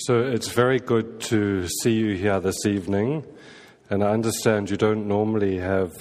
So 0.00 0.20
it's 0.20 0.48
very 0.48 0.78
good 0.78 1.20
to 1.22 1.66
see 1.80 1.92
you 1.94 2.16
here 2.16 2.38
this 2.38 2.66
evening. 2.66 3.24
And 3.88 4.04
I 4.04 4.10
understand 4.10 4.68
you 4.68 4.76
don't 4.76 5.08
normally 5.08 5.56
have 5.56 5.94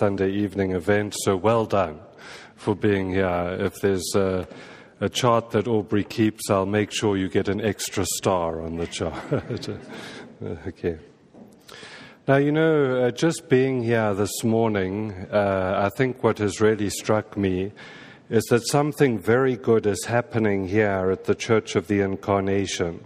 Sunday 0.00 0.32
evening 0.32 0.72
events, 0.72 1.18
so 1.22 1.36
well 1.36 1.64
done 1.64 2.00
for 2.56 2.74
being 2.74 3.12
here. 3.12 3.56
If 3.60 3.80
there's 3.80 4.12
a, 4.16 4.48
a 5.00 5.08
chart 5.08 5.50
that 5.50 5.68
Aubrey 5.68 6.02
keeps, 6.02 6.50
I'll 6.50 6.66
make 6.66 6.90
sure 6.90 7.16
you 7.16 7.28
get 7.28 7.46
an 7.48 7.60
extra 7.60 8.04
star 8.16 8.60
on 8.60 8.76
the 8.76 8.88
chart. 8.88 9.32
okay. 10.66 10.98
Now, 12.26 12.38
you 12.38 12.50
know, 12.50 13.04
uh, 13.04 13.12
just 13.12 13.48
being 13.48 13.84
here 13.84 14.14
this 14.14 14.42
morning, 14.42 15.12
uh, 15.32 15.80
I 15.86 15.96
think 15.96 16.24
what 16.24 16.38
has 16.38 16.60
really 16.60 16.90
struck 16.90 17.36
me 17.36 17.70
is 18.30 18.42
that 18.46 18.66
something 18.66 19.16
very 19.16 19.56
good 19.56 19.86
is 19.86 20.06
happening 20.06 20.66
here 20.66 21.10
at 21.12 21.24
the 21.24 21.36
Church 21.36 21.76
of 21.76 21.86
the 21.86 22.00
Incarnation. 22.00 23.04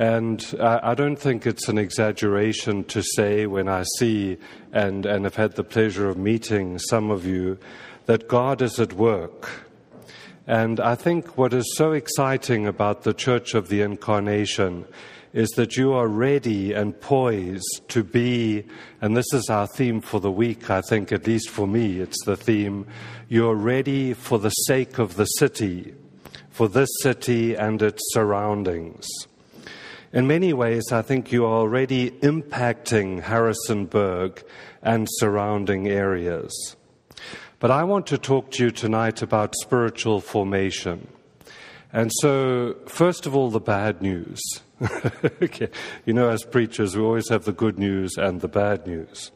And 0.00 0.42
I, 0.58 0.92
I 0.92 0.94
don't 0.94 1.18
think 1.18 1.46
it's 1.46 1.68
an 1.68 1.76
exaggeration 1.76 2.84
to 2.84 3.02
say 3.02 3.44
when 3.44 3.68
I 3.68 3.84
see 3.98 4.38
and, 4.72 5.04
and 5.04 5.26
have 5.26 5.36
had 5.36 5.56
the 5.56 5.62
pleasure 5.62 6.08
of 6.08 6.16
meeting 6.16 6.78
some 6.78 7.10
of 7.10 7.26
you 7.26 7.58
that 8.06 8.26
God 8.26 8.62
is 8.62 8.80
at 8.80 8.94
work. 8.94 9.66
And 10.46 10.80
I 10.80 10.94
think 10.94 11.36
what 11.36 11.52
is 11.52 11.70
so 11.76 11.92
exciting 11.92 12.66
about 12.66 13.02
the 13.02 13.12
Church 13.12 13.52
of 13.52 13.68
the 13.68 13.82
Incarnation 13.82 14.86
is 15.34 15.50
that 15.50 15.76
you 15.76 15.92
are 15.92 16.08
ready 16.08 16.72
and 16.72 16.98
poised 16.98 17.82
to 17.88 18.02
be, 18.02 18.64
and 19.02 19.14
this 19.14 19.30
is 19.34 19.50
our 19.50 19.66
theme 19.66 20.00
for 20.00 20.18
the 20.18 20.32
week, 20.32 20.70
I 20.70 20.80
think, 20.80 21.12
at 21.12 21.26
least 21.26 21.50
for 21.50 21.66
me, 21.66 22.00
it's 22.00 22.24
the 22.24 22.38
theme. 22.38 22.86
You're 23.28 23.54
ready 23.54 24.14
for 24.14 24.38
the 24.38 24.48
sake 24.48 24.98
of 24.98 25.16
the 25.16 25.26
city, 25.26 25.92
for 26.48 26.70
this 26.70 26.88
city 27.02 27.54
and 27.54 27.82
its 27.82 28.00
surroundings. 28.14 29.06
In 30.12 30.26
many 30.26 30.52
ways, 30.52 30.90
I 30.90 31.02
think 31.02 31.30
you 31.30 31.44
are 31.44 31.54
already 31.60 32.10
impacting 32.10 33.22
Harrisonburg 33.22 34.42
and 34.82 35.06
surrounding 35.08 35.86
areas. 35.86 36.74
But 37.60 37.70
I 37.70 37.84
want 37.84 38.08
to 38.08 38.18
talk 38.18 38.50
to 38.52 38.64
you 38.64 38.70
tonight 38.72 39.22
about 39.22 39.54
spiritual 39.54 40.20
formation. 40.20 41.06
And 41.92 42.10
so, 42.20 42.74
first 42.86 43.26
of 43.26 43.36
all, 43.36 43.50
the 43.50 43.60
bad 43.60 44.02
news. 44.02 44.40
okay. 45.42 45.68
You 46.06 46.14
know, 46.14 46.28
as 46.28 46.42
preachers, 46.42 46.96
we 46.96 47.04
always 47.04 47.28
have 47.28 47.44
the 47.44 47.52
good 47.52 47.78
news 47.78 48.16
and 48.16 48.40
the 48.40 48.48
bad 48.48 48.88
news. 48.88 49.30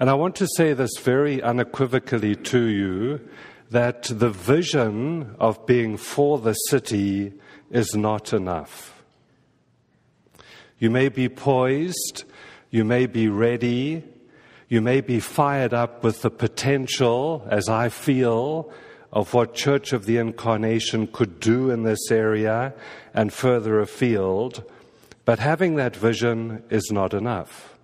And 0.00 0.10
I 0.10 0.14
want 0.14 0.34
to 0.36 0.48
say 0.56 0.72
this 0.72 0.98
very 0.98 1.40
unequivocally 1.40 2.34
to 2.34 2.64
you 2.64 3.20
that 3.70 4.04
the 4.04 4.30
vision 4.30 5.36
of 5.38 5.66
being 5.66 5.96
for 5.98 6.40
the 6.40 6.54
city 6.54 7.32
is 7.70 7.94
not 7.94 8.32
enough. 8.32 8.93
You 10.78 10.90
may 10.90 11.08
be 11.08 11.28
poised, 11.28 12.24
you 12.70 12.84
may 12.84 13.06
be 13.06 13.28
ready, 13.28 14.04
you 14.68 14.80
may 14.80 15.00
be 15.00 15.20
fired 15.20 15.72
up 15.72 16.02
with 16.02 16.22
the 16.22 16.30
potential, 16.30 17.46
as 17.50 17.68
I 17.68 17.88
feel, 17.88 18.72
of 19.12 19.32
what 19.32 19.54
Church 19.54 19.92
of 19.92 20.06
the 20.06 20.16
Incarnation 20.16 21.06
could 21.06 21.38
do 21.38 21.70
in 21.70 21.84
this 21.84 22.10
area 22.10 22.74
and 23.14 23.32
further 23.32 23.78
afield, 23.78 24.64
but 25.24 25.38
having 25.38 25.76
that 25.76 25.94
vision 25.94 26.64
is 26.68 26.90
not 26.90 27.14
enough. 27.14 27.78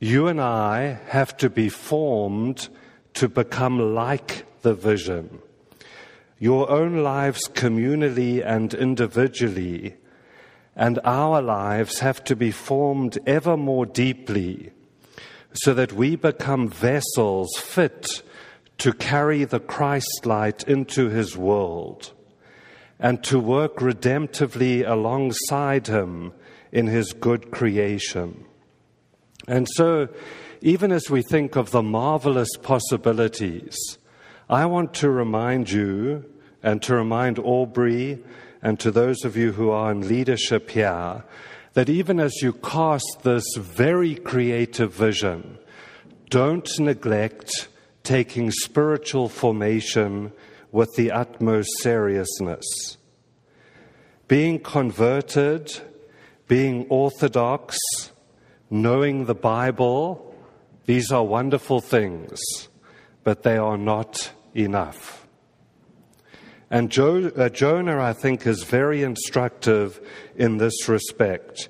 You 0.00 0.26
and 0.26 0.40
I 0.40 0.98
have 1.08 1.36
to 1.38 1.48
be 1.48 1.68
formed 1.68 2.68
to 3.14 3.28
become 3.28 3.94
like 3.94 4.44
the 4.62 4.74
vision. 4.74 5.38
Your 6.38 6.68
own 6.68 7.02
lives, 7.02 7.48
communally 7.48 8.44
and 8.44 8.74
individually, 8.74 9.96
and 10.76 11.00
our 11.04 11.40
lives 11.40 12.00
have 12.00 12.22
to 12.24 12.36
be 12.36 12.50
formed 12.50 13.18
ever 13.26 13.56
more 13.56 13.86
deeply 13.86 14.70
so 15.52 15.72
that 15.72 15.94
we 15.94 16.16
become 16.16 16.68
vessels 16.68 17.48
fit 17.56 18.22
to 18.78 18.92
carry 18.92 19.44
the 19.44 19.60
Christ 19.60 20.26
light 20.26 20.62
into 20.64 21.08
his 21.08 21.34
world 21.34 22.12
and 22.98 23.24
to 23.24 23.38
work 23.38 23.76
redemptively 23.76 24.86
alongside 24.86 25.86
him 25.86 26.32
in 26.72 26.86
his 26.86 27.12
good 27.12 27.50
creation. 27.50 28.44
And 29.48 29.66
so, 29.74 30.08
even 30.60 30.92
as 30.92 31.08
we 31.08 31.22
think 31.22 31.56
of 31.56 31.70
the 31.70 31.82
marvelous 31.82 32.50
possibilities, 32.62 33.76
I 34.48 34.66
want 34.66 34.94
to 34.94 35.10
remind 35.10 35.70
you 35.70 36.24
and 36.62 36.82
to 36.82 36.94
remind 36.94 37.38
Aubrey 37.38 38.22
and 38.62 38.78
to 38.80 38.90
those 38.90 39.24
of 39.24 39.36
you 39.36 39.52
who 39.52 39.70
are 39.70 39.92
in 39.92 40.08
leadership 40.08 40.70
here 40.70 41.24
that 41.74 41.88
even 41.90 42.18
as 42.18 42.32
you 42.40 42.54
cast 42.54 43.18
this 43.22 43.44
very 43.56 44.14
creative 44.14 44.94
vision, 44.94 45.58
don't 46.30 46.68
neglect 46.78 47.68
taking 48.02 48.50
spiritual 48.50 49.28
formation 49.28 50.32
with 50.72 50.94
the 50.96 51.10
utmost 51.10 51.68
seriousness. 51.80 52.96
Being 54.26 54.58
converted, 54.58 55.80
being 56.48 56.86
orthodox, 56.88 57.76
knowing 58.70 59.26
the 59.26 59.34
Bible, 59.34 60.34
these 60.86 61.12
are 61.12 61.24
wonderful 61.24 61.80
things, 61.80 62.40
but 63.22 63.42
they 63.42 63.56
are 63.56 63.76
not 63.76 64.30
enough. 64.54 65.25
And 66.70 66.90
jo- 66.90 67.30
uh, 67.36 67.48
Jonah, 67.48 68.00
I 68.00 68.12
think, 68.12 68.46
is 68.46 68.64
very 68.64 69.02
instructive 69.02 70.00
in 70.34 70.56
this 70.58 70.88
respect. 70.88 71.68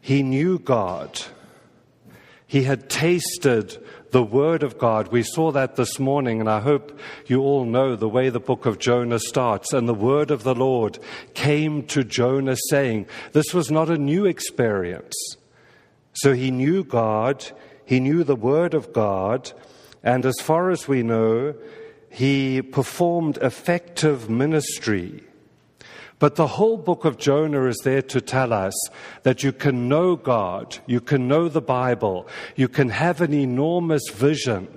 He 0.00 0.22
knew 0.22 0.58
God. 0.58 1.20
He 2.46 2.64
had 2.64 2.90
tasted 2.90 3.82
the 4.10 4.22
Word 4.22 4.62
of 4.62 4.78
God. 4.78 5.08
We 5.08 5.22
saw 5.22 5.50
that 5.52 5.76
this 5.76 5.98
morning, 5.98 6.40
and 6.40 6.48
I 6.48 6.60
hope 6.60 6.98
you 7.26 7.42
all 7.42 7.64
know 7.64 7.96
the 7.96 8.08
way 8.08 8.28
the 8.28 8.40
book 8.40 8.66
of 8.66 8.78
Jonah 8.78 9.18
starts. 9.18 9.72
And 9.72 9.88
the 9.88 9.94
Word 9.94 10.30
of 10.30 10.42
the 10.42 10.54
Lord 10.54 10.98
came 11.34 11.84
to 11.86 12.04
Jonah 12.04 12.56
saying, 12.70 13.06
This 13.32 13.52
was 13.52 13.70
not 13.70 13.90
a 13.90 13.98
new 13.98 14.24
experience. 14.24 15.14
So 16.12 16.32
he 16.32 16.50
knew 16.50 16.84
God, 16.84 17.44
he 17.84 17.98
knew 17.98 18.22
the 18.24 18.36
Word 18.36 18.74
of 18.74 18.92
God, 18.92 19.52
and 20.02 20.24
as 20.24 20.36
far 20.40 20.70
as 20.70 20.86
we 20.86 21.02
know, 21.02 21.54
he 22.14 22.62
performed 22.62 23.38
effective 23.38 24.30
ministry. 24.30 25.20
But 26.20 26.36
the 26.36 26.46
whole 26.46 26.76
book 26.76 27.04
of 27.04 27.18
Jonah 27.18 27.64
is 27.66 27.80
there 27.82 28.02
to 28.02 28.20
tell 28.20 28.52
us 28.52 28.72
that 29.24 29.42
you 29.42 29.50
can 29.50 29.88
know 29.88 30.14
God, 30.14 30.78
you 30.86 31.00
can 31.00 31.26
know 31.26 31.48
the 31.48 31.60
Bible, 31.60 32.28
you 32.54 32.68
can 32.68 32.90
have 32.90 33.20
an 33.20 33.34
enormous 33.34 34.08
vision, 34.12 34.68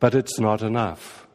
but 0.00 0.14
it's 0.14 0.38
not 0.38 0.60
enough. 0.60 1.26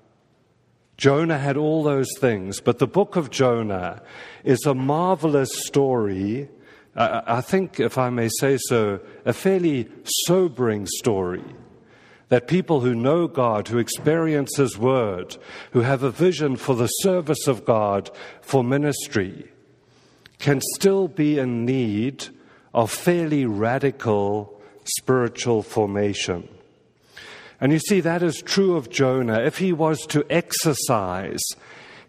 Jonah 0.95 1.39
had 1.39 1.57
all 1.57 1.81
those 1.81 2.09
things, 2.19 2.61
but 2.61 2.77
the 2.77 2.85
book 2.85 3.15
of 3.15 3.31
Jonah 3.31 4.03
is 4.43 4.63
a 4.67 4.75
marvelous 4.75 5.49
story. 5.65 6.49
Uh, 6.95 6.99
uh, 6.99 7.23
I 7.25 7.41
think, 7.41 7.79
if 7.79 7.97
I 7.97 8.11
may 8.11 8.29
say 8.39 8.59
so, 8.59 8.99
a 9.25 9.33
fairly 9.33 9.87
sobering 10.25 10.85
story 10.85 11.43
that 12.29 12.47
people 12.47 12.81
who 12.81 12.93
know 12.93 13.27
God, 13.27 13.67
who 13.67 13.77
experience 13.77 14.57
His 14.57 14.77
Word, 14.77 15.37
who 15.71 15.81
have 15.81 16.03
a 16.03 16.11
vision 16.11 16.55
for 16.57 16.75
the 16.75 16.87
service 16.87 17.47
of 17.47 17.65
God, 17.65 18.09
for 18.41 18.63
ministry, 18.63 19.49
can 20.39 20.61
still 20.75 21.07
be 21.07 21.39
in 21.39 21.65
need 21.65 22.27
of 22.73 22.91
fairly 22.91 23.45
radical 23.45 24.61
spiritual 24.83 25.63
formation. 25.63 26.47
And 27.59 27.71
you 27.71 27.79
see, 27.79 28.01
that 28.01 28.21
is 28.21 28.41
true 28.41 28.75
of 28.75 28.89
Jonah. 28.89 29.41
If 29.41 29.57
he 29.57 29.73
was 29.73 30.05
to 30.07 30.25
exercise 30.29 31.41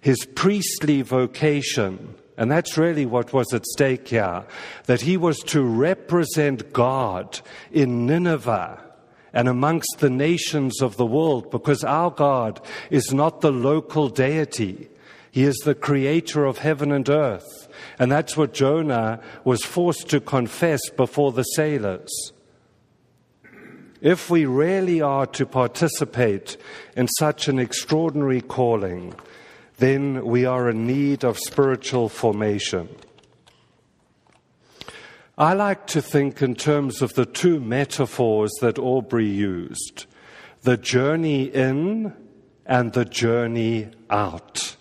his 0.00 0.26
priestly 0.34 1.02
vocation, 1.02 2.14
and 2.36 2.50
that's 2.50 2.76
really 2.76 3.06
what 3.06 3.32
was 3.32 3.52
at 3.54 3.64
stake 3.64 4.08
here, 4.08 4.44
that 4.84 5.00
he 5.00 5.16
was 5.16 5.38
to 5.44 5.62
represent 5.62 6.72
God 6.72 7.40
in 7.72 8.06
Nineveh 8.06 8.87
and 9.32 9.48
amongst 9.48 9.98
the 9.98 10.10
nations 10.10 10.80
of 10.80 10.96
the 10.96 11.06
world 11.06 11.50
because 11.50 11.84
our 11.84 12.10
God 12.10 12.60
is 12.90 13.12
not 13.12 13.40
the 13.40 13.52
local 13.52 14.08
deity. 14.08 14.88
He 15.30 15.44
is 15.44 15.56
the 15.58 15.74
creator 15.74 16.44
of 16.44 16.58
heaven 16.58 16.92
and 16.92 17.08
earth. 17.08 17.68
And 17.98 18.10
that's 18.10 18.36
what 18.36 18.54
Jonah 18.54 19.20
was 19.44 19.62
forced 19.64 20.08
to 20.10 20.20
confess 20.20 20.88
before 20.90 21.32
the 21.32 21.42
sailors. 21.42 22.32
If 24.00 24.30
we 24.30 24.46
really 24.46 25.00
are 25.00 25.26
to 25.26 25.44
participate 25.44 26.56
in 26.96 27.08
such 27.18 27.48
an 27.48 27.58
extraordinary 27.58 28.40
calling, 28.40 29.14
then 29.78 30.24
we 30.24 30.44
are 30.44 30.70
in 30.70 30.86
need 30.86 31.24
of 31.24 31.38
spiritual 31.38 32.08
formation. 32.08 32.88
I 35.40 35.52
like 35.52 35.86
to 35.88 36.02
think 36.02 36.42
in 36.42 36.56
terms 36.56 37.00
of 37.00 37.14
the 37.14 37.24
two 37.24 37.60
metaphors 37.60 38.50
that 38.60 38.76
Aubrey 38.76 39.28
used 39.28 40.06
the 40.62 40.76
journey 40.76 41.44
in 41.44 42.12
and 42.66 42.92
the 42.92 43.04
journey 43.04 43.86
out. 44.10 44.74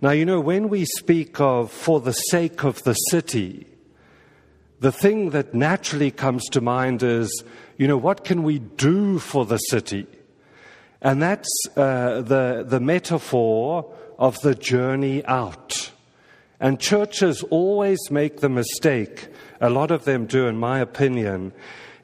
Now, 0.00 0.12
you 0.12 0.24
know, 0.24 0.40
when 0.40 0.70
we 0.70 0.86
speak 0.86 1.38
of 1.42 1.70
for 1.70 2.00
the 2.00 2.14
sake 2.14 2.64
of 2.64 2.82
the 2.84 2.94
city, 2.94 3.66
the 4.80 4.92
thing 4.92 5.28
that 5.30 5.52
naturally 5.52 6.10
comes 6.10 6.46
to 6.52 6.62
mind 6.62 7.02
is, 7.02 7.44
you 7.76 7.86
know, 7.86 7.98
what 7.98 8.24
can 8.24 8.44
we 8.44 8.60
do 8.60 9.18
for 9.18 9.44
the 9.44 9.58
city? 9.58 10.06
And 11.02 11.20
that's 11.20 11.50
uh, 11.76 12.22
the, 12.22 12.64
the 12.66 12.80
metaphor 12.80 13.94
of 14.18 14.40
the 14.40 14.54
journey 14.54 15.22
out. 15.26 15.90
And 16.58 16.80
churches 16.80 17.42
always 17.50 18.00
make 18.10 18.40
the 18.40 18.48
mistake, 18.48 19.28
a 19.62 19.70
lot 19.70 19.92
of 19.92 20.04
them 20.04 20.26
do, 20.26 20.46
in 20.48 20.58
my 20.58 20.80
opinion, 20.80 21.52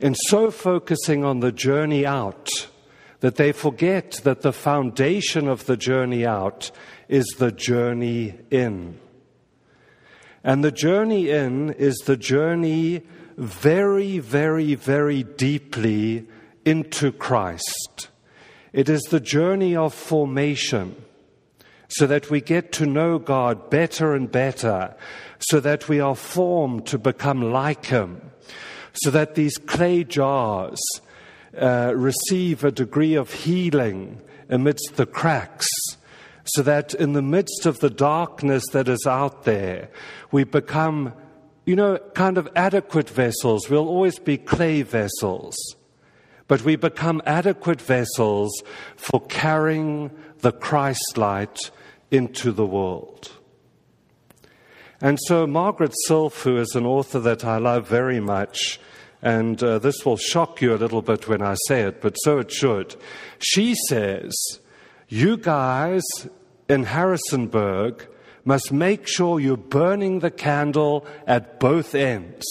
in 0.01 0.15
so 0.15 0.51
focusing 0.51 1.25
on 1.25 1.41
the 1.41 1.51
journey 1.51 2.07
out 2.07 2.49
that 3.19 3.35
they 3.35 3.51
forget 3.51 4.13
that 4.23 4.43
the 4.43 4.53
foundation 4.53 5.49
of 5.49 5.67
the 5.67 5.77
journey 5.77 6.25
out 6.25 6.71
is 7.09 7.27
the 7.39 7.51
journey 7.51 8.39
in. 8.51 8.99
And 10.45 10.63
the 10.63 10.71
journey 10.71 11.31
in 11.31 11.71
is 11.73 11.97
the 12.07 12.17
journey 12.17 13.03
very, 13.37 14.21
very, 14.21 14.77
very 14.77 15.25
deeply 15.25 16.29
into 16.65 17.11
Christ. 17.11 18.09
It 18.73 18.89
is 18.89 19.03
the 19.03 19.21
journey 19.21 19.75
of 19.75 19.93
formation 19.93 20.95
so 21.89 22.07
that 22.07 22.31
we 22.31 22.41
get 22.41 22.71
to 22.73 22.87
know 22.87 23.19
God 23.19 23.71
better 23.71 24.15
and 24.15 24.31
better, 24.31 24.95
so 25.39 25.61
that 25.61 25.89
we 25.89 26.01
are 26.01 26.17
formed 26.17 26.87
to 26.87 26.99
become 26.99 27.53
like 27.53 27.87
Him, 27.87 28.21
so 28.93 29.11
that 29.11 29.35
these 29.35 29.57
clay 29.59 30.05
jars 30.05 30.81
uh, 31.59 31.93
receive 31.95 32.65
a 32.65 32.73
degree 32.73 33.15
of 33.15 33.33
healing 33.33 34.21
amidst 34.49 34.97
the 34.97 35.07
cracks 35.07 35.69
so 36.55 36.63
that 36.63 36.95
in 36.95 37.13
the 37.13 37.23
midst 37.23 37.67
of 37.67 37.81
the 37.81 37.91
darkness 37.91 38.65
that 38.73 38.89
is 38.89 39.07
out 39.07 39.45
there, 39.45 39.91
we 40.33 40.45
become, 40.45 41.13
you 41.67 41.77
know, 41.77 41.99
kind 42.15 42.39
of 42.39 42.49
adequate 42.57 43.11
vessels. 43.11 43.69
We'll 43.69 43.89
always 43.89 44.19
be 44.19 44.39
clay 44.39 44.83
vessels, 44.83 45.57
but 46.47 46.63
we 46.63 46.77
become 46.77 47.21
adequate 47.27 47.83
vessels 47.83 48.63
for 48.97 49.21
carrying 49.27 50.11
the 50.39 50.53
Christ 50.53 51.19
light 51.19 51.71
into 52.11 52.53
the 52.53 52.67
world. 52.67 53.31
And 55.01 55.19
so, 55.27 55.47
Margaret 55.47 55.95
Silf, 56.07 56.43
who 56.43 56.57
is 56.57 56.75
an 56.75 56.85
author 56.85 57.21
that 57.21 57.45
I 57.45 57.59
love 57.59 57.89
very 57.89 58.19
much, 58.19 58.81
and 59.23 59.63
uh, 59.63 59.79
this 59.79 60.05
will 60.05 60.17
shock 60.17 60.61
you 60.61 60.75
a 60.75 60.77
little 60.77 61.03
bit 61.03 61.29
when 61.29 61.43
I 61.43 61.55
say 61.67 61.83
it, 61.83 62.01
but 62.01 62.15
so 62.17 62.39
it 62.39 62.51
should. 62.51 62.97
She 63.39 63.75
says, 63.89 64.35
You 65.09 65.37
guys 65.37 66.03
in 66.69 66.85
Harrisonburg 66.85 68.09
must 68.45 68.73
make 68.73 69.07
sure 69.07 69.39
you're 69.39 69.57
burning 69.57 70.21
the 70.21 70.31
candle 70.31 71.07
at 71.27 71.61
both 71.61 71.95
ends. 71.95 72.47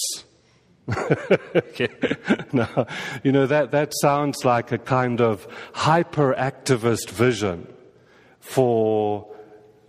okay. 1.56 1.90
Now, 2.54 2.88
you 3.24 3.34
know, 3.34 3.46
that, 3.46 3.72
that 3.72 3.94
sounds 4.00 4.46
like 4.46 4.72
a 4.72 4.78
kind 4.78 5.20
of 5.20 5.46
hyper-activist 5.74 7.10
vision 7.10 7.68
for, 8.40 9.28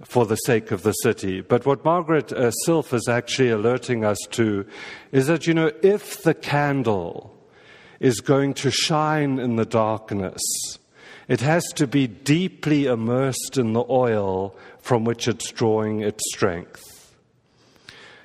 for 0.04 0.26
the 0.26 0.36
sake 0.36 0.70
of 0.70 0.82
the 0.82 0.92
city. 0.92 1.40
But 1.40 1.66
what 1.66 1.84
Margaret 1.84 2.32
uh, 2.32 2.50
Silf 2.64 2.92
is 2.92 3.08
actually 3.08 3.50
alerting 3.50 4.04
us 4.04 4.18
to 4.30 4.66
is 5.12 5.26
that, 5.26 5.46
you 5.46 5.54
know, 5.54 5.72
if 5.82 6.22
the 6.22 6.34
candle 6.34 7.36
is 8.00 8.20
going 8.20 8.54
to 8.54 8.70
shine 8.70 9.38
in 9.38 9.56
the 9.56 9.66
darkness, 9.66 10.40
it 11.26 11.40
has 11.40 11.64
to 11.74 11.86
be 11.86 12.06
deeply 12.06 12.86
immersed 12.86 13.58
in 13.58 13.72
the 13.72 13.84
oil 13.90 14.56
from 14.80 15.04
which 15.04 15.28
it's 15.28 15.50
drawing 15.50 16.00
its 16.00 16.22
strength. 16.32 16.84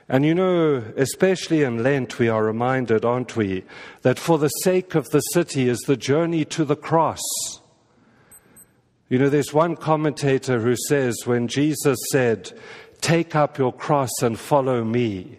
And 0.07 0.25
you 0.25 0.35
know, 0.35 0.83
especially 0.95 1.63
in 1.63 1.81
Lent, 1.81 2.19
we 2.19 2.29
are 2.29 2.43
reminded, 2.43 3.03
aren't 3.03 3.35
we, 3.35 3.63
that 4.01 4.19
for 4.19 4.37
the 4.37 4.49
sake 4.49 4.95
of 4.95 5.09
the 5.09 5.21
city 5.21 5.69
is 5.69 5.79
the 5.79 5.97
journey 5.97 6.45
to 6.45 6.65
the 6.65 6.75
cross. 6.75 7.21
You 9.13 9.19
know, 9.19 9.29
there's 9.29 9.53
one 9.53 9.75
commentator 9.75 10.59
who 10.59 10.75
says 10.75 11.15
when 11.25 11.47
Jesus 11.47 11.99
said, 12.11 12.51
Take 12.99 13.35
up 13.35 13.59
your 13.59 13.71
cross 13.71 14.09
and 14.23 14.39
follow 14.39 14.83
me, 14.83 15.37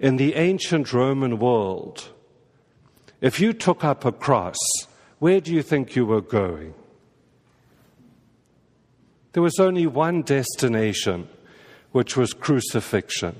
in 0.00 0.16
the 0.16 0.34
ancient 0.34 0.94
Roman 0.94 1.38
world, 1.38 2.08
if 3.20 3.38
you 3.38 3.52
took 3.52 3.84
up 3.84 4.06
a 4.06 4.12
cross, 4.12 4.56
where 5.18 5.42
do 5.42 5.52
you 5.52 5.62
think 5.62 5.94
you 5.94 6.06
were 6.06 6.22
going? 6.22 6.72
There 9.34 9.42
was 9.42 9.58
only 9.58 9.86
one 9.86 10.22
destination, 10.22 11.28
which 11.90 12.16
was 12.16 12.32
crucifixion. 12.32 13.36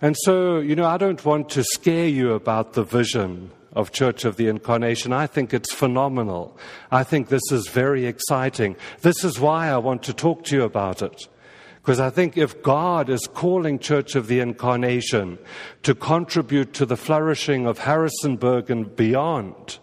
And 0.00 0.16
so, 0.22 0.60
you 0.60 0.74
know, 0.74 0.86
I 0.86 0.96
don't 0.96 1.22
want 1.26 1.50
to 1.50 1.62
scare 1.62 2.08
you 2.08 2.32
about 2.32 2.72
the 2.72 2.84
vision 2.84 3.50
of 3.72 3.92
Church 3.92 4.24
of 4.24 4.36
the 4.36 4.48
Incarnation. 4.48 5.12
I 5.12 5.26
think 5.26 5.54
it's 5.54 5.72
phenomenal. 5.72 6.56
I 6.90 7.04
think 7.04 7.28
this 7.28 7.52
is 7.52 7.68
very 7.68 8.06
exciting. 8.06 8.76
This 9.02 9.24
is 9.24 9.38
why 9.38 9.68
I 9.68 9.78
want 9.78 10.02
to 10.04 10.12
talk 10.12 10.44
to 10.44 10.56
you 10.56 10.64
about 10.64 11.02
it. 11.02 11.28
Because 11.76 12.00
I 12.00 12.10
think 12.10 12.36
if 12.36 12.62
God 12.62 13.08
is 13.08 13.26
calling 13.32 13.78
Church 13.78 14.14
of 14.14 14.26
the 14.26 14.40
Incarnation 14.40 15.38
to 15.82 15.94
contribute 15.94 16.74
to 16.74 16.84
the 16.84 16.96
flourishing 16.96 17.66
of 17.66 17.78
Harrisonburg 17.78 18.70
and 18.70 18.94
beyond, 18.94 19.78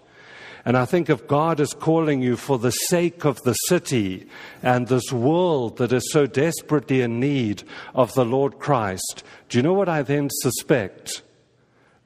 and 0.63 0.77
I 0.77 0.83
think 0.83 1.09
if 1.09 1.27
God 1.27 1.61
is 1.61 1.73
calling 1.73 2.21
you 2.21 2.35
for 2.35 2.59
the 2.59 2.71
sake 2.71 3.23
of 3.23 3.41
the 3.43 3.53
city 3.53 4.27
and 4.61 4.85
this 4.85 5.13
world 5.13 5.77
that 5.77 5.93
is 5.93 6.11
so 6.11 6.27
desperately 6.27 7.01
in 7.01 7.21
need 7.21 7.63
of 7.95 8.13
the 8.13 8.25
Lord 8.25 8.59
Christ, 8.59 9.23
do 9.47 9.57
you 9.57 9.63
know 9.63 9.71
what 9.71 9.87
I 9.87 10.01
then 10.01 10.29
suspect? 10.29 11.23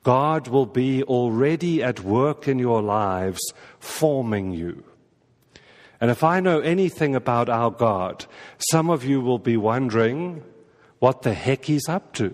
God 0.03 0.47
will 0.47 0.65
be 0.65 1.03
already 1.03 1.83
at 1.83 1.99
work 1.99 2.47
in 2.47 2.57
your 2.57 2.81
lives, 2.81 3.39
forming 3.79 4.51
you. 4.51 4.83
And 5.99 6.09
if 6.09 6.23
I 6.23 6.39
know 6.39 6.59
anything 6.59 7.15
about 7.15 7.47
our 7.47 7.69
God, 7.69 8.25
some 8.57 8.89
of 8.89 9.05
you 9.05 9.21
will 9.21 9.37
be 9.37 9.57
wondering 9.57 10.43
what 10.97 11.21
the 11.21 11.35
heck 11.35 11.65
he's 11.65 11.87
up 11.87 12.13
to. 12.13 12.33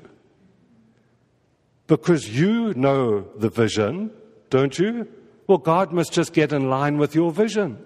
Because 1.88 2.30
you 2.30 2.74
know 2.74 3.28
the 3.36 3.50
vision, 3.50 4.12
don't 4.50 4.78
you? 4.80 5.08
Well, 5.48 5.58
God 5.58 5.92
must 5.92 6.14
just 6.14 6.34
get 6.34 6.54
in 6.54 6.70
line 6.70 6.98
with 6.98 7.16
your 7.16 7.32
vision. 7.32 7.78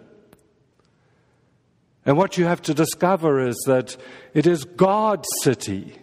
And 2.06 2.18
what 2.18 2.38
you 2.38 2.46
have 2.46 2.62
to 2.64 2.74
discover 2.74 3.48
is 3.48 3.58
that 3.68 3.96
it 4.34 4.48
is 4.48 4.66
God's 4.66 5.28
city. 5.42 5.96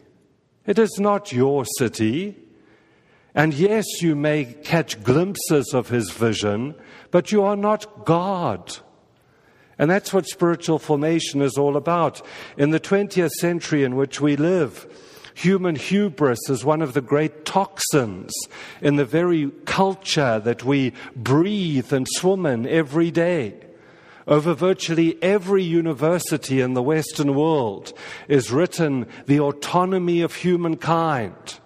It 0.66 0.78
is 0.78 0.98
not 0.98 1.32
your 1.32 1.64
city. 1.78 2.36
And 3.38 3.54
yes, 3.54 4.02
you 4.02 4.16
may 4.16 4.44
catch 4.44 5.00
glimpses 5.04 5.72
of 5.72 5.90
his 5.90 6.10
vision, 6.10 6.74
but 7.12 7.30
you 7.30 7.44
are 7.44 7.54
not 7.54 8.04
God. 8.04 8.78
And 9.78 9.88
that's 9.88 10.12
what 10.12 10.26
spiritual 10.26 10.80
formation 10.80 11.40
is 11.40 11.56
all 11.56 11.76
about. 11.76 12.20
In 12.56 12.70
the 12.70 12.80
20th 12.80 13.30
century 13.30 13.84
in 13.84 13.94
which 13.94 14.20
we 14.20 14.34
live, 14.34 14.88
Human 15.34 15.76
hubris 15.76 16.50
is 16.50 16.64
one 16.64 16.82
of 16.82 16.94
the 16.94 17.00
great 17.00 17.44
toxins 17.44 18.32
in 18.82 18.96
the 18.96 19.04
very 19.04 19.52
culture 19.66 20.40
that 20.40 20.64
we 20.64 20.92
breathe 21.14 21.92
and 21.92 22.08
swim 22.10 22.44
in 22.44 22.66
every 22.66 23.12
day. 23.12 23.54
Over 24.26 24.52
virtually 24.52 25.16
every 25.22 25.62
university 25.62 26.60
in 26.60 26.74
the 26.74 26.82
Western 26.82 27.36
world 27.36 27.92
is 28.26 28.50
written 28.50 29.06
the 29.26 29.38
autonomy 29.38 30.22
of 30.22 30.34
humankind. 30.34 31.60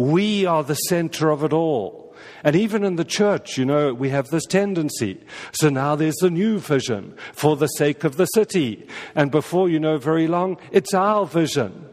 We 0.00 0.46
are 0.46 0.64
the 0.64 0.76
center 0.76 1.28
of 1.28 1.44
it 1.44 1.52
all. 1.52 2.14
And 2.42 2.56
even 2.56 2.84
in 2.84 2.96
the 2.96 3.04
church, 3.04 3.58
you 3.58 3.66
know, 3.66 3.92
we 3.92 4.08
have 4.08 4.28
this 4.28 4.46
tendency. 4.46 5.20
So 5.52 5.68
now 5.68 5.94
there's 5.94 6.22
a 6.22 6.30
new 6.30 6.58
vision 6.58 7.14
for 7.34 7.54
the 7.54 7.66
sake 7.66 8.02
of 8.02 8.16
the 8.16 8.24
city. 8.24 8.86
And 9.14 9.30
before 9.30 9.68
you 9.68 9.78
know 9.78 9.98
very 9.98 10.26
long, 10.26 10.56
it's 10.72 10.94
our 10.94 11.26
vision. 11.26 11.84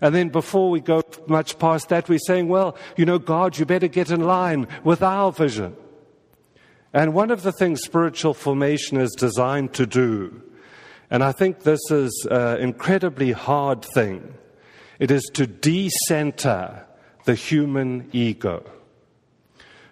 And 0.00 0.12
then 0.12 0.30
before 0.30 0.68
we 0.68 0.80
go 0.80 1.02
much 1.28 1.60
past 1.60 1.90
that, 1.90 2.08
we're 2.08 2.18
saying, 2.18 2.48
well, 2.48 2.76
you 2.96 3.06
know, 3.06 3.20
God, 3.20 3.56
you 3.56 3.64
better 3.64 3.86
get 3.86 4.10
in 4.10 4.24
line 4.24 4.66
with 4.82 5.00
our 5.00 5.30
vision. 5.30 5.76
And 6.92 7.14
one 7.14 7.30
of 7.30 7.44
the 7.44 7.52
things 7.52 7.82
spiritual 7.82 8.34
formation 8.34 8.96
is 8.96 9.12
designed 9.12 9.74
to 9.74 9.86
do, 9.86 10.42
and 11.08 11.22
I 11.22 11.30
think 11.30 11.60
this 11.60 11.80
is 11.90 12.26
an 12.28 12.58
incredibly 12.58 13.30
hard 13.30 13.84
thing, 13.84 14.34
it 14.98 15.12
is 15.12 15.22
to 15.34 15.46
decenter 15.46 16.83
the 17.24 17.34
human 17.34 18.08
ego. 18.12 18.64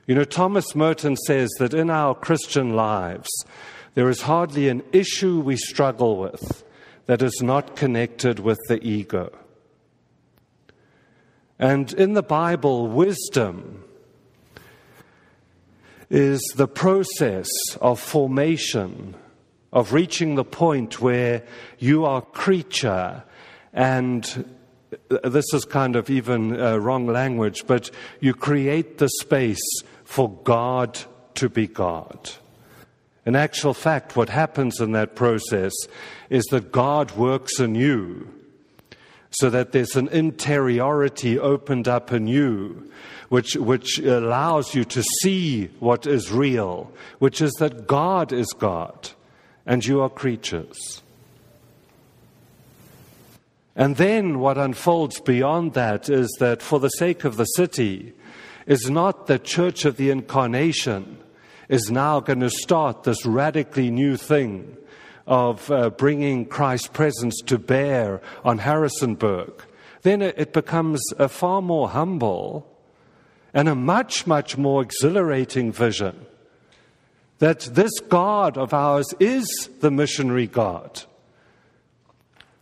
You 0.06 0.14
know, 0.14 0.24
Thomas 0.24 0.74
Merton 0.74 1.16
says 1.16 1.50
that 1.58 1.74
in 1.74 1.88
our 1.88 2.14
Christian 2.14 2.74
lives, 2.74 3.30
there 3.94 4.08
is 4.08 4.22
hardly 4.22 4.68
an 4.68 4.82
issue 4.92 5.40
we 5.40 5.56
struggle 5.56 6.16
with 6.16 6.64
that 7.06 7.22
is 7.22 7.40
not 7.42 7.76
connected 7.76 8.38
with 8.38 8.58
the 8.68 8.82
ego. 8.86 9.32
And 11.58 11.92
in 11.92 12.14
the 12.14 12.22
Bible, 12.22 12.88
wisdom 12.88 13.84
is 16.10 16.40
the 16.56 16.68
process 16.68 17.48
of 17.80 18.00
formation 18.00 19.14
of 19.72 19.92
reaching 19.92 20.34
the 20.34 20.44
point 20.44 21.00
where 21.00 21.42
you 21.78 22.04
are 22.04 22.20
creature 22.20 23.22
and 23.72 24.44
this 25.24 25.52
is 25.52 25.64
kind 25.64 25.96
of 25.96 26.10
even 26.10 26.60
uh, 26.60 26.76
wrong 26.76 27.06
language, 27.06 27.66
but 27.66 27.90
you 28.20 28.34
create 28.34 28.98
the 28.98 29.08
space 29.20 29.62
for 30.04 30.30
God 30.30 30.98
to 31.34 31.48
be 31.48 31.66
God. 31.66 32.30
In 33.24 33.36
actual 33.36 33.74
fact, 33.74 34.16
what 34.16 34.28
happens 34.28 34.80
in 34.80 34.92
that 34.92 35.14
process 35.14 35.72
is 36.28 36.44
that 36.46 36.72
God 36.72 37.12
works 37.12 37.60
in 37.60 37.74
you 37.74 38.28
so 39.30 39.48
that 39.48 39.72
there's 39.72 39.96
an 39.96 40.08
interiority 40.08 41.38
opened 41.38 41.88
up 41.88 42.12
in 42.12 42.26
you, 42.26 42.90
which, 43.28 43.54
which 43.56 43.98
allows 43.98 44.74
you 44.74 44.84
to 44.84 45.02
see 45.22 45.66
what 45.78 46.06
is 46.06 46.30
real, 46.30 46.92
which 47.18 47.40
is 47.40 47.52
that 47.54 47.86
God 47.86 48.32
is 48.32 48.48
God 48.58 49.10
and 49.64 49.84
you 49.84 50.02
are 50.02 50.10
creatures. 50.10 51.02
And 53.74 53.96
then 53.96 54.38
what 54.38 54.58
unfolds 54.58 55.20
beyond 55.20 55.72
that 55.74 56.08
is 56.08 56.30
that 56.40 56.62
for 56.62 56.78
the 56.78 56.88
sake 56.90 57.24
of 57.24 57.36
the 57.36 57.44
city, 57.44 58.14
is 58.66 58.88
not 58.88 59.26
the 59.26 59.38
Church 59.38 59.84
of 59.84 59.96
the 59.96 60.10
Incarnation 60.10 61.18
is 61.68 61.90
now 61.90 62.20
going 62.20 62.40
to 62.40 62.50
start 62.50 63.04
this 63.04 63.24
radically 63.24 63.90
new 63.90 64.16
thing 64.16 64.76
of 65.26 65.70
uh, 65.70 65.90
bringing 65.90 66.44
Christ's 66.44 66.88
presence 66.88 67.40
to 67.46 67.58
bear 67.58 68.20
on 68.44 68.58
Harrisonburg, 68.58 69.64
then 70.02 70.20
it, 70.20 70.34
it 70.36 70.52
becomes 70.52 71.00
a 71.18 71.28
far 71.28 71.62
more 71.62 71.88
humble 71.88 72.68
and 73.54 73.68
a 73.68 73.74
much, 73.74 74.26
much 74.26 74.58
more 74.58 74.82
exhilarating 74.82 75.72
vision 75.72 76.26
that 77.38 77.60
this 77.60 77.92
God 78.08 78.56
of 78.56 78.72
ours 78.72 79.14
is 79.18 79.46
the 79.80 79.90
missionary 79.90 80.46
God. 80.46 81.02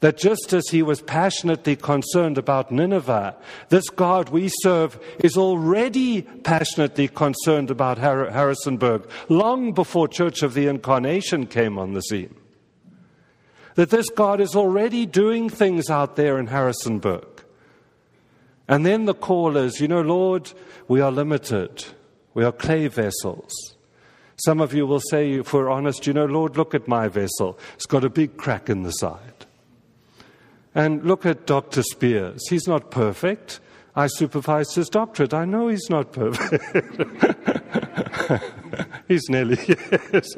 That 0.01 0.17
just 0.17 0.55
as 0.55 0.67
he 0.69 0.83
was 0.83 1.03
passionately 1.03 1.77
concerned 1.77 2.39
about 2.39 2.73
Nineveh, 2.73 3.37
this 3.69 3.89
God 3.91 4.31
we 4.31 4.49
serve 4.63 4.99
is 5.19 5.37
already 5.37 6.23
passionately 6.23 7.07
concerned 7.07 7.71
about 7.71 7.99
Harrisonburg 7.99 9.09
long 9.29 9.73
before 9.73 10.09
Church 10.09 10.43
of 10.43 10.55
the 10.55 10.69
Incarnation 10.69 11.47
came 11.47 11.79
on 11.79 11.93
the 11.93 12.01
scene 12.01 12.35
that 13.75 13.91
this 13.91 14.11
God 14.11 14.41
is 14.41 14.55
already 14.55 15.07
doing 15.07 15.49
things 15.49 15.91
out 15.91 16.17
there 16.17 16.39
in 16.39 16.49
Harrisonburg. 16.49 17.27
And 18.69 18.85
then 18.85 19.07
the 19.07 19.15
call 19.15 19.57
is, 19.57 19.81
you 19.81 19.89
know, 19.89 20.03
Lord, 20.03 20.53
we 20.87 21.01
are 21.01 21.11
limited. 21.11 21.87
We 22.35 22.45
are 22.45 22.53
clay 22.53 22.89
vessels. 22.89 23.53
Some 24.37 24.61
of 24.61 24.73
you 24.73 24.87
will 24.87 25.01
say, 25.01 25.33
if 25.33 25.53
we're 25.53 25.71
honest, 25.71 26.07
you 26.07 26.13
know, 26.13 26.27
Lord, 26.27 26.57
look 26.57 26.75
at 26.75 26.89
my 26.89 27.09
vessel. 27.09 27.59
It's 27.75 27.87
got 27.87 28.05
a 28.05 28.11
big 28.11 28.37
crack 28.37 28.69
in 28.69 28.83
the 28.83 28.93
side. 28.93 29.30
And 30.75 31.05
look 31.05 31.25
at 31.27 31.47
Dr. 31.47 31.83
Spears. 31.83 32.41
He's 32.49 32.69
not 32.69 32.91
perfect. 32.91 33.61
I 33.97 34.07
supervised 34.07 34.77
his 34.77 34.89
doctorate. 34.89 35.35
I 35.35 35.45
know 35.45 35.69
he's 35.69 35.91
not 35.91 36.13
perfect. 36.13 36.65
he's 39.09 39.29
nearly, 39.29 39.59
yes. 40.13 40.29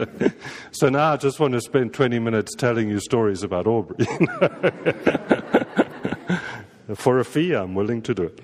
So 0.71 0.89
now 0.89 1.13
I 1.13 1.19
just 1.19 1.39
want 1.39 1.53
to 1.53 1.61
spend 1.61 1.93
20 1.93 2.19
minutes 2.19 2.55
telling 2.55 2.89
you 2.89 2.99
stories 2.99 3.43
about 3.43 3.67
Aubrey. 3.67 4.07
For 6.95 7.19
a 7.19 7.25
fee, 7.25 7.53
I'm 7.53 7.75
willing 7.75 8.01
to 8.03 8.15
do 8.15 8.25
it. 8.25 8.41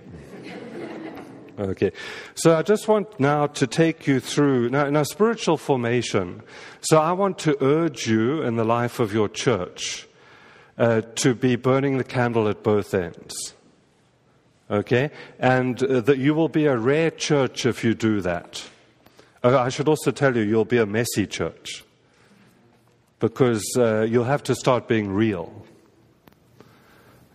Okay. 1.59 1.91
So 2.35 2.57
I 2.57 2.63
just 2.63 2.87
want 2.87 3.19
now 3.19 3.49
to 3.49 3.67
take 3.67 4.07
you 4.07 4.21
through 4.21 4.71
now, 4.71 4.89
now 4.91 5.03
spiritual 5.03 5.57
formation. 5.57 6.43
So 6.83 6.99
I 6.99 7.13
want 7.13 7.39
to 7.41 7.63
urge 7.63 8.07
you 8.07 8.43
in 8.43 8.57
the 8.57 8.65
life 8.65 9.01
of 9.01 9.13
your 9.13 9.29
church 9.29 10.08
uh, 10.79 11.03
to 11.17 11.35
be 11.35 11.57
burning 11.57 11.99
the 11.99 12.05
candle 12.05 12.49
at 12.49 12.63
both 12.63 12.95
ends. 12.95 13.55
Okay? 14.71 15.11
And 15.39 15.83
uh, 15.83 16.01
that 16.03 16.19
you 16.19 16.35
will 16.35 16.49
be 16.49 16.67
a 16.67 16.77
rare 16.77 17.11
church 17.11 17.67
if 17.67 17.83
you 17.85 17.95
do 17.95 18.21
that. 18.21 18.65
Uh, 19.43 19.59
I 19.59 19.69
should 19.69 19.89
also 19.89 20.11
tell 20.11 20.37
you, 20.37 20.43
you'll 20.43 20.65
be 20.65 20.79
a 20.79 20.87
messy 20.87 21.27
church 21.27 21.85
because 23.19 23.65
uh, 23.77 24.03
you'll 24.03 24.25
have 24.25 24.43
to 24.45 24.55
start 24.55 24.89
being 24.89 25.11
real. 25.11 25.53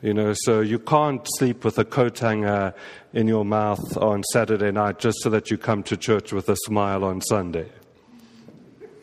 You 0.02 0.14
know, 0.14 0.34
so 0.36 0.60
you 0.60 0.80
can't 0.80 1.26
sleep 1.38 1.64
with 1.64 1.78
a 1.80 1.86
coat 1.86 2.20
hanger 2.20 2.74
in 3.14 3.28
your 3.28 3.46
mouth 3.46 3.96
on 3.98 4.24
Saturday 4.34 4.72
night 4.72 5.00
just 5.00 5.18
so 5.22 5.30
that 5.30 5.50
you 5.50 5.58
come 5.58 5.82
to 5.84 5.96
church 5.96 6.34
with 6.34 6.50
a 6.50 6.58
smile 6.66 7.06
on 7.06 7.22
Sunday. 7.22 7.70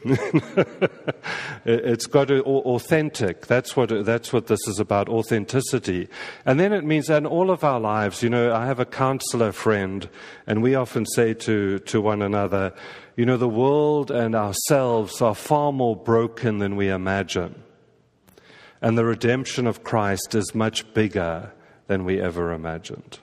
it's 1.64 2.06
got 2.06 2.28
to 2.28 2.42
authentic. 2.42 3.46
That's 3.46 3.76
what 3.76 4.04
that's 4.04 4.32
what 4.32 4.46
this 4.46 4.60
is 4.66 4.78
about. 4.80 5.08
Authenticity, 5.08 6.08
and 6.46 6.58
then 6.58 6.72
it 6.72 6.84
means 6.84 7.10
in 7.10 7.26
all 7.26 7.50
of 7.50 7.64
our 7.64 7.78
lives. 7.78 8.22
You 8.22 8.30
know, 8.30 8.54
I 8.54 8.64
have 8.66 8.80
a 8.80 8.86
counselor 8.86 9.52
friend, 9.52 10.08
and 10.46 10.62
we 10.62 10.74
often 10.74 11.04
say 11.04 11.34
to 11.34 11.80
to 11.80 12.00
one 12.00 12.22
another, 12.22 12.72
you 13.16 13.26
know, 13.26 13.36
the 13.36 13.48
world 13.48 14.10
and 14.10 14.34
ourselves 14.34 15.20
are 15.20 15.34
far 15.34 15.70
more 15.70 15.96
broken 15.96 16.58
than 16.58 16.76
we 16.76 16.88
imagine, 16.88 17.62
and 18.80 18.96
the 18.96 19.04
redemption 19.04 19.66
of 19.66 19.84
Christ 19.84 20.34
is 20.34 20.54
much 20.54 20.94
bigger 20.94 21.52
than 21.88 22.04
we 22.06 22.20
ever 22.20 22.52
imagined. 22.52 23.18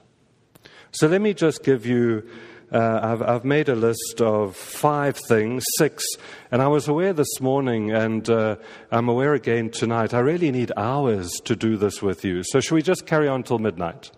So 0.92 1.08
let 1.08 1.20
me 1.20 1.34
just 1.34 1.64
give 1.64 1.86
you 1.86 2.28
uh, 2.72 3.00
I've, 3.02 3.22
I've, 3.22 3.44
made 3.44 3.68
a 3.68 3.74
list 3.74 4.20
of 4.20 4.54
five 4.56 5.16
things, 5.16 5.64
six, 5.76 6.04
and 6.50 6.60
I 6.60 6.68
was 6.68 6.86
aware 6.86 7.12
this 7.12 7.40
morning, 7.40 7.90
and 7.92 8.28
uh, 8.28 8.56
I'm 8.90 9.08
aware 9.08 9.34
again 9.34 9.70
tonight. 9.70 10.12
I 10.12 10.20
really 10.20 10.50
need 10.50 10.72
hours 10.76 11.30
to 11.44 11.56
do 11.56 11.76
this 11.76 12.02
with 12.02 12.24
you. 12.24 12.42
So, 12.44 12.60
should 12.60 12.74
we 12.74 12.82
just 12.82 13.06
carry 13.06 13.26
on 13.26 13.42
till 13.42 13.58
midnight? 13.58 14.10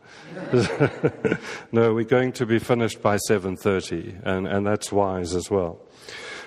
no, 1.72 1.94
we're 1.94 2.04
going 2.04 2.32
to 2.32 2.46
be 2.46 2.58
finished 2.58 3.00
by 3.02 3.16
7:30, 3.28 4.20
and, 4.24 4.46
and 4.46 4.66
that's 4.66 4.90
wise 4.90 5.34
as 5.34 5.50
well. 5.50 5.80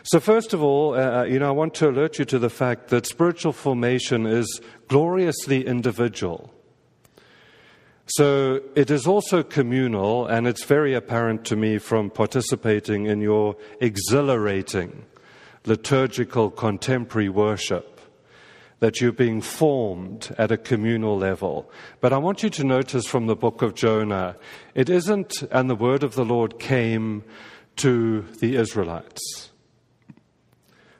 So, 0.04 0.20
first 0.20 0.54
of 0.54 0.62
all, 0.62 0.96
uh, 0.96 1.22
uh, 1.22 1.24
you 1.24 1.40
know, 1.40 1.48
I 1.48 1.52
want 1.52 1.74
to 1.76 1.90
alert 1.90 2.20
you 2.20 2.26
to 2.26 2.38
the 2.38 2.50
fact 2.50 2.90
that 2.90 3.06
spiritual 3.06 3.54
formation 3.54 4.26
is 4.26 4.60
gloriously 4.90 5.66
individual. 5.66 6.53
So 8.06 8.62
it 8.76 8.92
is 8.92 9.08
also 9.08 9.44
communal, 9.44 10.28
and 10.28 10.46
it's 10.46 10.66
very 10.66 10.94
apparent 10.94 11.46
to 11.46 11.56
me 11.56 11.78
from 11.78 12.10
participating 12.10 13.06
in 13.06 13.22
your 13.22 13.56
exhilarating 13.80 15.06
liturgical 15.66 16.52
contemporary 16.52 17.30
worship 17.30 18.02
that 18.80 19.00
you're 19.00 19.14
being 19.14 19.40
formed 19.40 20.36
at 20.38 20.52
a 20.52 20.58
communal 20.58 21.18
level. 21.18 21.72
But 22.02 22.12
I 22.12 22.18
want 22.18 22.44
you 22.44 22.50
to 22.50 22.66
notice 22.66 23.08
from 23.08 23.28
the 23.28 23.36
book 23.36 23.62
of 23.62 23.76
Jonah, 23.76 24.36
it 24.76 24.90
isn't, 24.90 25.42
and 25.44 25.70
the 25.70 25.76
word 25.76 26.04
of 26.04 26.16
the 26.16 26.26
Lord 26.26 26.60
came 26.60 27.24
to 27.78 28.24
the 28.42 28.58
Israelites. 28.58 29.52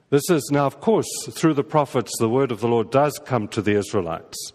This 0.10 0.30
is 0.30 0.50
now, 0.50 0.66
of 0.66 0.80
course, 0.80 1.10
through 1.32 1.56
the 1.56 1.64
prophets, 1.64 2.14
the 2.18 2.30
word 2.30 2.54
of 2.54 2.62
the 2.62 2.70
Lord 2.70 2.90
does 2.90 3.20
come 3.26 3.50
to 3.50 3.62
the 3.62 3.76
Israelites. 3.76 4.54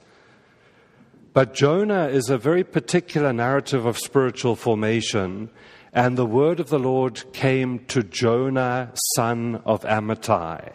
But 1.38 1.54
Jonah 1.54 2.09
is 2.09 2.30
a 2.30 2.37
very 2.37 2.64
particular 2.64 3.33
narrative 3.33 3.87
of 3.87 3.97
spiritual 3.97 4.57
formation. 4.57 5.50
And 5.92 6.18
the 6.18 6.26
word 6.26 6.59
of 6.59 6.68
the 6.68 6.80
Lord 6.80 7.33
came 7.33 7.78
to 7.87 8.02
Jonah, 8.02 8.90
son 9.14 9.62
of 9.64 9.83
Amittai. 9.83 10.73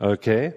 Okay? 0.00 0.52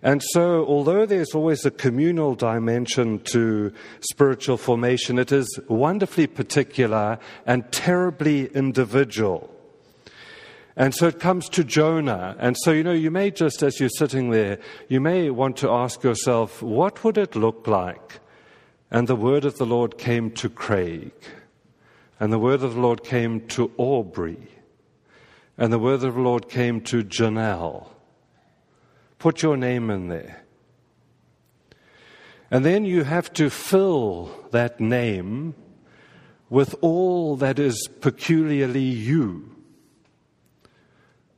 And 0.00 0.22
so, 0.22 0.64
although 0.64 1.06
there's 1.06 1.34
always 1.34 1.66
a 1.66 1.72
communal 1.72 2.36
dimension 2.36 3.18
to 3.32 3.72
spiritual 3.98 4.58
formation, 4.58 5.18
it 5.18 5.32
is 5.32 5.58
wonderfully 5.66 6.28
particular 6.28 7.18
and 7.46 7.72
terribly 7.72 8.46
individual. 8.54 9.52
And 10.76 10.94
so 10.94 11.08
it 11.08 11.18
comes 11.18 11.48
to 11.48 11.64
Jonah. 11.64 12.36
And 12.38 12.56
so, 12.56 12.70
you 12.70 12.84
know, 12.84 12.92
you 12.92 13.10
may 13.10 13.32
just, 13.32 13.64
as 13.64 13.80
you're 13.80 13.88
sitting 13.88 14.30
there, 14.30 14.60
you 14.88 15.00
may 15.00 15.30
want 15.30 15.56
to 15.56 15.68
ask 15.68 16.04
yourself, 16.04 16.62
what 16.62 17.02
would 17.02 17.18
it 17.18 17.34
look 17.34 17.66
like 17.66 18.20
and 18.90 19.08
the 19.08 19.16
word 19.16 19.44
of 19.44 19.58
the 19.58 19.66
Lord 19.66 19.98
came 19.98 20.30
to 20.32 20.48
Craig, 20.48 21.12
and 22.20 22.32
the 22.32 22.38
word 22.38 22.62
of 22.62 22.74
the 22.74 22.80
Lord 22.80 23.02
came 23.04 23.46
to 23.48 23.70
Aubrey, 23.76 24.48
and 25.58 25.72
the 25.72 25.78
word 25.78 26.02
of 26.04 26.14
the 26.14 26.20
Lord 26.20 26.48
came 26.48 26.80
to 26.82 27.02
Janelle. 27.02 27.88
Put 29.18 29.42
your 29.42 29.56
name 29.56 29.90
in 29.90 30.08
there. 30.08 30.42
And 32.50 32.64
then 32.64 32.84
you 32.84 33.04
have 33.04 33.32
to 33.34 33.50
fill 33.50 34.30
that 34.52 34.78
name 34.78 35.54
with 36.48 36.76
all 36.80 37.36
that 37.36 37.58
is 37.58 37.88
peculiarly 38.00 38.82
you. 38.82 39.50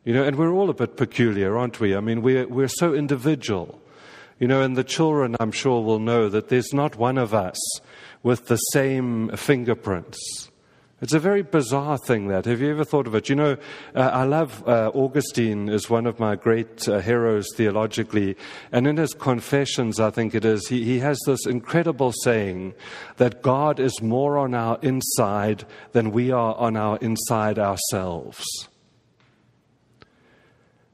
You 0.04 0.14
know, 0.14 0.24
and 0.24 0.36
we're 0.36 0.52
all 0.52 0.70
a 0.70 0.74
bit 0.74 0.96
peculiar, 0.96 1.56
aren't 1.56 1.80
we? 1.80 1.94
I 1.94 2.00
mean, 2.00 2.22
we're, 2.22 2.46
we're 2.46 2.68
so 2.68 2.94
individual. 2.94 3.80
You 4.38 4.46
know, 4.46 4.62
and 4.62 4.76
the 4.76 4.84
children, 4.84 5.36
I'm 5.40 5.52
sure, 5.52 5.82
will 5.82 5.98
know 5.98 6.28
that 6.28 6.48
there's 6.48 6.72
not 6.72 6.96
one 6.96 7.18
of 7.18 7.34
us 7.34 7.58
with 8.22 8.46
the 8.46 8.56
same 8.56 9.30
fingerprints. 9.36 10.50
It's 11.00 11.12
a 11.12 11.20
very 11.20 11.42
bizarre 11.42 11.96
thing 11.96 12.26
that. 12.26 12.44
Have 12.46 12.60
you 12.60 12.70
ever 12.70 12.84
thought 12.84 13.06
of 13.06 13.14
it? 13.14 13.28
You 13.28 13.36
know, 13.36 13.56
uh, 13.94 14.00
I 14.00 14.24
love 14.24 14.66
uh, 14.66 14.90
Augustine 14.92 15.68
is 15.68 15.88
one 15.88 16.06
of 16.06 16.18
my 16.18 16.34
great 16.34 16.88
uh, 16.88 16.98
heroes 16.98 17.46
theologically. 17.54 18.36
And 18.72 18.84
in 18.84 18.96
his 18.96 19.14
Confessions, 19.14 20.00
I 20.00 20.10
think 20.10 20.34
it 20.34 20.44
is, 20.44 20.66
he, 20.66 20.82
he 20.82 20.98
has 20.98 21.16
this 21.24 21.46
incredible 21.46 22.12
saying 22.24 22.74
that 23.16 23.42
God 23.42 23.78
is 23.78 24.02
more 24.02 24.38
on 24.38 24.54
our 24.54 24.78
inside 24.82 25.64
than 25.92 26.10
we 26.10 26.32
are 26.32 26.56
on 26.56 26.76
our 26.76 26.96
inside 26.96 27.60
ourselves. 27.60 28.44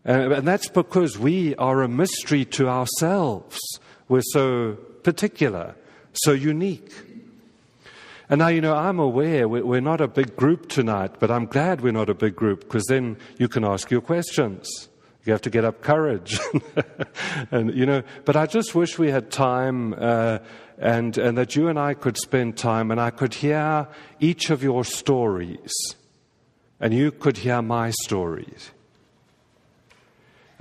And 0.04 0.46
that's 0.46 0.68
because 0.68 1.18
we 1.18 1.54
are 1.56 1.82
a 1.82 1.88
mystery 1.88 2.44
to 2.46 2.68
ourselves. 2.68 3.58
We're 4.08 4.22
so 4.32 4.74
particular, 5.02 5.74
so 6.12 6.32
unique. 6.32 6.92
And 8.28 8.38
now, 8.38 8.48
you 8.48 8.60
know, 8.60 8.74
I'm 8.74 8.98
aware 8.98 9.48
we're 9.48 9.80
not 9.80 10.00
a 10.00 10.08
big 10.08 10.34
group 10.36 10.68
tonight, 10.68 11.16
but 11.20 11.30
I'm 11.30 11.46
glad 11.46 11.80
we're 11.80 11.92
not 11.92 12.08
a 12.08 12.14
big 12.14 12.34
group 12.34 12.60
because 12.60 12.84
then 12.86 13.16
you 13.38 13.48
can 13.48 13.64
ask 13.64 13.90
your 13.90 14.00
questions. 14.00 14.88
You 15.24 15.32
have 15.32 15.42
to 15.42 15.50
get 15.50 15.64
up 15.64 15.82
courage. 15.82 16.38
and, 17.50 17.74
you 17.74 17.86
know, 17.86 18.02
but 18.24 18.36
I 18.36 18.46
just 18.46 18.74
wish 18.74 18.98
we 18.98 19.10
had 19.10 19.30
time 19.30 19.94
uh, 19.96 20.38
and, 20.78 21.16
and 21.16 21.38
that 21.38 21.56
you 21.56 21.68
and 21.68 21.78
I 21.78 21.94
could 21.94 22.18
spend 22.18 22.58
time 22.58 22.90
and 22.90 23.00
I 23.00 23.10
could 23.10 23.34
hear 23.34 23.88
each 24.20 24.50
of 24.50 24.62
your 24.62 24.84
stories 24.84 25.72
and 26.80 26.92
you 26.92 27.10
could 27.10 27.38
hear 27.38 27.62
my 27.62 27.90
stories. 27.90 28.70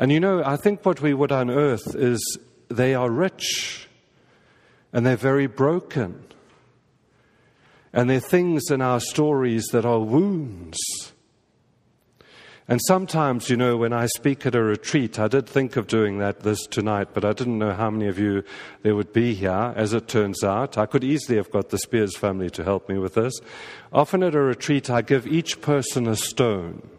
And, 0.03 0.12
you 0.12 0.19
know, 0.19 0.43
I 0.43 0.57
think 0.57 0.86
what 0.86 1.00
we 1.00 1.13
would 1.13 1.31
unearth 1.31 1.95
is 1.95 2.38
they 2.67 2.93
are 2.93 3.10
rich 3.10 3.88
and 4.91 5.05
they're 5.05 5.15
very 5.15 5.48
broken. 5.48 6.25
And 7.93 8.10
there 8.10 8.17
are 8.17 8.19
things 8.19 8.69
in 8.69 8.81
our 8.81 9.00
stories 9.00 9.63
that 9.72 9.86
are 9.86 10.01
wounds. 10.01 10.77
And 12.67 12.81
sometimes, 12.86 13.50
you 13.50 13.55
know, 13.55 13.77
when 13.77 13.93
I 13.93 14.07
speak 14.07 14.45
at 14.45 14.55
a 14.55 14.62
retreat, 14.62 15.19
I 15.19 15.29
did 15.29 15.48
think 15.48 15.77
of 15.77 15.88
doing 15.88 16.17
that 16.17 16.41
this 16.41 16.67
tonight, 16.67 17.13
but 17.13 17.24
I 17.24 17.31
didn't 17.31 17.60
know 17.60 17.72
how 17.72 17.89
many 17.89 18.10
of 18.10 18.19
you 18.19 18.43
there 18.81 18.98
would 18.98 19.13
be 19.13 19.33
here. 19.33 19.74
As 19.77 19.93
it 19.93 20.10
turns 20.10 20.43
out, 20.43 20.77
I 20.77 20.86
could 20.86 21.05
easily 21.05 21.38
have 21.38 21.50
got 21.50 21.69
the 21.69 21.77
Spears 21.77 22.17
family 22.17 22.50
to 22.50 22.65
help 22.65 22.89
me 22.89 22.98
with 22.98 23.13
this. 23.13 23.36
Often 23.93 24.24
at 24.24 24.36
a 24.36 24.41
retreat, 24.41 24.89
I 24.89 25.01
give 25.01 25.25
each 25.25 25.62
person 25.62 26.10
a 26.10 26.17
stone. 26.17 26.89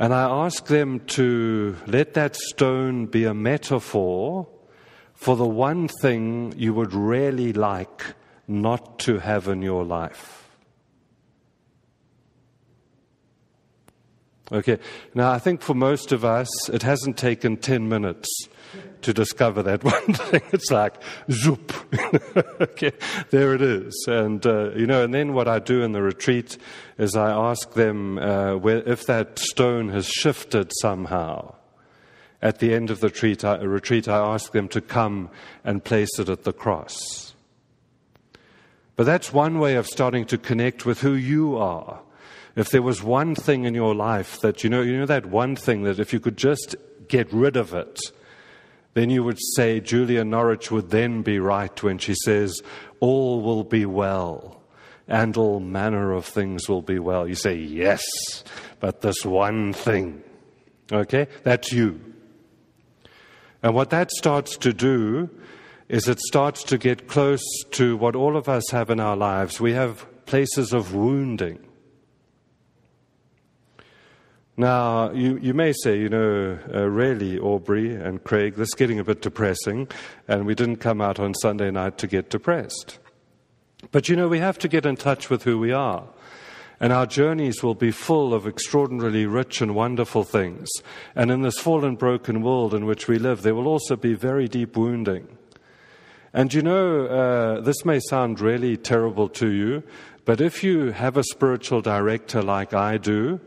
And 0.00 0.14
I 0.14 0.46
ask 0.46 0.66
them 0.66 1.00
to 1.18 1.76
let 1.88 2.14
that 2.14 2.36
stone 2.36 3.06
be 3.06 3.24
a 3.24 3.34
metaphor 3.34 4.46
for 5.12 5.34
the 5.34 5.46
one 5.46 5.88
thing 5.88 6.54
you 6.56 6.72
would 6.72 6.94
really 6.94 7.52
like 7.52 8.14
not 8.46 9.00
to 9.00 9.18
have 9.18 9.48
in 9.48 9.60
your 9.60 9.84
life. 9.84 10.37
Okay, 14.50 14.78
now 15.14 15.30
I 15.30 15.38
think 15.38 15.60
for 15.60 15.74
most 15.74 16.10
of 16.10 16.24
us, 16.24 16.48
it 16.70 16.82
hasn't 16.82 17.18
taken 17.18 17.58
10 17.58 17.86
minutes 17.86 18.28
to 19.02 19.12
discover 19.12 19.62
that 19.62 19.84
one 19.84 20.14
thing. 20.14 20.40
It's 20.52 20.70
like, 20.70 20.94
zoop. 21.30 21.72
okay, 22.60 22.92
there 23.30 23.54
it 23.54 23.60
is. 23.60 24.06
And, 24.08 24.44
uh, 24.46 24.70
you 24.70 24.86
know, 24.86 25.04
and 25.04 25.12
then 25.12 25.34
what 25.34 25.48
I 25.48 25.58
do 25.58 25.82
in 25.82 25.92
the 25.92 26.02
retreat 26.02 26.56
is 26.96 27.14
I 27.14 27.30
ask 27.30 27.74
them 27.74 28.18
uh, 28.18 28.56
where, 28.56 28.78
if 28.88 29.04
that 29.06 29.38
stone 29.38 29.90
has 29.90 30.08
shifted 30.08 30.72
somehow. 30.80 31.54
At 32.40 32.60
the 32.60 32.72
end 32.72 32.90
of 32.90 33.00
the 33.00 33.08
I, 33.42 33.62
retreat, 33.64 34.08
I 34.08 34.34
ask 34.34 34.52
them 34.52 34.68
to 34.68 34.80
come 34.80 35.28
and 35.64 35.84
place 35.84 36.18
it 36.18 36.28
at 36.28 36.44
the 36.44 36.52
cross. 36.52 37.34
But 38.96 39.04
that's 39.04 39.32
one 39.32 39.58
way 39.58 39.74
of 39.74 39.86
starting 39.86 40.24
to 40.26 40.38
connect 40.38 40.86
with 40.86 41.00
who 41.00 41.14
you 41.14 41.56
are. 41.56 42.00
If 42.58 42.70
there 42.70 42.82
was 42.82 43.04
one 43.04 43.36
thing 43.36 43.66
in 43.66 43.74
your 43.76 43.94
life 43.94 44.40
that, 44.40 44.64
you 44.64 44.68
know, 44.68 44.82
you 44.82 44.98
know 44.98 45.06
that 45.06 45.26
one 45.26 45.54
thing 45.54 45.84
that 45.84 46.00
if 46.00 46.12
you 46.12 46.18
could 46.18 46.36
just 46.36 46.74
get 47.06 47.32
rid 47.32 47.56
of 47.56 47.72
it, 47.72 48.00
then 48.94 49.10
you 49.10 49.22
would 49.22 49.38
say 49.54 49.78
Julia 49.78 50.24
Norwich 50.24 50.68
would 50.72 50.90
then 50.90 51.22
be 51.22 51.38
right 51.38 51.80
when 51.84 51.98
she 51.98 52.16
says, 52.24 52.60
All 52.98 53.42
will 53.42 53.62
be 53.62 53.86
well, 53.86 54.60
and 55.06 55.36
all 55.36 55.60
manner 55.60 56.12
of 56.12 56.24
things 56.24 56.68
will 56.68 56.82
be 56.82 56.98
well. 56.98 57.28
You 57.28 57.36
say, 57.36 57.54
Yes, 57.54 58.02
but 58.80 59.02
this 59.02 59.24
one 59.24 59.72
thing. 59.72 60.24
Okay? 60.90 61.28
That's 61.44 61.70
you. 61.70 62.00
And 63.62 63.72
what 63.72 63.90
that 63.90 64.10
starts 64.10 64.56
to 64.56 64.72
do 64.72 65.30
is 65.88 66.08
it 66.08 66.18
starts 66.18 66.64
to 66.64 66.76
get 66.76 67.06
close 67.06 67.44
to 67.70 67.96
what 67.96 68.16
all 68.16 68.36
of 68.36 68.48
us 68.48 68.68
have 68.72 68.90
in 68.90 68.98
our 68.98 69.16
lives. 69.16 69.60
We 69.60 69.74
have 69.74 70.04
places 70.26 70.72
of 70.72 70.92
wounding. 70.92 71.67
Now, 74.58 75.12
you, 75.12 75.38
you 75.40 75.54
may 75.54 75.72
say, 75.72 76.00
you 76.00 76.08
know, 76.08 76.58
uh, 76.74 76.88
really, 76.88 77.38
Aubrey 77.38 77.94
and 77.94 78.24
Craig, 78.24 78.56
this 78.56 78.70
is 78.70 78.74
getting 78.74 78.98
a 78.98 79.04
bit 79.04 79.22
depressing, 79.22 79.86
and 80.26 80.46
we 80.46 80.56
didn't 80.56 80.78
come 80.78 81.00
out 81.00 81.20
on 81.20 81.32
Sunday 81.34 81.70
night 81.70 81.96
to 81.98 82.08
get 82.08 82.28
depressed. 82.28 82.98
But 83.92 84.08
you 84.08 84.16
know, 84.16 84.26
we 84.26 84.40
have 84.40 84.58
to 84.58 84.66
get 84.66 84.84
in 84.84 84.96
touch 84.96 85.30
with 85.30 85.44
who 85.44 85.60
we 85.60 85.70
are. 85.70 86.08
And 86.80 86.92
our 86.92 87.06
journeys 87.06 87.62
will 87.62 87.76
be 87.76 87.92
full 87.92 88.34
of 88.34 88.48
extraordinarily 88.48 89.26
rich 89.26 89.60
and 89.60 89.76
wonderful 89.76 90.24
things. 90.24 90.68
And 91.14 91.30
in 91.30 91.42
this 91.42 91.60
fallen, 91.60 91.94
broken 91.94 92.42
world 92.42 92.74
in 92.74 92.84
which 92.84 93.06
we 93.06 93.20
live, 93.20 93.42
there 93.42 93.54
will 93.54 93.68
also 93.68 93.94
be 93.94 94.14
very 94.14 94.48
deep 94.48 94.76
wounding. 94.76 95.38
And 96.32 96.52
you 96.52 96.62
know, 96.62 97.06
uh, 97.06 97.60
this 97.60 97.84
may 97.84 98.00
sound 98.00 98.40
really 98.40 98.76
terrible 98.76 99.28
to 99.28 99.52
you, 99.52 99.84
but 100.24 100.40
if 100.40 100.64
you 100.64 100.90
have 100.90 101.16
a 101.16 101.22
spiritual 101.22 101.80
director 101.80 102.42
like 102.42 102.74
I 102.74 102.96
do, 102.96 103.40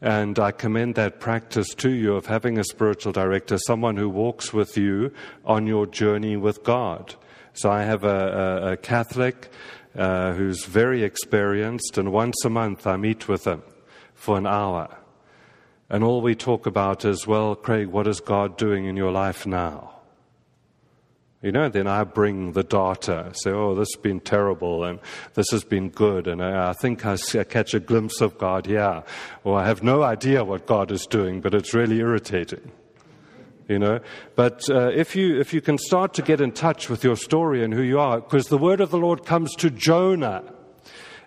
and 0.00 0.38
I 0.38 0.50
commend 0.50 0.94
that 0.96 1.20
practice 1.20 1.74
to 1.76 1.90
you 1.90 2.14
of 2.14 2.26
having 2.26 2.58
a 2.58 2.64
spiritual 2.64 3.12
director, 3.12 3.58
someone 3.58 3.96
who 3.96 4.08
walks 4.08 4.52
with 4.52 4.76
you 4.76 5.12
on 5.44 5.66
your 5.66 5.86
journey 5.86 6.36
with 6.36 6.62
God. 6.62 7.14
So 7.54 7.70
I 7.70 7.82
have 7.82 8.04
a, 8.04 8.08
a, 8.08 8.72
a 8.72 8.76
Catholic 8.76 9.50
uh, 9.96 10.32
who's 10.32 10.66
very 10.66 11.02
experienced, 11.02 11.96
and 11.96 12.12
once 12.12 12.44
a 12.44 12.50
month 12.50 12.86
I 12.86 12.96
meet 12.96 13.28
with 13.28 13.46
him 13.46 13.62
for 14.14 14.36
an 14.36 14.46
hour. 14.46 14.94
And 15.88 16.04
all 16.04 16.20
we 16.20 16.34
talk 16.34 16.66
about 16.66 17.04
is, 17.04 17.26
well, 17.26 17.54
Craig, 17.54 17.88
what 17.88 18.06
is 18.06 18.20
God 18.20 18.58
doing 18.58 18.84
in 18.84 18.96
your 18.96 19.12
life 19.12 19.46
now? 19.46 19.95
You 21.42 21.52
know, 21.52 21.68
then 21.68 21.86
I 21.86 22.04
bring 22.04 22.52
the 22.52 22.62
data, 22.62 23.30
say, 23.34 23.50
oh, 23.50 23.74
this 23.74 23.88
has 23.94 24.02
been 24.02 24.20
terrible 24.20 24.84
and 24.84 24.98
this 25.34 25.46
has 25.50 25.64
been 25.64 25.90
good, 25.90 26.26
and 26.26 26.42
I, 26.42 26.70
I 26.70 26.72
think 26.72 27.04
I, 27.04 27.18
I 27.34 27.44
catch 27.44 27.74
a 27.74 27.80
glimpse 27.80 28.22
of 28.22 28.38
God 28.38 28.64
here. 28.64 29.04
Or 29.44 29.58
I 29.58 29.66
have 29.66 29.82
no 29.82 30.02
idea 30.02 30.44
what 30.44 30.66
God 30.66 30.90
is 30.90 31.06
doing, 31.06 31.42
but 31.42 31.54
it's 31.54 31.74
really 31.74 31.98
irritating. 31.98 32.72
You 33.68 33.78
know, 33.80 34.00
but 34.36 34.70
uh, 34.70 34.90
if 34.94 35.16
you 35.16 35.40
if 35.40 35.52
you 35.52 35.60
can 35.60 35.76
start 35.76 36.14
to 36.14 36.22
get 36.22 36.40
in 36.40 36.52
touch 36.52 36.88
with 36.88 37.02
your 37.02 37.16
story 37.16 37.64
and 37.64 37.74
who 37.74 37.82
you 37.82 37.98
are, 37.98 38.20
because 38.20 38.46
the 38.46 38.58
word 38.58 38.80
of 38.80 38.92
the 38.92 38.98
Lord 38.98 39.26
comes 39.26 39.54
to 39.56 39.70
Jonah, 39.70 40.44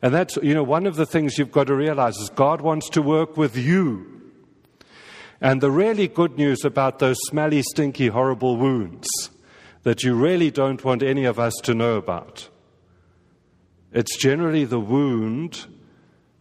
and 0.02 0.14
that's 0.14 0.38
you 0.38 0.54
know 0.54 0.64
one 0.64 0.88
of 0.88 0.96
the 0.96 1.06
things 1.06 1.38
you've 1.38 1.52
got 1.52 1.68
to 1.68 1.76
realize 1.76 2.16
is 2.16 2.30
God 2.30 2.62
wants 2.62 2.90
to 2.92 3.02
work 3.02 3.36
with 3.36 3.58
you. 3.58 4.22
And 5.42 5.60
the 5.60 5.70
really 5.70 6.08
good 6.08 6.38
news 6.38 6.64
about 6.64 7.00
those 7.00 7.18
smelly, 7.28 7.62
stinky, 7.62 8.08
horrible 8.08 8.56
wounds 8.56 9.08
that 9.84 10.04
you 10.04 10.16
really 10.16 10.52
don't 10.52 10.84
want 10.84 11.04
any 11.04 11.26
of 11.26 11.40
us 11.40 11.54
to 11.64 11.74
know 11.74 11.96
about. 11.96 12.50
It's 13.92 14.18
generally 14.18 14.66
the 14.66 14.80
wound 14.80 15.66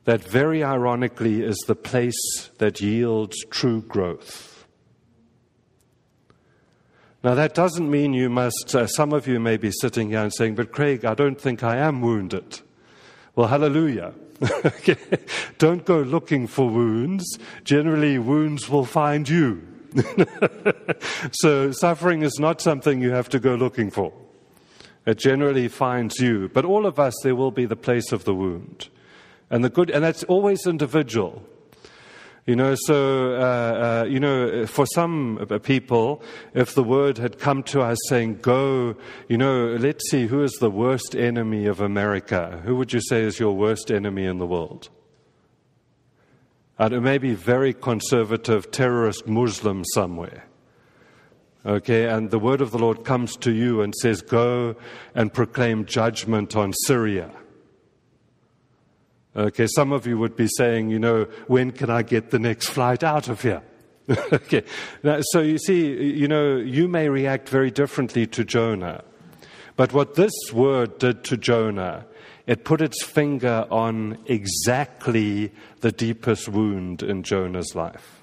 that, 0.04 0.22
very 0.22 0.62
ironically, 0.62 1.42
is 1.42 1.58
the 1.66 1.74
place 1.74 2.50
that 2.58 2.80
yields 2.80 3.36
true 3.50 3.82
growth. 3.82 4.66
Now, 7.24 7.34
that 7.34 7.54
doesn't 7.54 7.90
mean 7.90 8.12
you 8.12 8.30
must, 8.30 8.74
uh, 8.74 8.86
some 8.86 9.12
of 9.12 9.26
you 9.26 9.40
may 9.40 9.56
be 9.56 9.70
sitting 9.70 10.10
here 10.10 10.22
and 10.22 10.32
saying, 10.32 10.54
But 10.54 10.72
Craig, 10.72 11.04
I 11.04 11.14
don't 11.14 11.40
think 11.40 11.62
I 11.62 11.76
am 11.76 12.00
wounded. 12.00 12.60
Well, 13.34 13.48
hallelujah. 13.48 14.14
don't 15.58 15.84
go 15.84 16.00
looking 16.00 16.46
for 16.46 16.68
wounds. 16.68 17.38
Generally, 17.64 18.18
wounds 18.18 18.68
will 18.68 18.84
find 18.84 19.28
you. 19.28 19.66
so 21.32 21.72
suffering 21.72 22.22
is 22.22 22.38
not 22.38 22.60
something 22.60 23.00
you 23.00 23.10
have 23.10 23.28
to 23.30 23.38
go 23.38 23.54
looking 23.54 23.90
for. 23.90 24.12
It 25.06 25.18
generally 25.18 25.68
finds 25.68 26.18
you. 26.18 26.50
But 26.52 26.64
all 26.64 26.84
of 26.84 26.98
us, 26.98 27.14
there 27.22 27.34
will 27.34 27.50
be 27.50 27.64
the 27.64 27.76
place 27.76 28.12
of 28.12 28.24
the 28.24 28.34
wound. 28.34 28.88
And 29.50 29.64
the 29.64 29.70
good, 29.70 29.90
and 29.90 30.04
that's 30.04 30.22
always 30.24 30.66
individual. 30.66 31.42
You 32.44 32.56
know, 32.56 32.74
so, 32.76 33.34
uh, 33.34 34.04
uh, 34.04 34.06
you 34.08 34.20
know, 34.20 34.66
for 34.66 34.86
some 34.86 35.46
people, 35.62 36.22
if 36.54 36.74
the 36.74 36.82
word 36.82 37.18
had 37.18 37.38
come 37.38 37.62
to 37.64 37.82
us 37.82 37.98
saying, 38.08 38.38
go, 38.40 38.96
you 39.28 39.36
know, 39.36 39.76
let's 39.78 40.10
see, 40.10 40.26
who 40.26 40.42
is 40.42 40.52
the 40.52 40.70
worst 40.70 41.14
enemy 41.14 41.66
of 41.66 41.80
America? 41.80 42.62
Who 42.64 42.76
would 42.76 42.92
you 42.92 43.00
say 43.00 43.22
is 43.22 43.38
your 43.38 43.52
worst 43.52 43.90
enemy 43.90 44.24
in 44.24 44.38
the 44.38 44.46
world? 44.46 44.88
And 46.78 46.94
it 46.94 47.00
may 47.00 47.18
be 47.18 47.34
very 47.34 47.72
conservative 47.72 48.70
terrorist 48.70 49.26
Muslim 49.26 49.84
somewhere. 49.94 50.44
Okay, 51.66 52.06
and 52.06 52.30
the 52.30 52.38
word 52.38 52.60
of 52.60 52.70
the 52.70 52.78
Lord 52.78 53.04
comes 53.04 53.36
to 53.38 53.52
you 53.52 53.82
and 53.82 53.94
says, 53.94 54.22
Go 54.22 54.76
and 55.14 55.32
proclaim 55.32 55.84
judgment 55.84 56.54
on 56.54 56.72
Syria. 56.72 57.30
Okay, 59.36 59.66
some 59.66 59.92
of 59.92 60.06
you 60.06 60.18
would 60.18 60.36
be 60.36 60.48
saying, 60.48 60.90
you 60.90 60.98
know, 60.98 61.24
when 61.46 61.72
can 61.72 61.90
I 61.90 62.02
get 62.02 62.30
the 62.30 62.38
next 62.38 62.68
flight 62.68 63.02
out 63.04 63.28
of 63.28 63.42
here? 63.42 63.62
okay, 64.32 64.64
now, 65.02 65.18
so 65.20 65.40
you 65.40 65.58
see, 65.58 65.92
you 66.14 66.26
know, 66.26 66.56
you 66.56 66.88
may 66.88 67.08
react 67.08 67.48
very 67.48 67.70
differently 67.70 68.26
to 68.28 68.44
Jonah. 68.44 69.04
But 69.76 69.92
what 69.92 70.14
this 70.14 70.32
word 70.52 70.98
did 70.98 71.22
to 71.24 71.36
Jonah, 71.36 72.06
it 72.48 72.64
put 72.64 72.80
its 72.80 73.04
finger 73.04 73.66
on 73.70 74.16
exactly 74.24 75.52
the 75.80 75.92
deepest 75.92 76.48
wound 76.48 77.02
in 77.02 77.22
Jonah's 77.22 77.74
life. 77.74 78.22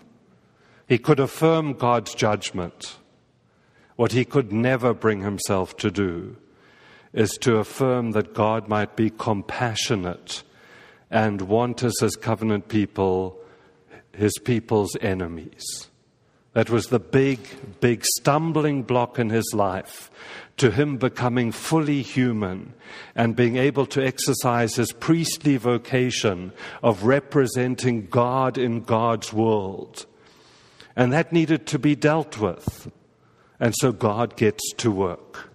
He 0.87 0.97
could 0.97 1.19
affirm 1.19 1.73
God's 1.73 2.15
judgment. 2.15 2.97
What 3.97 4.13
he 4.13 4.25
could 4.25 4.51
never 4.51 4.95
bring 4.95 5.21
himself 5.21 5.77
to 5.77 5.91
do 5.91 6.37
is 7.13 7.37
to 7.41 7.57
affirm 7.57 8.11
that 8.13 8.33
God 8.33 8.67
might 8.67 8.95
be 8.95 9.11
compassionate 9.11 10.41
and 11.11 11.43
want 11.43 11.83
us 11.83 12.01
as 12.01 12.15
covenant 12.15 12.67
people, 12.67 13.39
his 14.11 14.33
people's 14.43 14.97
enemies. 15.01 15.91
That 16.55 16.69
was 16.69 16.87
the 16.87 16.99
big, 17.01 17.39
big 17.81 18.05
stumbling 18.05 18.83
block 18.83 19.19
in 19.19 19.29
his 19.29 19.51
life 19.53 20.09
to 20.55 20.71
him 20.71 20.95
becoming 20.95 21.51
fully 21.51 22.01
human 22.01 22.73
and 23.13 23.35
being 23.35 23.57
able 23.57 23.85
to 23.87 24.01
exercise 24.01 24.75
his 24.75 24.93
priestly 24.93 25.57
vocation 25.57 26.53
of 26.81 27.03
representing 27.03 28.05
God 28.05 28.57
in 28.57 28.83
God's 28.83 29.33
world. 29.33 30.05
And 30.95 31.11
that 31.11 31.33
needed 31.33 31.67
to 31.67 31.77
be 31.77 31.93
dealt 31.93 32.37
with. 32.37 32.89
And 33.59 33.75
so 33.75 33.91
God 33.91 34.37
gets 34.37 34.63
to 34.75 34.89
work. 34.89 35.49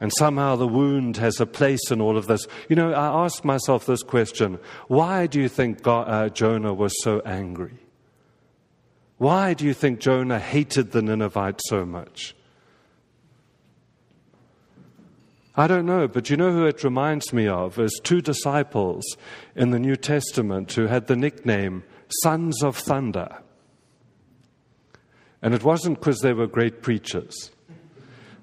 And 0.00 0.12
somehow 0.18 0.54
the 0.54 0.68
wound 0.68 1.16
has 1.16 1.40
a 1.40 1.46
place 1.46 1.90
in 1.90 2.00
all 2.00 2.16
of 2.16 2.28
this. 2.28 2.46
You 2.68 2.76
know, 2.76 2.92
I 2.92 3.24
asked 3.24 3.44
myself 3.44 3.86
this 3.86 4.04
question 4.04 4.60
why 4.86 5.26
do 5.26 5.40
you 5.40 5.48
think 5.48 5.82
God, 5.82 6.08
uh, 6.08 6.28
Jonah 6.28 6.74
was 6.74 6.94
so 7.02 7.22
angry? 7.26 7.87
Why 9.18 9.52
do 9.52 9.64
you 9.64 9.74
think 9.74 9.98
Jonah 9.98 10.38
hated 10.38 10.92
the 10.92 11.02
Ninevites 11.02 11.68
so 11.68 11.84
much? 11.84 12.34
I 15.56 15.66
don't 15.66 15.86
know, 15.86 16.06
but 16.06 16.30
you 16.30 16.36
know 16.36 16.52
who 16.52 16.66
it 16.66 16.84
reminds 16.84 17.32
me 17.32 17.48
of 17.48 17.80
is 17.80 18.00
two 18.04 18.20
disciples 18.20 19.04
in 19.56 19.70
the 19.70 19.80
New 19.80 19.96
Testament 19.96 20.72
who 20.72 20.86
had 20.86 21.08
the 21.08 21.16
nickname 21.16 21.82
Sons 22.22 22.62
of 22.62 22.76
Thunder. 22.76 23.38
And 25.42 25.52
it 25.52 25.64
wasn't 25.64 25.98
because 25.98 26.20
they 26.20 26.32
were 26.32 26.46
great 26.46 26.80
preachers. 26.80 27.50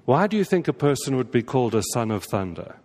Why 0.04 0.26
do 0.26 0.36
you 0.36 0.44
think 0.44 0.68
a 0.68 0.74
person 0.74 1.16
would 1.16 1.30
be 1.30 1.42
called 1.42 1.74
a 1.74 1.82
son 1.94 2.10
of 2.10 2.24
thunder? 2.24 2.76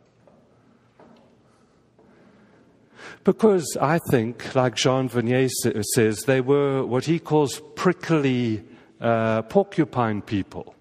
Because 3.23 3.77
I 3.79 3.99
think, 4.09 4.55
like 4.55 4.75
Jean 4.75 5.09
Vanier 5.09 5.49
says, 5.93 6.23
they 6.23 6.41
were 6.41 6.85
what 6.85 7.05
he 7.05 7.19
calls 7.19 7.61
prickly 7.75 8.63
uh, 8.99 9.43
porcupine 9.43 10.21
people. 10.21 10.75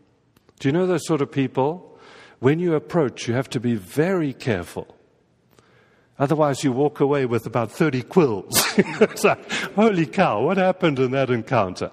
Do 0.59 0.69
you 0.69 0.73
know 0.73 0.87
those 0.87 1.07
sort 1.07 1.21
of 1.21 1.31
people? 1.31 1.99
When 2.39 2.59
you 2.59 2.75
approach, 2.75 3.29
you 3.29 3.35
have 3.35 3.51
to 3.51 3.61
be 3.61 3.75
very 3.75 4.33
careful. 4.33 4.97
Otherwise, 6.19 6.65
you 6.65 6.73
walk 6.73 7.01
away 7.01 7.27
with 7.27 7.47
about 7.47 7.71
30 7.71 8.03
quills. 8.03 8.65
it's 8.79 9.25
like, 9.25 9.51
holy 9.75 10.07
cow, 10.07 10.43
what 10.43 10.57
happened 10.57 10.99
in 10.99 11.11
that 11.11 11.31
encounter? 11.31 11.91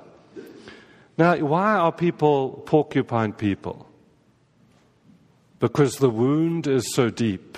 Now, 1.18 1.36
why 1.38 1.76
are 1.76 1.92
people 1.92 2.64
porcupine 2.66 3.34
people? 3.34 3.88
because 5.60 5.98
the 5.98 6.10
wound 6.10 6.68
is 6.68 6.94
so 6.94 7.10
deep 7.10 7.58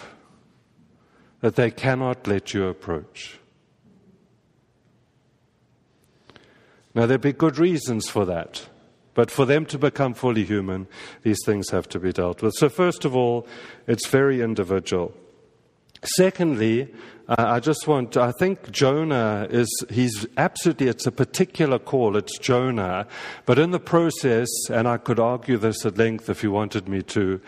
that 1.41 1.55
they 1.55 1.71
cannot 1.71 2.27
let 2.27 2.53
you 2.53 2.67
approach. 2.67 3.39
Now, 6.93 7.05
there'd 7.05 7.21
be 7.21 7.33
good 7.33 7.57
reasons 7.57 8.09
for 8.09 8.25
that, 8.25 8.67
but 9.13 9.29
for 9.31 9.45
them 9.45 9.65
to 9.67 9.77
become 9.77 10.13
fully 10.13 10.43
human, 10.43 10.87
these 11.21 11.39
things 11.45 11.69
have 11.69 11.87
to 11.89 11.99
be 11.99 12.11
dealt 12.11 12.41
with. 12.41 12.55
So, 12.55 12.67
first 12.67 13.05
of 13.05 13.15
all, 13.15 13.47
it's 13.87 14.07
very 14.07 14.41
individual. 14.41 15.13
Secondly, 16.03 16.93
uh, 17.27 17.35
I 17.37 17.59
just 17.59 17.87
want, 17.87 18.17
I 18.17 18.31
think 18.31 18.71
Jonah 18.71 19.47
is, 19.51 19.69
he's 19.89 20.25
absolutely, 20.37 20.87
it's 20.87 21.05
a 21.05 21.11
particular 21.11 21.77
call, 21.77 22.15
it's 22.15 22.39
Jonah. 22.39 23.05
But 23.45 23.59
in 23.59 23.71
the 23.71 23.79
process, 23.79 24.49
and 24.71 24.87
I 24.87 24.97
could 24.97 25.19
argue 25.19 25.57
this 25.57 25.85
at 25.85 25.97
length 25.97 26.29
if 26.29 26.41
you 26.41 26.51
wanted 26.51 26.87
me 26.89 27.03
to, 27.03 27.39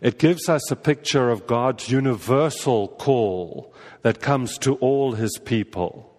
it 0.00 0.18
gives 0.18 0.48
us 0.48 0.70
a 0.70 0.76
picture 0.76 1.30
of 1.30 1.46
God's 1.46 1.90
universal 1.90 2.88
call 2.88 3.72
that 4.02 4.20
comes 4.20 4.58
to 4.58 4.74
all 4.76 5.12
his 5.12 5.38
people. 5.38 6.12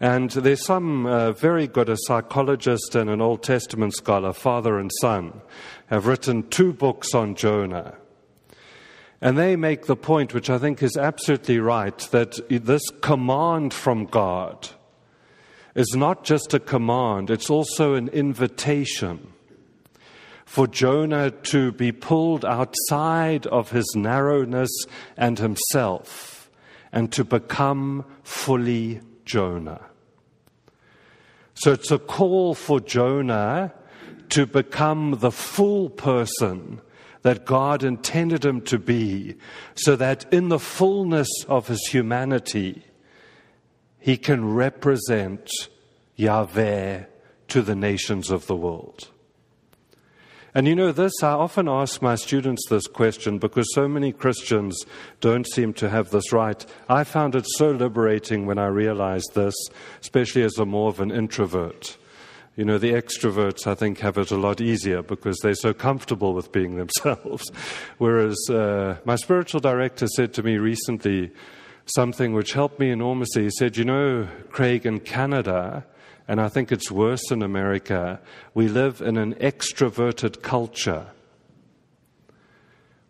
And 0.00 0.30
there's 0.30 0.64
some 0.64 1.06
uh, 1.06 1.30
very 1.32 1.68
good, 1.68 1.88
a 1.88 1.96
psychologist 1.96 2.96
and 2.96 3.08
an 3.08 3.20
Old 3.20 3.44
Testament 3.44 3.94
scholar, 3.94 4.32
father 4.32 4.78
and 4.78 4.90
son, 5.00 5.42
have 5.86 6.06
written 6.06 6.48
two 6.48 6.72
books 6.72 7.14
on 7.14 7.36
Jonah. 7.36 7.94
And 9.20 9.38
they 9.38 9.54
make 9.54 9.86
the 9.86 9.94
point, 9.94 10.34
which 10.34 10.50
I 10.50 10.58
think 10.58 10.82
is 10.82 10.96
absolutely 10.96 11.60
right, 11.60 11.96
that 12.10 12.40
this 12.50 12.82
command 13.00 13.72
from 13.72 14.06
God 14.06 14.70
is 15.76 15.94
not 15.94 16.24
just 16.24 16.52
a 16.52 16.58
command, 16.58 17.30
it's 17.30 17.48
also 17.48 17.94
an 17.94 18.08
invitation 18.08 19.31
for 20.52 20.66
Jonah 20.66 21.30
to 21.30 21.72
be 21.72 21.90
pulled 21.90 22.44
outside 22.44 23.46
of 23.46 23.70
his 23.70 23.90
narrowness 23.96 24.68
and 25.16 25.38
himself 25.38 26.50
and 26.92 27.10
to 27.10 27.24
become 27.24 28.04
fully 28.22 29.00
Jonah. 29.24 29.80
So 31.54 31.72
it's 31.72 31.90
a 31.90 31.98
call 31.98 32.54
for 32.54 32.80
Jonah 32.80 33.72
to 34.28 34.44
become 34.44 35.20
the 35.20 35.32
full 35.32 35.88
person 35.88 36.82
that 37.22 37.46
God 37.46 37.82
intended 37.82 38.44
him 38.44 38.60
to 38.72 38.78
be, 38.78 39.36
so 39.74 39.96
that 39.96 40.30
in 40.30 40.50
the 40.50 40.58
fullness 40.58 41.30
of 41.48 41.68
his 41.68 41.86
humanity, 41.86 42.84
he 43.98 44.18
can 44.18 44.52
represent 44.52 45.50
Yahweh 46.16 47.04
to 47.48 47.62
the 47.62 47.74
nations 47.74 48.30
of 48.30 48.46
the 48.48 48.56
world. 48.56 49.08
And 50.54 50.68
you 50.68 50.74
know, 50.74 50.92
this, 50.92 51.12
I 51.22 51.30
often 51.30 51.66
ask 51.66 52.02
my 52.02 52.14
students 52.14 52.68
this 52.68 52.86
question 52.86 53.38
because 53.38 53.66
so 53.74 53.88
many 53.88 54.12
Christians 54.12 54.84
don't 55.20 55.46
seem 55.46 55.72
to 55.74 55.88
have 55.88 56.10
this 56.10 56.30
right. 56.30 56.64
I 56.90 57.04
found 57.04 57.34
it 57.34 57.46
so 57.56 57.70
liberating 57.70 58.44
when 58.44 58.58
I 58.58 58.66
realized 58.66 59.30
this, 59.34 59.54
especially 60.02 60.42
as 60.42 60.58
a 60.58 60.66
more 60.66 60.90
of 60.90 61.00
an 61.00 61.10
introvert. 61.10 61.96
You 62.54 62.66
know, 62.66 62.76
the 62.76 62.92
extroverts, 62.92 63.66
I 63.66 63.74
think, 63.74 64.00
have 64.00 64.18
it 64.18 64.30
a 64.30 64.36
lot 64.36 64.60
easier 64.60 65.00
because 65.00 65.38
they're 65.38 65.54
so 65.54 65.72
comfortable 65.72 66.34
with 66.34 66.52
being 66.52 66.76
themselves. 66.76 67.50
Whereas 67.96 68.36
uh, 68.50 68.98
my 69.06 69.16
spiritual 69.16 69.60
director 69.60 70.06
said 70.06 70.34
to 70.34 70.42
me 70.42 70.58
recently 70.58 71.30
something 71.86 72.34
which 72.34 72.52
helped 72.52 72.78
me 72.78 72.90
enormously. 72.90 73.44
He 73.44 73.50
said, 73.58 73.78
You 73.78 73.86
know, 73.86 74.28
Craig, 74.50 74.84
in 74.84 75.00
Canada, 75.00 75.86
and 76.28 76.40
I 76.40 76.48
think 76.48 76.70
it's 76.70 76.90
worse 76.90 77.30
in 77.30 77.42
America, 77.42 78.20
we 78.54 78.68
live 78.68 79.00
in 79.00 79.16
an 79.16 79.34
extroverted 79.34 80.42
culture. 80.42 81.06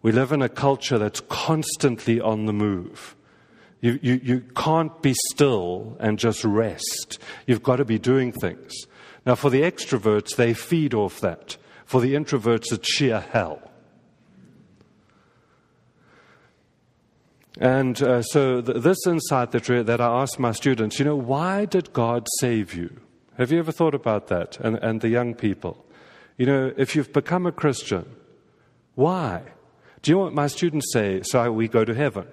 We 0.01 0.13
live 0.13 0.33
in 0.33 0.43
a 0.43 0.49
culture 0.49 0.99
that's 0.99 1.21
constantly 1.29 2.21
on 2.21 2.47
the 2.47 2.53
move. 2.53 3.15
You, 3.81 3.99
you, 4.01 4.21
you 4.23 4.41
can't 4.57 5.03
be 5.03 5.15
still 5.33 5.97
and 6.01 6.19
just 6.19 6.45
rest. 6.45 7.19
You've 7.47 7.63
got 7.63 7.77
to 7.77 7.85
be 7.85 7.99
doing 7.99 8.33
things. 8.33 8.73
Now, 9.27 9.35
for 9.35 9.51
the 9.51 9.63
extroverts, 9.63 10.37
they 10.37 10.55
feed 10.55 10.95
off 10.95 11.21
that. 11.21 11.57
For 11.85 12.01
the 12.01 12.15
introverts, 12.15 12.73
it's 12.73 12.91
sheer 12.91 13.21
hell. 13.21 13.61
And 17.61 18.03
uh, 18.03 18.23
so, 18.23 18.63
th- 18.63 18.83
this 18.83 19.07
insight 19.07 19.51
that, 19.51 19.69
re- 19.69 19.83
that 19.83 20.01
I 20.01 20.23
ask 20.23 20.39
my 20.39 20.53
students, 20.53 20.99
you 20.99 21.05
know, 21.05 21.17
why 21.17 21.65
did 21.67 21.93
God 21.93 22.27
save 22.41 22.75
you? 22.75 23.02
Have 23.39 23.51
you 23.51 23.59
ever 23.59 23.73
thought 23.73 23.95
about 23.95 24.29
that? 24.29 24.59
And, 24.61 24.77
and 24.77 25.01
the 25.01 25.09
young 25.09 25.35
people. 25.35 25.85
You 26.37 26.47
know, 26.47 26.73
if 26.77 26.95
you've 26.97 27.13
become 27.13 27.47
a 27.47 27.53
Christian, 27.53 28.07
why? 28.95 29.43
Do 30.03 30.11
you 30.11 30.17
know 30.17 30.25
what 30.25 30.35
my 30.35 30.47
students 30.47 30.93
say? 30.93 31.23
So 31.25 31.51
we 31.53 31.69
go 31.69 31.85
to 31.85 31.95
heaven 31.95 32.27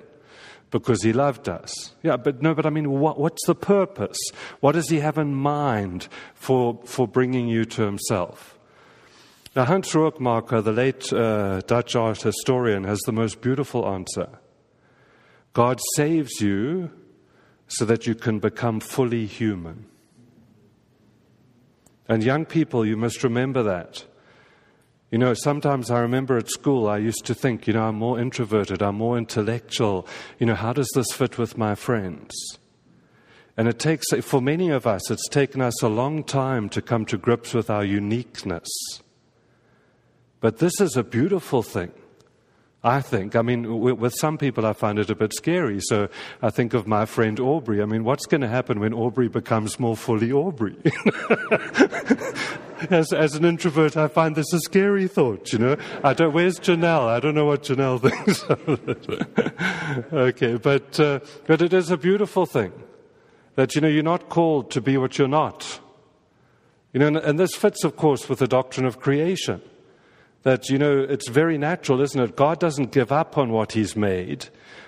because 0.71 1.03
he 1.03 1.13
loved 1.13 1.49
us. 1.49 1.93
Yeah, 2.03 2.17
but 2.17 2.41
no, 2.41 2.53
but 2.53 2.65
I 2.65 2.69
mean, 2.69 2.89
what, 2.91 3.19
what's 3.19 3.45
the 3.45 3.55
purpose? 3.55 4.17
What 4.59 4.73
does 4.73 4.89
he 4.89 4.99
have 4.99 5.17
in 5.17 5.35
mind 5.35 6.07
for, 6.33 6.79
for 6.85 7.07
bringing 7.07 7.47
you 7.47 7.65
to 7.65 7.83
himself? 7.83 8.57
Now, 9.55 9.65
Hans 9.65 9.91
Rookmaaker, 9.91 10.63
the 10.63 10.71
late 10.71 11.11
uh, 11.11 11.61
Dutch 11.61 11.95
art 11.95 12.21
historian, 12.21 12.83
has 12.83 12.99
the 12.99 13.11
most 13.11 13.41
beautiful 13.41 13.87
answer. 13.87 14.29
God 15.53 15.79
saves 15.95 16.39
you 16.39 16.91
so 17.67 17.85
that 17.85 18.05
you 18.05 18.15
can 18.15 18.39
become 18.39 18.79
fully 18.79 19.25
human. 19.25 19.85
And 22.09 22.23
young 22.23 22.45
people, 22.45 22.85
you 22.85 22.97
must 22.97 23.23
remember 23.23 23.61
that. 23.63 24.03
You 25.11 25.19
know, 25.19 25.33
sometimes 25.33 25.89
I 25.89 25.99
remember 25.99 26.37
at 26.37 26.49
school, 26.49 26.89
I 26.89 26.97
used 26.97 27.25
to 27.25 27.35
think, 27.35 27.67
you 27.67 27.73
know, 27.73 27.83
I'm 27.83 27.95
more 27.95 28.19
introverted, 28.19 28.81
I'm 28.81 28.95
more 28.95 29.17
intellectual. 29.17 30.07
You 30.39 30.47
know, 30.47 30.55
how 30.55 30.73
does 30.73 30.89
this 30.93 31.11
fit 31.11 31.37
with 31.37 31.57
my 31.57 31.75
friends? 31.75 32.33
And 33.55 33.67
it 33.67 33.77
takes, 33.77 34.07
for 34.21 34.41
many 34.41 34.69
of 34.69 34.87
us, 34.87 35.11
it's 35.11 35.27
taken 35.27 35.61
us 35.61 35.81
a 35.83 35.87
long 35.87 36.23
time 36.23 36.69
to 36.69 36.81
come 36.81 37.05
to 37.05 37.17
grips 37.17 37.53
with 37.53 37.69
our 37.69 37.83
uniqueness. 37.83 38.69
But 40.39 40.57
this 40.57 40.79
is 40.79 40.95
a 40.95 41.03
beautiful 41.03 41.61
thing. 41.61 41.91
I 42.83 43.01
think. 43.01 43.35
I 43.35 43.41
mean, 43.41 43.79
with 43.79 44.13
some 44.15 44.37
people, 44.37 44.65
I 44.65 44.71
find 44.71 44.99
it 44.99 45.09
a 45.09 45.15
bit 45.15 45.33
scary. 45.33 45.81
So 45.81 46.07
I 46.41 46.49
think 46.49 46.73
of 46.73 46.87
my 46.87 47.05
friend 47.05 47.37
Aubrey. 47.37 47.81
I 47.81 47.85
mean, 47.85 48.05
what's 48.05 48.25
going 48.25 48.39
to 48.39 48.47
happen 48.47 48.79
when 48.79 48.93
Aubrey 48.93 49.27
becomes 49.27 49.81
more 49.81 49.97
fully 49.97 50.31
Aubrey? 50.31 50.77
as, 52.89 53.11
as 53.11 53.35
an 53.35 53.43
introvert, 53.43 53.97
I 53.97 54.07
find 54.07 54.33
this 54.33 54.53
a 54.53 54.59
scary 54.59 55.09
thought, 55.09 55.51
you 55.51 55.59
know. 55.59 55.75
I 56.05 56.13
don't, 56.13 56.33
where's 56.33 56.57
Janelle? 56.57 57.07
I 57.07 57.19
don't 57.19 57.35
know 57.35 57.45
what 57.45 57.63
Janelle 57.63 57.99
thinks. 58.01 58.45
okay, 60.13 60.55
but, 60.55 60.97
uh, 61.01 61.19
but 61.47 61.61
it 61.61 61.73
is 61.73 61.91
a 61.91 61.97
beautiful 61.97 62.45
thing 62.45 62.71
that, 63.55 63.75
you 63.75 63.81
know, 63.81 63.89
you're 63.89 64.03
not 64.03 64.29
called 64.29 64.71
to 64.71 64.79
be 64.79 64.95
what 64.95 65.17
you're 65.17 65.27
not. 65.27 65.81
You 66.93 67.01
know, 67.01 67.07
and, 67.07 67.17
and 67.17 67.37
this 67.37 67.55
fits, 67.55 67.83
of 67.83 67.97
course, 67.97 68.29
with 68.29 68.39
the 68.39 68.47
doctrine 68.47 68.85
of 68.85 69.01
creation 69.01 69.61
that, 70.43 70.69
you 70.69 70.77
know, 70.77 70.99
it's 70.99 71.29
very 71.29 71.57
natural, 71.57 72.01
isn't 72.01 72.19
it? 72.19 72.35
God 72.35 72.59
doesn't 72.59 72.91
give 72.91 73.11
up 73.11 73.37
on 73.37 73.51
what 73.51 73.73
He's 73.73 73.95
made. 73.95 74.47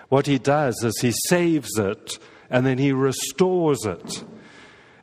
What 0.10 0.28
He 0.28 0.40
does 0.40 0.82
is 0.84 1.00
He 1.02 1.12
saves 1.28 1.78
it 1.78 2.20
and 2.50 2.66
then 2.66 2.78
He 2.78 2.92
restores 2.92 3.86
it. 3.86 4.24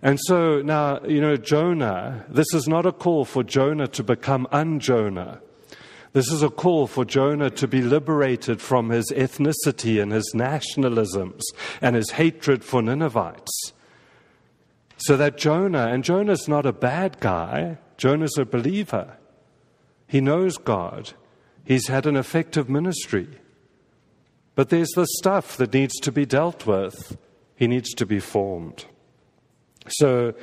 And 0.03 0.19
so 0.27 0.63
now, 0.63 1.01
you 1.05 1.21
know, 1.21 1.37
Jonah, 1.37 2.25
this 2.29 2.55
is 2.55 2.69
not 2.69 2.87
a 2.87 2.93
call 2.93 3.25
for 3.25 3.43
Jonah 3.43 3.89
to 3.89 4.03
become 4.03 4.47
unJonah. 4.53 5.41
This 6.13 6.31
is 6.31 6.43
a 6.43 6.51
call 6.51 6.87
for 6.87 7.05
Jonah 7.05 7.51
to 7.51 7.69
be 7.69 7.83
liberated 7.83 8.63
from 8.63 8.91
his 8.91 9.13
ethnicity 9.13 10.01
and 10.01 10.11
his 10.11 10.33
nationalisms 10.35 11.43
and 11.83 11.97
his 11.97 12.11
hatred 12.13 12.65
for 12.65 12.81
Ninevites. 12.81 13.73
So 14.97 15.17
that 15.17 15.37
Jonah, 15.37 15.89
and 15.89 16.03
Jonah's 16.03 16.49
not 16.49 16.65
a 16.65 16.73
bad 16.73 17.21
guy, 17.21 17.79
Jonah's 17.99 18.37
a 18.39 18.45
believer. 18.45 19.17
He 20.09 20.21
knows 20.21 20.57
God. 20.57 21.13
He's 21.65 21.87
had 21.87 22.07
an 22.07 22.17
effective 22.17 22.69
ministry. 22.69 23.29
But 24.55 24.71
there's 24.71 24.91
the 24.97 25.07
stuff 25.19 25.57
that 25.59 25.73
needs 25.73 26.01
to 26.01 26.11
be 26.11 26.27
dealt 26.27 26.67
with. 26.67 27.17
He 27.55 27.69
needs 27.69 27.91
to 27.95 28.07
be 28.07 28.19
formed. 28.19 28.87
So, 29.89 30.35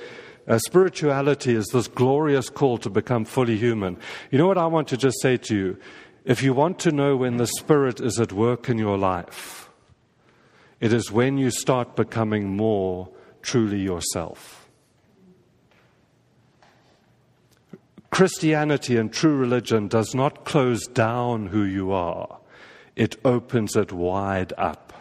uh, 0.47 0.59
spirituality 0.59 1.55
is 1.55 1.65
this 1.73 1.87
glorious 1.87 2.49
call 2.49 2.77
to 2.77 2.89
become 2.89 3.25
fully 3.25 3.57
human. 3.57 3.97
You 4.31 4.37
know 4.37 4.47
what 4.47 4.59
I 4.59 4.67
want 4.67 4.87
to 4.89 4.97
just 4.97 5.19
say 5.21 5.37
to 5.37 5.55
you? 5.55 5.77
If 6.23 6.43
you 6.43 6.53
want 6.53 6.79
to 6.79 6.91
know 6.91 7.17
when 7.17 7.37
the 7.37 7.47
Spirit 7.47 7.99
is 7.99 8.19
at 8.19 8.31
work 8.31 8.69
in 8.69 8.77
your 8.77 8.97
life, 8.97 9.69
it 10.79 10.93
is 10.93 11.11
when 11.11 11.37
you 11.37 11.49
start 11.49 11.95
becoming 11.95 12.55
more 12.55 13.09
truly 13.41 13.79
yourself. 13.79 14.64
Christianity 18.15 18.95
and 18.95 19.11
true 19.11 19.35
religion 19.35 19.89
does 19.89 20.15
not 20.15 20.45
close 20.45 20.87
down 20.87 21.47
who 21.47 21.63
you 21.63 21.91
are, 21.91 22.39
it 22.95 23.17
opens 23.25 23.75
it 23.75 23.91
wide 23.91 24.53
up. 24.57 24.93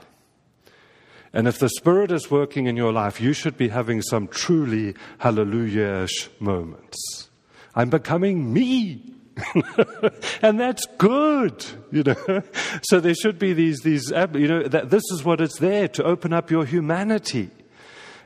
And 1.33 1.47
if 1.47 1.61
the 1.61 1.69
Spirit 1.69 2.11
is 2.11 2.29
working 2.29 2.67
in 2.67 2.77
your 2.77 2.93
life, 2.93 3.21
you 3.21 3.33
should 3.33 3.57
be 3.57 3.69
having 3.69 4.03
some 4.03 4.27
truly 4.27 4.97
hallelujah 5.19 6.03
ish 6.03 6.29
moments. 6.41 7.31
I'm 7.77 7.89
becoming 7.89 8.53
me. 8.53 9.15
and 10.43 10.59
that's 10.59 10.85
good, 10.99 11.65
you 11.93 12.03
know. 12.03 12.43
So 12.83 12.99
there 12.99 13.15
should 13.15 13.39
be 13.39 13.53
these, 13.53 13.79
these, 13.83 14.11
you 14.11 14.49
know, 14.49 14.67
that 14.67 14.91
this 14.91 15.05
is 15.13 15.23
what 15.23 15.41
it's 15.41 15.61
there 15.61 15.87
to 15.87 16.03
open 16.03 16.33
up 16.33 16.51
your 16.51 16.65
humanity. 16.65 17.53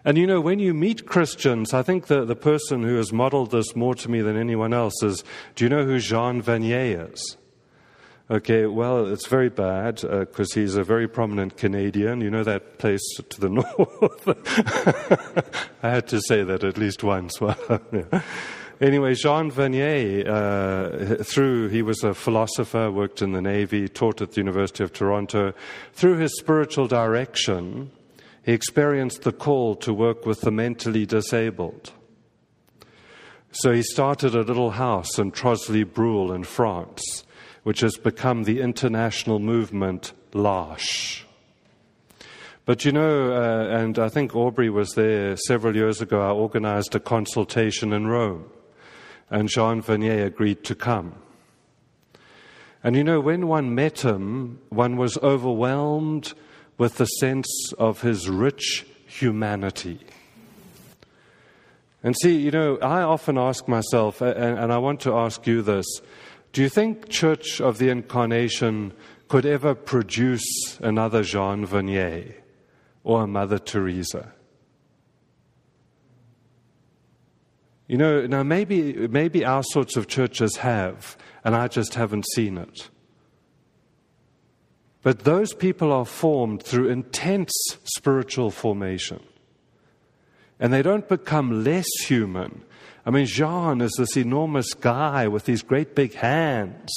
And 0.09 0.17
you 0.17 0.27
know, 0.27 0.41
when 0.41 0.59
you 0.59 0.73
meet 0.73 1.05
Christians, 1.05 1.75
I 1.75 1.83
think 1.83 2.07
the, 2.07 2.25
the 2.25 2.35
person 2.35 2.83
who 2.83 2.97
has 2.97 3.13
modeled 3.13 3.51
this 3.51 3.77
more 3.77 3.95
to 3.97 4.11
me 4.11 4.23
than 4.23 4.39
anyone 4.39 4.73
else 4.73 5.03
is 5.03 5.23
do 5.55 5.67
you 5.67 5.69
know 5.69 5.85
who 5.85 5.99
Jean 5.99 6.41
Vanier 6.43 7.13
is? 7.13 7.37
Okay, 8.31 8.65
well, 8.65 9.07
it's 9.13 9.27
very 9.27 9.51
bad 9.51 9.97
because 9.97 10.57
uh, 10.57 10.61
he's 10.61 10.77
a 10.77 10.83
very 10.83 11.09
prominent 11.09 11.59
Canadian. 11.59 12.23
You 12.23 12.31
know 12.31 12.43
that 12.43 12.79
place 12.79 13.07
to 13.17 13.39
the 13.39 13.49
north? 13.51 14.29
I 15.83 15.91
had 15.91 16.09
to 16.09 16.23
say 16.23 16.43
that 16.43 16.65
at 16.65 16.79
least 16.79 17.05
once. 17.05 17.39
Anyway, 18.81 19.13
Jean 19.13 19.51
Vanier, 19.51 20.25
uh, 20.25 21.25
through, 21.25 21.69
he 21.69 21.83
was 21.83 22.05
a 22.05 22.15
philosopher, 22.15 22.93
worked 22.93 23.23
in 23.23 23.33
the 23.33 23.43
Navy, 23.43 23.89
taught 23.89 24.23
at 24.23 24.31
the 24.31 24.37
University 24.37 24.85
of 24.85 24.93
Toronto. 24.93 25.53
Through 25.95 26.19
his 26.19 26.39
spiritual 26.39 26.87
direction, 26.87 27.91
he 28.45 28.53
experienced 28.53 29.23
the 29.23 29.33
call 29.33 29.75
to 29.77 29.93
work 29.93 30.25
with 30.27 30.41
the 30.41 30.51
mentally 30.51 31.07
disabled. 31.07 31.93
So 33.51 33.73
he 33.73 33.83
started 33.83 34.35
a 34.35 34.43
little 34.43 34.73
house 34.73 35.19
in 35.19 35.31
Trosly-Breuil 35.31 36.33
in 36.33 36.45
France, 36.45 37.25
which 37.63 37.81
has 37.81 37.97
become 37.97 38.45
the 38.45 38.61
international 38.61 39.39
movement 39.39 40.13
L'Arche. 40.35 41.25
But 42.65 42.85
you 42.85 42.93
know, 42.93 43.33
uh, 43.33 43.79
and 43.79 43.99
I 43.99 44.11
think 44.11 44.37
Aubrey 44.37 44.69
was 44.69 44.93
there 44.93 45.37
several 45.37 45.75
years 45.75 46.03
ago, 46.03 46.21
I 46.21 46.33
organized 46.33 46.95
a 46.95 47.01
consultation 47.01 47.95
in 47.95 48.07
Rome, 48.07 48.51
and 49.31 49.49
Jean 49.49 49.83
Vanier 49.83 50.27
agreed 50.27 50.65
to 50.65 50.75
come. 50.75 51.15
And 52.85 52.95
you 52.95 53.03
know, 53.03 53.21
when 53.21 53.49
one 53.49 53.75
met 53.75 54.05
him, 54.05 54.61
one 54.69 54.99
was 54.99 55.17
overwhelmed 55.19 56.35
with 56.79 56.97
the 56.97 57.07
sense 57.07 57.73
of 57.79 58.01
his 58.01 58.29
rich 58.29 58.87
humanity. 59.07 60.01
And 62.03 62.17
see, 62.17 62.37
you 62.37 62.53
know, 62.53 62.79
I 62.79 63.03
often 63.03 63.37
ask 63.37 63.67
myself, 63.67 64.21
and 64.21 64.73
I 64.73 64.79
want 64.79 65.01
to 65.01 65.15
ask 65.15 65.47
you 65.47 65.63
this 65.63 65.87
do 66.53 66.63
you 66.63 66.69
think 66.69 67.09
Church 67.09 67.61
of 67.61 67.79
the 67.79 67.91
Incarnation 67.91 68.93
could 69.29 69.45
ever 69.45 69.75
produce 69.75 70.79
another 70.81 71.23
Jean 71.23 71.67
Vanier 71.67 72.35
or 73.05 73.25
a 73.25 73.27
Mother 73.27 73.59
Teresa? 73.59 74.33
You 77.87 77.97
know, 77.97 78.27
now 78.27 78.43
maybe, 78.43 79.09
maybe 79.09 79.45
our 79.45 79.63
sorts 79.63 79.97
of 79.97 80.09
churches 80.09 80.57
have, 80.57 81.17
and 81.43 81.57
I 81.57 81.69
just 81.69 81.95
haven't 81.95 82.27
seen 82.35 82.59
it. 82.59 82.89
But 85.09 85.21
those 85.21 85.55
people 85.55 85.91
are 85.91 86.05
formed 86.05 86.63
through 86.63 86.91
intense 86.91 87.51
spiritual 87.85 88.51
formation. 88.51 89.23
And 90.61 90.71
they 90.71 90.83
don't 90.83 91.09
become 91.09 91.65
less 91.65 91.89
human. 92.05 92.61
I 93.07 93.11
mean, 93.11 93.25
Jean 93.25 93.81
is 93.81 93.95
this 93.97 94.19
enormous 94.19 94.75
guy 94.75 95.27
with 95.27 95.47
these 95.47 95.63
great 95.63 95.95
big 95.95 96.13
hands, 96.13 96.95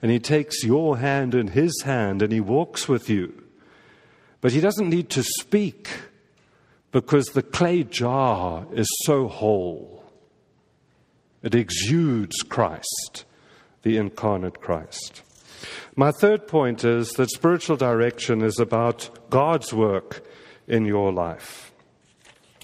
and 0.00 0.10
he 0.10 0.18
takes 0.18 0.64
your 0.64 0.96
hand 0.96 1.34
in 1.34 1.48
his 1.48 1.82
hand 1.82 2.22
and 2.22 2.32
he 2.32 2.40
walks 2.40 2.88
with 2.88 3.10
you. 3.10 3.44
But 4.40 4.52
he 4.52 4.62
doesn't 4.62 4.88
need 4.88 5.10
to 5.10 5.22
speak 5.22 5.90
because 6.92 7.26
the 7.26 7.42
clay 7.42 7.84
jar 7.84 8.66
is 8.72 8.88
so 9.04 9.28
whole. 9.28 10.02
It 11.42 11.54
exudes 11.54 12.42
Christ, 12.42 13.26
the 13.82 13.98
incarnate 13.98 14.62
Christ. 14.62 15.24
My 15.96 16.10
third 16.12 16.46
point 16.46 16.84
is 16.84 17.10
that 17.12 17.30
spiritual 17.30 17.76
direction 17.76 18.42
is 18.42 18.58
about 18.58 19.30
God's 19.30 19.72
work 19.72 20.24
in 20.66 20.84
your 20.84 21.12
life. 21.12 21.72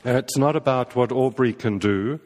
It's 0.05 0.37
not 0.37 0.55
about 0.55 0.95
what 0.95 1.11
Aubrey 1.11 1.53
can 1.53 1.79
do 1.79 2.21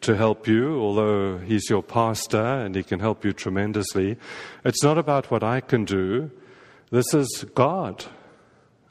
to 0.00 0.16
help 0.16 0.48
you, 0.48 0.80
although 0.80 1.36
he's 1.38 1.68
your 1.68 1.82
pastor 1.82 2.42
and 2.42 2.74
he 2.74 2.82
can 2.82 3.00
help 3.00 3.24
you 3.24 3.32
tremendously. 3.32 4.16
It's 4.64 4.82
not 4.82 4.96
about 4.96 5.30
what 5.30 5.42
I 5.42 5.60
can 5.60 5.84
do. 5.84 6.30
This 6.90 7.12
is 7.12 7.44
God. 7.54 8.06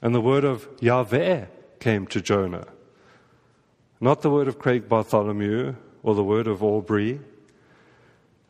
And 0.02 0.14
the 0.14 0.22
word 0.22 0.44
of 0.44 0.68
Yahweh 0.80 1.46
came 1.80 2.06
to 2.08 2.22
Jonah. 2.22 2.68
Not 4.00 4.22
the 4.22 4.30
word 4.30 4.48
of 4.48 4.60
Craig 4.60 4.88
Bartholomew 4.88 5.76
or 6.04 6.16
the 6.16 6.24
word 6.24 6.48
of 6.48 6.62
Aubrey 6.62 7.20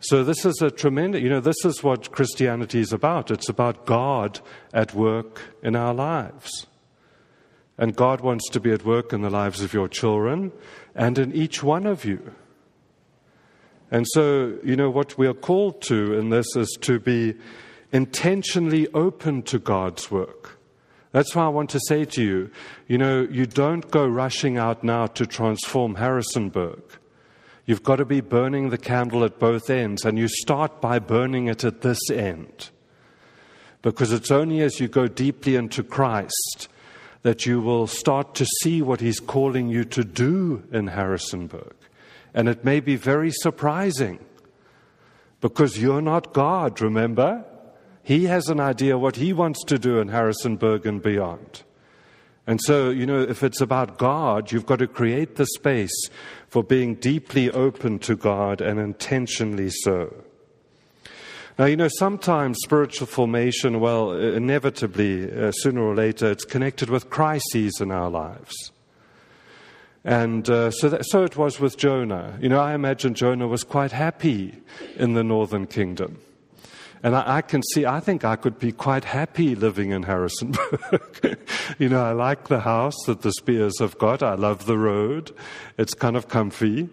so, 0.07 0.23
this 0.23 0.45
is 0.45 0.61
a 0.61 0.69
tremendous, 0.69 1.21
you 1.21 1.29
know, 1.29 1.39
this 1.39 1.63
is 1.65 1.83
what 1.83 2.11
Christianity 2.11 2.79
is 2.79 2.93
about. 2.93 3.31
It's 3.31 3.49
about 3.49 3.85
God 3.85 4.39
at 4.73 4.93
work 4.93 5.41
in 5.63 5.75
our 5.75 5.93
lives. 5.93 6.67
And 7.77 7.95
God 7.95 8.21
wants 8.21 8.49
to 8.49 8.59
be 8.59 8.71
at 8.71 8.85
work 8.85 9.13
in 9.13 9.21
the 9.21 9.29
lives 9.29 9.61
of 9.61 9.73
your 9.73 9.87
children 9.87 10.51
and 10.93 11.17
in 11.17 11.33
each 11.33 11.61
one 11.61 11.85
of 11.85 12.05
you. 12.05 12.33
And 13.91 14.05
so, 14.11 14.57
you 14.63 14.75
know, 14.75 14.89
what 14.89 15.17
we 15.17 15.27
are 15.27 15.33
called 15.33 15.81
to 15.83 16.13
in 16.17 16.29
this 16.29 16.47
is 16.55 16.77
to 16.81 16.99
be 16.99 17.35
intentionally 17.91 18.87
open 18.93 19.41
to 19.43 19.59
God's 19.59 20.09
work. 20.09 20.59
That's 21.11 21.33
why 21.35 21.45
I 21.45 21.49
want 21.49 21.69
to 21.69 21.79
say 21.87 22.03
to 22.05 22.23
you, 22.23 22.51
you 22.87 22.97
know, 22.97 23.21
you 23.21 23.45
don't 23.45 23.89
go 23.89 24.05
rushing 24.05 24.57
out 24.57 24.83
now 24.83 25.07
to 25.07 25.25
transform 25.25 25.95
Harrisonburg. 25.95 26.81
You've 27.65 27.83
got 27.83 27.95
to 27.95 28.05
be 28.05 28.21
burning 28.21 28.69
the 28.69 28.77
candle 28.77 29.23
at 29.23 29.39
both 29.39 29.69
ends, 29.69 30.05
and 30.05 30.17
you 30.17 30.27
start 30.27 30.81
by 30.81 30.99
burning 30.99 31.47
it 31.47 31.63
at 31.63 31.81
this 31.81 32.09
end. 32.11 32.69
Because 33.81 34.11
it's 34.11 34.31
only 34.31 34.61
as 34.61 34.79
you 34.79 34.87
go 34.87 35.07
deeply 35.07 35.55
into 35.55 35.83
Christ 35.83 36.67
that 37.23 37.47
you 37.47 37.59
will 37.59 37.87
start 37.87 38.35
to 38.35 38.45
see 38.61 38.83
what 38.83 39.01
He's 39.01 39.19
calling 39.19 39.67
you 39.67 39.83
to 39.85 40.03
do 40.03 40.63
in 40.71 40.87
Harrisonburg. 40.87 41.73
And 42.35 42.47
it 42.47 42.63
may 42.63 42.79
be 42.79 42.97
very 42.97 43.31
surprising 43.31 44.19
because 45.41 45.79
you're 45.79 46.01
not 46.01 46.33
God, 46.33 46.81
remember? 46.81 47.43
He 48.03 48.25
has 48.25 48.47
an 48.47 48.59
idea 48.59 48.97
what 48.97 49.15
He 49.15 49.33
wants 49.33 49.63
to 49.65 49.79
do 49.79 49.97
in 49.99 50.09
Harrisonburg 50.09 50.85
and 50.85 51.01
beyond. 51.01 51.63
And 52.47 52.59
so, 52.61 52.89
you 52.89 53.05
know, 53.05 53.21
if 53.21 53.41
it's 53.43 53.61
about 53.61 53.97
God, 53.97 54.51
you've 54.51 54.65
got 54.65 54.79
to 54.79 54.87
create 54.87 55.35
the 55.35 55.47
space 55.47 56.09
for 56.47 56.63
being 56.63 56.95
deeply 56.95 57.49
open 57.49 57.97
to 57.99 58.15
God 58.15 58.61
and 58.61 58.79
intentionally 58.79 59.69
so. 59.69 60.13
Now, 61.57 61.65
you 61.65 61.77
know, 61.77 61.87
sometimes 61.87 62.57
spiritual 62.63 63.07
formation, 63.07 63.79
well, 63.79 64.11
inevitably, 64.11 65.31
uh, 65.31 65.51
sooner 65.51 65.81
or 65.81 65.95
later, 65.95 66.29
it's 66.29 66.43
connected 66.43 66.89
with 66.89 67.09
crises 67.09 67.79
in 67.79 67.91
our 67.91 68.09
lives. 68.09 68.71
And 70.03 70.47
uh, 70.49 70.69
so, 70.69 70.89
that, 70.89 71.05
so 71.05 71.23
it 71.23 71.35
was 71.35 71.59
with 71.59 71.77
Jonah. 71.77 72.37
You 72.39 72.49
know, 72.49 72.59
I 72.59 72.75
imagine 72.75 73.15
Jonah 73.15 73.47
was 73.47 73.63
quite 73.63 73.91
happy 73.91 74.53
in 74.97 75.13
the 75.13 75.23
northern 75.23 75.65
kingdom. 75.65 76.19
And 77.03 77.15
I, 77.15 77.37
I, 77.37 77.41
can 77.41 77.61
see, 77.61 77.85
I 77.85 77.99
think 77.99 78.25
I 78.25 78.35
could 78.35 78.57
be 78.57 78.71
quite 78.71 79.03
happy 79.03 79.55
living 79.55 79.91
in 79.91 80.03
Harrisonburg. 80.03 81.37
you 81.79 81.89
know, 81.89 82.03
I 82.03 82.13
like 82.13 82.47
the 82.47 82.61
house 82.61 82.95
that 83.05 83.21
the 83.21 83.31
Spears 83.31 83.79
have 83.79 83.97
got. 83.97 84.23
I 84.23 84.35
love 84.35 84.65
the 84.65 84.77
road. 84.77 85.31
It's 85.77 85.93
kind 85.93 86.15
of 86.17 86.27
comfy. 86.27 86.89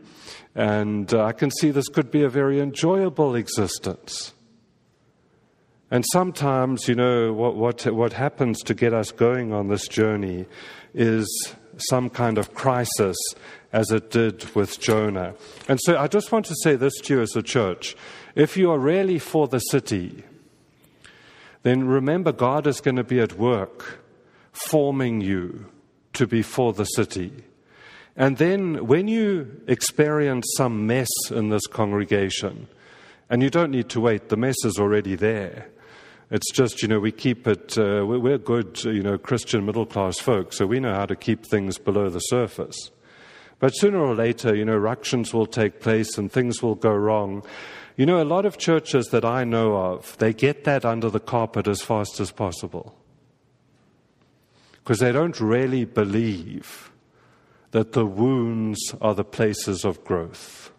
And 0.54 1.12
uh, 1.14 1.24
I 1.24 1.32
can 1.32 1.50
see 1.50 1.70
this 1.70 1.88
could 1.88 2.10
be 2.10 2.22
a 2.22 2.28
very 2.28 2.60
enjoyable 2.60 3.34
existence. 3.34 4.34
And 5.90 6.04
sometimes, 6.12 6.88
you 6.88 6.94
know, 6.94 7.32
what, 7.32 7.54
what, 7.54 7.86
what 7.86 8.12
happens 8.14 8.62
to 8.62 8.74
get 8.74 8.94
us 8.94 9.12
going 9.12 9.52
on 9.52 9.68
this 9.68 9.86
journey 9.88 10.46
is 10.94 11.54
some 11.76 12.10
kind 12.10 12.38
of 12.38 12.54
crisis, 12.54 13.16
as 13.72 13.90
it 13.90 14.10
did 14.10 14.54
with 14.54 14.80
Jonah. 14.80 15.34
And 15.68 15.78
so 15.82 15.98
I 15.98 16.06
just 16.06 16.32
want 16.32 16.46
to 16.46 16.54
say 16.62 16.76
this 16.76 16.94
to 17.02 17.14
you 17.14 17.20
as 17.20 17.36
a 17.36 17.42
church. 17.42 17.96
If 18.34 18.56
you 18.56 18.70
are 18.70 18.78
really 18.78 19.18
for 19.18 19.46
the 19.46 19.58
city, 19.58 20.24
then 21.62 21.86
remember 21.86 22.32
God 22.32 22.66
is 22.66 22.80
going 22.80 22.96
to 22.96 23.04
be 23.04 23.20
at 23.20 23.38
work 23.38 24.00
forming 24.52 25.20
you 25.20 25.66
to 26.14 26.26
be 26.26 26.42
for 26.42 26.72
the 26.72 26.84
city. 26.84 27.32
And 28.16 28.36
then 28.36 28.86
when 28.86 29.08
you 29.08 29.62
experience 29.66 30.46
some 30.56 30.86
mess 30.86 31.08
in 31.30 31.48
this 31.48 31.66
congregation, 31.66 32.68
and 33.30 33.42
you 33.42 33.48
don't 33.48 33.70
need 33.70 33.88
to 33.90 34.00
wait, 34.00 34.28
the 34.28 34.36
mess 34.36 34.56
is 34.64 34.78
already 34.78 35.14
there. 35.14 35.68
It's 36.30 36.50
just, 36.52 36.82
you 36.82 36.88
know, 36.88 37.00
we 37.00 37.12
keep 37.12 37.46
it, 37.46 37.78
uh, 37.78 38.04
we're 38.06 38.38
good, 38.38 38.82
you 38.84 39.02
know, 39.02 39.16
Christian 39.18 39.64
middle 39.64 39.86
class 39.86 40.18
folk, 40.18 40.52
so 40.52 40.66
we 40.66 40.80
know 40.80 40.94
how 40.94 41.06
to 41.06 41.16
keep 41.16 41.44
things 41.44 41.78
below 41.78 42.08
the 42.08 42.20
surface. 42.20 42.90
But 43.62 43.76
sooner 43.76 44.00
or 44.00 44.16
later, 44.16 44.56
you 44.56 44.64
know, 44.64 44.76
ructions 44.76 45.32
will 45.32 45.46
take 45.46 45.78
place 45.78 46.18
and 46.18 46.32
things 46.32 46.64
will 46.64 46.74
go 46.74 46.92
wrong. 46.92 47.44
You 47.96 48.06
know, 48.06 48.20
a 48.20 48.24
lot 48.26 48.44
of 48.44 48.58
churches 48.58 49.06
that 49.12 49.24
I 49.24 49.44
know 49.44 49.76
of, 49.76 50.18
they 50.18 50.32
get 50.32 50.64
that 50.64 50.84
under 50.84 51.08
the 51.08 51.20
carpet 51.20 51.68
as 51.68 51.80
fast 51.80 52.18
as 52.18 52.32
possible. 52.32 52.98
Because 54.72 54.98
they 54.98 55.12
don't 55.12 55.38
really 55.40 55.84
believe 55.84 56.90
that 57.70 57.92
the 57.92 58.04
wounds 58.04 58.80
are 59.00 59.14
the 59.14 59.22
places 59.22 59.84
of 59.84 60.02
growth. 60.02 60.72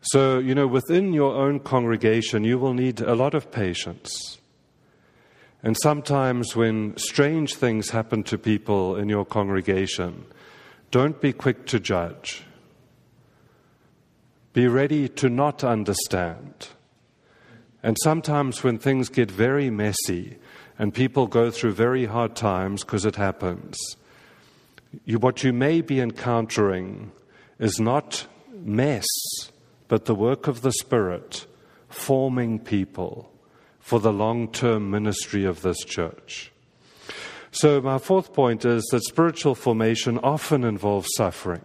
So, 0.00 0.40
you 0.40 0.56
know, 0.56 0.66
within 0.66 1.12
your 1.12 1.36
own 1.36 1.60
congregation, 1.60 2.42
you 2.42 2.58
will 2.58 2.74
need 2.74 3.00
a 3.00 3.14
lot 3.14 3.34
of 3.34 3.52
patience. 3.52 4.38
And 5.62 5.76
sometimes 5.80 6.56
when 6.56 6.96
strange 6.96 7.54
things 7.54 7.90
happen 7.90 8.24
to 8.24 8.36
people 8.36 8.96
in 8.96 9.08
your 9.08 9.24
congregation, 9.24 10.24
don't 10.90 11.20
be 11.20 11.32
quick 11.32 11.66
to 11.66 11.80
judge. 11.80 12.42
Be 14.52 14.66
ready 14.66 15.08
to 15.10 15.28
not 15.28 15.62
understand. 15.62 16.68
And 17.82 17.96
sometimes 18.02 18.64
when 18.64 18.78
things 18.78 19.08
get 19.08 19.30
very 19.30 19.70
messy 19.70 20.38
and 20.78 20.94
people 20.94 21.26
go 21.26 21.50
through 21.50 21.72
very 21.72 22.06
hard 22.06 22.34
times 22.34 22.84
because 22.84 23.04
it 23.04 23.16
happens, 23.16 23.78
you, 25.04 25.18
what 25.18 25.44
you 25.44 25.52
may 25.52 25.80
be 25.80 26.00
encountering 26.00 27.12
is 27.58 27.78
not 27.78 28.26
mess 28.52 29.06
but 29.88 30.04
the 30.04 30.14
work 30.14 30.46
of 30.46 30.62
the 30.62 30.72
Spirit 30.72 31.46
forming 31.88 32.58
people 32.58 33.32
for 33.80 34.00
the 34.00 34.12
long 34.12 34.48
term 34.48 34.90
ministry 34.90 35.44
of 35.44 35.62
this 35.62 35.78
church. 35.78 36.52
So, 37.50 37.80
my 37.80 37.98
fourth 37.98 38.32
point 38.32 38.64
is 38.64 38.84
that 38.90 39.04
spiritual 39.04 39.54
formation 39.54 40.18
often 40.18 40.64
involves 40.64 41.08
suffering. 41.16 41.64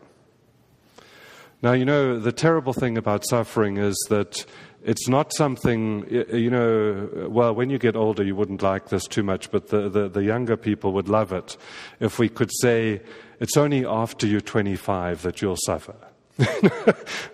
Now, 1.61 1.73
you 1.73 1.85
know, 1.85 2.19
the 2.19 2.31
terrible 2.31 2.73
thing 2.73 2.97
about 2.97 3.25
suffering 3.25 3.77
is 3.77 3.95
that 4.09 4.45
it's 4.83 5.07
not 5.07 5.33
something, 5.33 6.05
you 6.09 6.49
know, 6.49 7.27
well, 7.29 7.55
when 7.55 7.69
you 7.69 7.77
get 7.77 7.95
older, 7.95 8.23
you 8.23 8.35
wouldn't 8.35 8.61
like 8.61 8.89
this 8.89 9.07
too 9.07 9.23
much, 9.23 9.49
but 9.49 9.69
the, 9.69 9.87
the, 9.87 10.09
the, 10.09 10.23
younger 10.23 10.57
people 10.57 10.91
would 10.91 11.07
love 11.07 11.31
it 11.31 11.55
if 12.01 12.19
we 12.19 12.27
could 12.27 12.51
say, 12.59 13.01
it's 13.39 13.55
only 13.55 13.85
after 13.85 14.27
you're 14.27 14.41
25 14.41 15.21
that 15.21 15.41
you'll 15.41 15.55
suffer. 15.55 15.95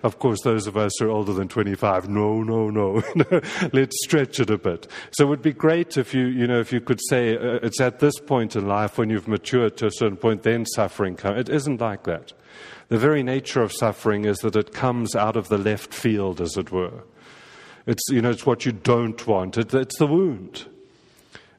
Of 0.02 0.18
course, 0.18 0.42
those 0.42 0.66
of 0.66 0.76
us 0.76 0.92
who 0.98 1.06
are 1.06 1.10
older 1.10 1.32
than 1.32 1.48
25, 1.48 2.08
no, 2.08 2.42
no, 2.42 2.68
no. 2.68 3.02
Let's 3.72 3.96
stretch 4.04 4.40
it 4.40 4.50
a 4.50 4.58
bit. 4.58 4.86
So 5.12 5.24
it 5.24 5.28
would 5.28 5.42
be 5.42 5.52
great 5.52 5.96
if 5.96 6.12
you, 6.12 6.26
you 6.26 6.46
know, 6.46 6.60
if 6.60 6.72
you 6.72 6.80
could 6.80 7.00
say 7.08 7.36
uh, 7.36 7.60
it's 7.62 7.80
at 7.80 8.00
this 8.00 8.18
point 8.18 8.56
in 8.56 8.68
life 8.68 8.98
when 8.98 9.08
you've 9.08 9.28
matured 9.28 9.78
to 9.78 9.86
a 9.86 9.90
certain 9.90 10.18
point, 10.18 10.42
then 10.42 10.66
suffering 10.66 11.16
comes. 11.16 11.40
It 11.40 11.48
isn't 11.48 11.80
like 11.80 12.04
that. 12.04 12.34
The 12.88 12.98
very 12.98 13.22
nature 13.22 13.62
of 13.62 13.72
suffering 13.72 14.24
is 14.26 14.38
that 14.38 14.56
it 14.56 14.74
comes 14.74 15.14
out 15.16 15.36
of 15.36 15.48
the 15.48 15.58
left 15.58 15.94
field, 15.94 16.40
as 16.40 16.56
it 16.56 16.70
were. 16.70 17.04
It's, 17.86 18.02
you 18.10 18.20
know, 18.20 18.30
it's 18.30 18.44
what 18.44 18.66
you 18.66 18.72
don't 18.72 19.26
want. 19.26 19.56
It, 19.56 19.72
it's 19.72 19.98
the 19.98 20.06
wound. 20.06 20.66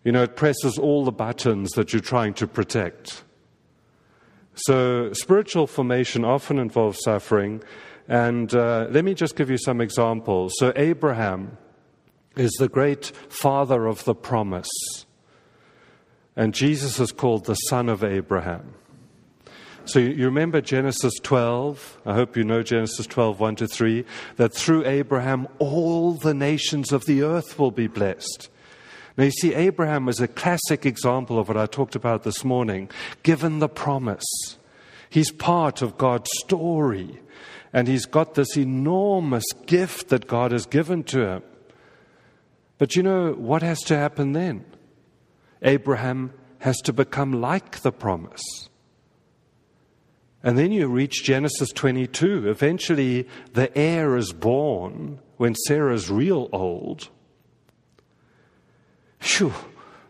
You 0.04 0.12
know, 0.12 0.24
it 0.24 0.36
presses 0.36 0.78
all 0.78 1.06
the 1.06 1.12
buttons 1.12 1.72
that 1.72 1.94
you're 1.94 2.02
trying 2.02 2.34
to 2.36 2.48
protect. 2.48 3.24
So, 4.66 5.14
spiritual 5.14 5.68
formation 5.68 6.24
often 6.24 6.60
involves 6.60 7.00
suffering. 7.04 7.64
And 8.08 8.54
uh, 8.54 8.88
let 8.90 9.06
me 9.06 9.14
just 9.14 9.36
give 9.36 9.50
you 9.50 9.58
some 9.58 9.82
examples. 9.82 10.54
So, 10.58 10.74
Abraham 10.76 11.58
is 12.36 12.52
the 12.60 12.70
great 12.70 13.12
father 13.30 13.86
of 13.86 14.04
the 14.06 14.16
promise. 14.16 14.70
And 16.36 16.54
Jesus 16.54 17.00
is 17.00 17.12
called 17.12 17.46
the 17.46 17.56
son 17.56 17.90
of 17.90 18.04
Abraham. 18.04 18.74
So 19.86 20.00
you 20.00 20.26
remember 20.26 20.62
Genesis 20.62 21.14
12, 21.22 22.02
I 22.06 22.14
hope 22.14 22.38
you 22.38 22.44
know 22.44 22.62
Genesis 22.62 23.08
12, 23.08 23.40
1 23.40 23.56
to 23.58 23.68
3, 23.68 24.06
that 24.36 24.54
through 24.54 24.86
Abraham 24.86 25.48
all 25.58 26.14
the 26.14 26.36
nations 26.36 26.92
of 26.92 27.06
the 27.06 27.24
earth 27.24 27.58
will 27.58 27.72
be 27.72 27.88
blessed. 27.88 28.50
Now, 29.18 29.26
you 29.26 29.32
see, 29.32 29.54
Abraham 29.54 30.08
is 30.08 30.20
a 30.20 30.28
classic 30.28 30.86
example 30.86 31.38
of 31.38 31.48
what 31.48 31.58
I 31.58 31.66
talked 31.66 31.96
about 31.96 32.24
this 32.24 32.44
morning, 32.46 32.90
given 33.24 33.60
the 33.60 33.70
promise. 33.70 34.26
He's 35.10 35.32
part 35.32 35.82
of 35.82 35.98
God's 35.98 36.30
story, 36.40 37.20
and 37.74 37.88
he's 37.88 38.06
got 38.06 38.36
this 38.36 38.56
enormous 38.56 39.46
gift 39.66 40.10
that 40.10 40.28
God 40.28 40.52
has 40.52 40.66
given 40.66 41.04
to 41.06 41.26
him. 41.26 41.44
But 42.78 42.96
you 42.96 43.04
know 43.04 43.34
what 43.34 43.62
has 43.62 43.80
to 43.82 43.98
happen 43.98 44.32
then? 44.32 44.66
Abraham 45.62 46.34
has 46.60 46.78
to 46.82 46.94
become 46.94 47.42
like 47.42 47.82
the 47.82 47.92
promise. 47.92 48.70
And 50.44 50.58
then 50.58 50.72
you 50.72 50.88
reach 50.88 51.24
Genesis 51.24 51.72
22. 51.72 52.50
Eventually, 52.50 53.28
the 53.54 53.76
heir 53.78 54.16
is 54.16 54.34
born 54.34 55.20
when 55.38 55.54
Sarah's 55.68 56.10
real 56.10 56.50
old. 56.52 57.10
Phew. 59.22 59.54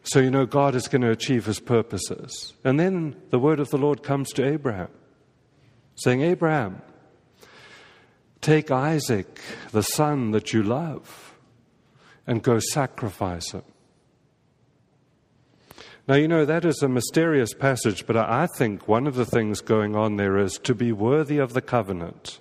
So 0.04 0.19
you 0.19 0.32
know 0.32 0.45
God 0.47 0.74
is 0.74 0.88
going 0.88 1.04
to 1.04 1.12
achieve 1.12 1.45
his 1.45 1.60
purposes. 1.60 2.54
And 2.63 2.80
then 2.80 3.15
the 3.30 3.38
word 3.38 3.60
of 3.60 3.69
the 3.69 3.78
Lord 3.78 4.02
comes 4.02 4.32
to 4.34 4.45
Abraham, 4.45 4.89
saying, 5.95 6.21
Abraham, 6.21 6.82
take 8.39 8.72
Isaac, 8.72 9.39
the 9.72 9.84
son 9.84 10.32
that 10.32 10.53
you 10.53 10.64
love, 10.64 11.36
and 12.26 12.41
go 12.41 12.57
sacrifice 12.57 13.51
him. 13.51 13.64
Now, 16.07 16.16
you 16.16 16.28
know, 16.28 16.45
that 16.45 16.66
is 16.66 16.82
a 16.82 16.89
mysterious 16.89 17.53
passage, 17.53 18.07
but 18.07 18.18
I 18.18 18.47
think 18.57 18.88
one 18.88 19.05
of 19.05 19.16
the 19.16 19.26
things 19.26 19.62
going 19.62 19.95
on 19.95 20.16
there 20.16 20.38
is 20.39 20.53
to 20.64 20.74
be 20.74 20.91
worthy 20.91 21.38
of 21.38 21.53
the 21.53 21.62
covenant, 21.62 22.39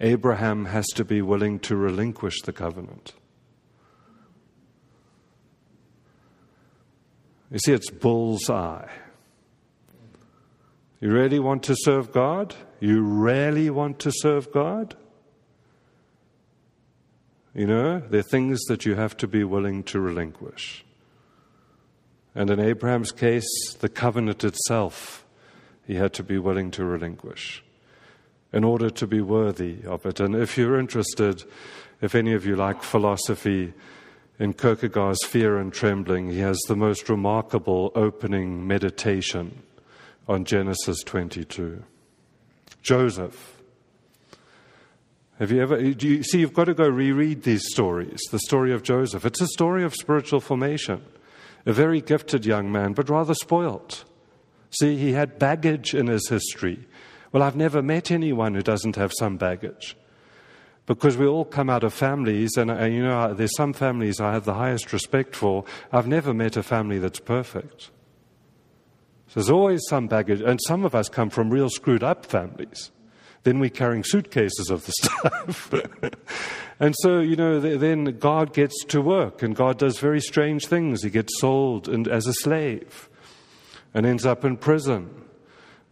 Abraham 0.00 0.64
has 0.66 0.86
to 0.96 1.04
be 1.04 1.22
willing 1.22 1.60
to 1.60 1.76
relinquish 1.76 2.42
the 2.42 2.52
covenant. 2.52 3.14
You 7.54 7.60
see, 7.60 7.72
it's 7.72 7.88
bullseye. 7.88 8.88
You 11.00 11.12
really 11.12 11.38
want 11.38 11.62
to 11.62 11.76
serve 11.78 12.10
God? 12.10 12.52
You 12.80 13.00
really 13.00 13.70
want 13.70 14.00
to 14.00 14.10
serve 14.12 14.50
God? 14.50 14.96
You 17.54 17.68
know, 17.68 18.00
there 18.00 18.18
are 18.18 18.24
things 18.24 18.60
that 18.64 18.84
you 18.84 18.96
have 18.96 19.16
to 19.18 19.28
be 19.28 19.44
willing 19.44 19.84
to 19.84 20.00
relinquish. 20.00 20.84
And 22.34 22.50
in 22.50 22.58
Abraham's 22.58 23.12
case, 23.12 23.46
the 23.78 23.88
covenant 23.88 24.42
itself 24.42 25.24
he 25.86 25.94
had 25.94 26.12
to 26.14 26.24
be 26.24 26.38
willing 26.38 26.72
to 26.72 26.84
relinquish 26.84 27.62
in 28.52 28.64
order 28.64 28.90
to 28.90 29.06
be 29.06 29.20
worthy 29.20 29.84
of 29.86 30.04
it. 30.06 30.18
And 30.18 30.34
if 30.34 30.58
you're 30.58 30.80
interested, 30.80 31.44
if 32.00 32.16
any 32.16 32.32
of 32.32 32.44
you 32.44 32.56
like 32.56 32.82
philosophy, 32.82 33.74
in 34.38 34.52
Kierkegaard's 34.52 35.24
Fear 35.24 35.58
and 35.58 35.72
Trembling, 35.72 36.30
he 36.30 36.40
has 36.40 36.58
the 36.66 36.76
most 36.76 37.08
remarkable 37.08 37.92
opening 37.94 38.66
meditation 38.66 39.62
on 40.26 40.44
Genesis 40.44 41.02
22. 41.04 41.84
Joseph. 42.82 43.62
Have 45.38 45.50
you 45.50 45.62
ever, 45.62 45.92
do 45.92 46.08
you 46.08 46.22
see, 46.22 46.40
you've 46.40 46.54
got 46.54 46.64
to 46.64 46.74
go 46.74 46.88
reread 46.88 47.42
these 47.42 47.64
stories, 47.72 48.20
the 48.30 48.38
story 48.40 48.72
of 48.72 48.82
Joseph. 48.82 49.24
It's 49.24 49.40
a 49.40 49.48
story 49.48 49.84
of 49.84 49.94
spiritual 49.94 50.40
formation. 50.40 51.04
A 51.66 51.72
very 51.72 52.00
gifted 52.00 52.44
young 52.44 52.70
man, 52.70 52.92
but 52.92 53.08
rather 53.08 53.34
spoilt. 53.34 54.04
See, 54.70 54.96
he 54.96 55.12
had 55.12 55.38
baggage 55.38 55.94
in 55.94 56.08
his 56.08 56.28
history. 56.28 56.86
Well, 57.32 57.42
I've 57.42 57.56
never 57.56 57.82
met 57.82 58.10
anyone 58.10 58.54
who 58.54 58.62
doesn't 58.62 58.96
have 58.96 59.12
some 59.18 59.36
baggage 59.36 59.96
because 60.86 61.16
we 61.16 61.26
all 61.26 61.44
come 61.44 61.70
out 61.70 61.82
of 61.82 61.94
families, 61.94 62.56
and, 62.56 62.70
uh, 62.70 62.84
you 62.84 63.02
know, 63.02 63.32
there's 63.32 63.56
some 63.56 63.72
families 63.72 64.20
I 64.20 64.32
have 64.32 64.44
the 64.44 64.54
highest 64.54 64.92
respect 64.92 65.34
for. 65.34 65.64
I've 65.92 66.06
never 66.06 66.34
met 66.34 66.56
a 66.56 66.62
family 66.62 66.98
that's 66.98 67.20
perfect. 67.20 67.90
So 69.28 69.40
there's 69.40 69.50
always 69.50 69.82
some 69.88 70.08
baggage, 70.08 70.40
and 70.42 70.60
some 70.66 70.84
of 70.84 70.94
us 70.94 71.08
come 71.08 71.30
from 71.30 71.50
real 71.50 71.70
screwed 71.70 72.02
up 72.02 72.26
families. 72.26 72.90
Then 73.44 73.60
we're 73.60 73.70
carrying 73.70 74.04
suitcases 74.04 74.70
of 74.70 74.84
the 74.84 74.92
stuff. 75.02 75.72
and 76.80 76.94
so, 76.98 77.20
you 77.20 77.36
know, 77.36 77.60
then 77.60 78.18
God 78.18 78.52
gets 78.52 78.84
to 78.86 79.00
work, 79.00 79.42
and 79.42 79.56
God 79.56 79.78
does 79.78 79.98
very 79.98 80.20
strange 80.20 80.66
things. 80.66 81.02
He 81.02 81.10
gets 81.10 81.40
sold 81.40 81.88
and, 81.88 82.06
as 82.06 82.26
a 82.26 82.34
slave 82.34 83.08
and 83.94 84.04
ends 84.04 84.26
up 84.26 84.44
in 84.44 84.56
prison, 84.58 85.08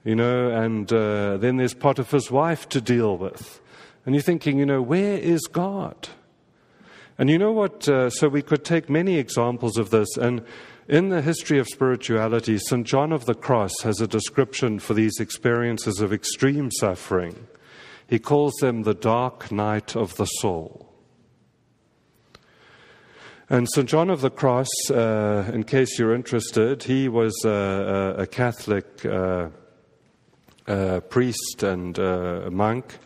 you 0.05 0.17
know, 0.17 0.51
and 0.51 0.93
uh, 0.93 1.37
then 1.39 1.57
there's 1.57 1.75
Potiphar's 1.75 2.31
wife 2.31 2.69
to 2.71 2.81
deal 2.81 3.17
with. 3.17 3.62
And 4.05 4.15
you're 4.15 4.23
thinking, 4.23 4.59
you 4.59 4.67
know, 4.67 4.83
where 4.83 5.17
is 5.17 5.43
God? 5.43 6.09
And 7.19 7.31
you 7.31 7.39
know 7.39 7.53
what? 7.53 7.89
Uh, 7.89 8.11
so 8.11 8.29
we 8.29 8.43
could 8.43 8.65
take 8.65 8.91
many 8.91 9.17
examples 9.19 9.79
of 9.79 9.91
this. 9.91 10.17
And 10.17 10.45
in 10.89 11.11
the 11.11 11.23
history 11.23 11.59
of 11.59 11.69
spirituality, 11.69 12.59
St. 12.59 12.87
John 12.87 13.13
of 13.13 13.27
the 13.27 13.35
Cross 13.35 13.83
has 13.83 14.01
a 14.01 14.09
description 14.09 14.79
for 14.79 14.95
these 14.95 15.21
experiences 15.21 16.01
of 16.01 16.13
extreme 16.13 16.71
suffering. 16.71 17.47
He 18.09 18.19
calls 18.19 18.55
them 18.61 18.83
the 18.83 18.95
dark 18.95 19.53
night 19.53 19.95
of 19.95 20.17
the 20.17 20.27
soul. 20.27 20.89
And 23.49 23.69
St. 23.71 23.89
John 23.89 24.11
of 24.11 24.23
the 24.23 24.31
Cross, 24.31 24.69
uh, 24.91 25.51
in 25.53 25.65
case 25.65 25.99
you're 25.99 26.15
interested, 26.15 26.83
he 26.83 27.09
was 27.09 27.35
a, 27.45 28.17
a 28.19 28.27
Catholic 28.27 29.05
uh, 29.05 29.51
uh, 30.67 31.01
priest 31.01 31.63
and 31.63 31.99
uh, 31.99 32.49
monk 32.51 32.99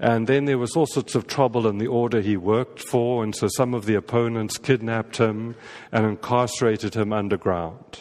and 0.00 0.26
then 0.26 0.46
there 0.46 0.56
was 0.56 0.74
all 0.74 0.86
sorts 0.86 1.14
of 1.14 1.26
trouble 1.26 1.66
in 1.66 1.76
the 1.76 1.86
order 1.86 2.22
he 2.22 2.36
worked 2.38 2.80
for, 2.80 3.22
and 3.22 3.36
so 3.36 3.48
some 3.48 3.74
of 3.74 3.84
the 3.84 3.94
opponents 3.94 4.56
kidnapped 4.56 5.18
him 5.18 5.54
and 5.92 6.06
incarcerated 6.06 6.94
him 6.94 7.12
underground. 7.12 8.00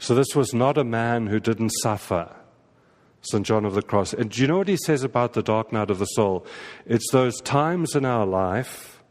So 0.00 0.12
this 0.12 0.34
was 0.34 0.52
not 0.52 0.76
a 0.76 0.82
man 0.82 1.28
who 1.28 1.38
didn't 1.38 1.70
suffer, 1.82 2.34
St. 3.20 3.46
John 3.46 3.64
of 3.64 3.74
the 3.74 3.82
Cross. 3.82 4.14
And 4.14 4.30
do 4.30 4.42
you 4.42 4.48
know 4.48 4.58
what 4.58 4.66
he 4.66 4.76
says 4.76 5.04
about 5.04 5.34
the 5.34 5.42
dark 5.42 5.72
night 5.72 5.88
of 5.88 6.00
the 6.00 6.06
soul? 6.06 6.44
It's 6.84 7.12
those 7.12 7.40
times 7.42 7.94
in 7.94 8.04
our 8.04 8.26
life 8.26 9.04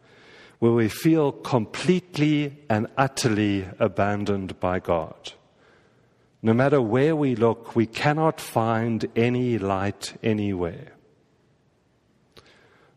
where 0.58 0.74
we 0.74 0.90
feel 0.90 1.32
completely 1.32 2.58
and 2.70 2.88
utterly 2.98 3.66
abandoned 3.80 4.60
by 4.60 4.80
God. 4.80 5.32
No 6.42 6.54
matter 6.54 6.82
where 6.82 7.16
we 7.16 7.36
look, 7.36 7.78
we 7.78 7.86
cannot 7.86 8.42
find 8.42 9.06
any 9.16 9.58
light 9.58 10.18
anywhere. 10.22 10.99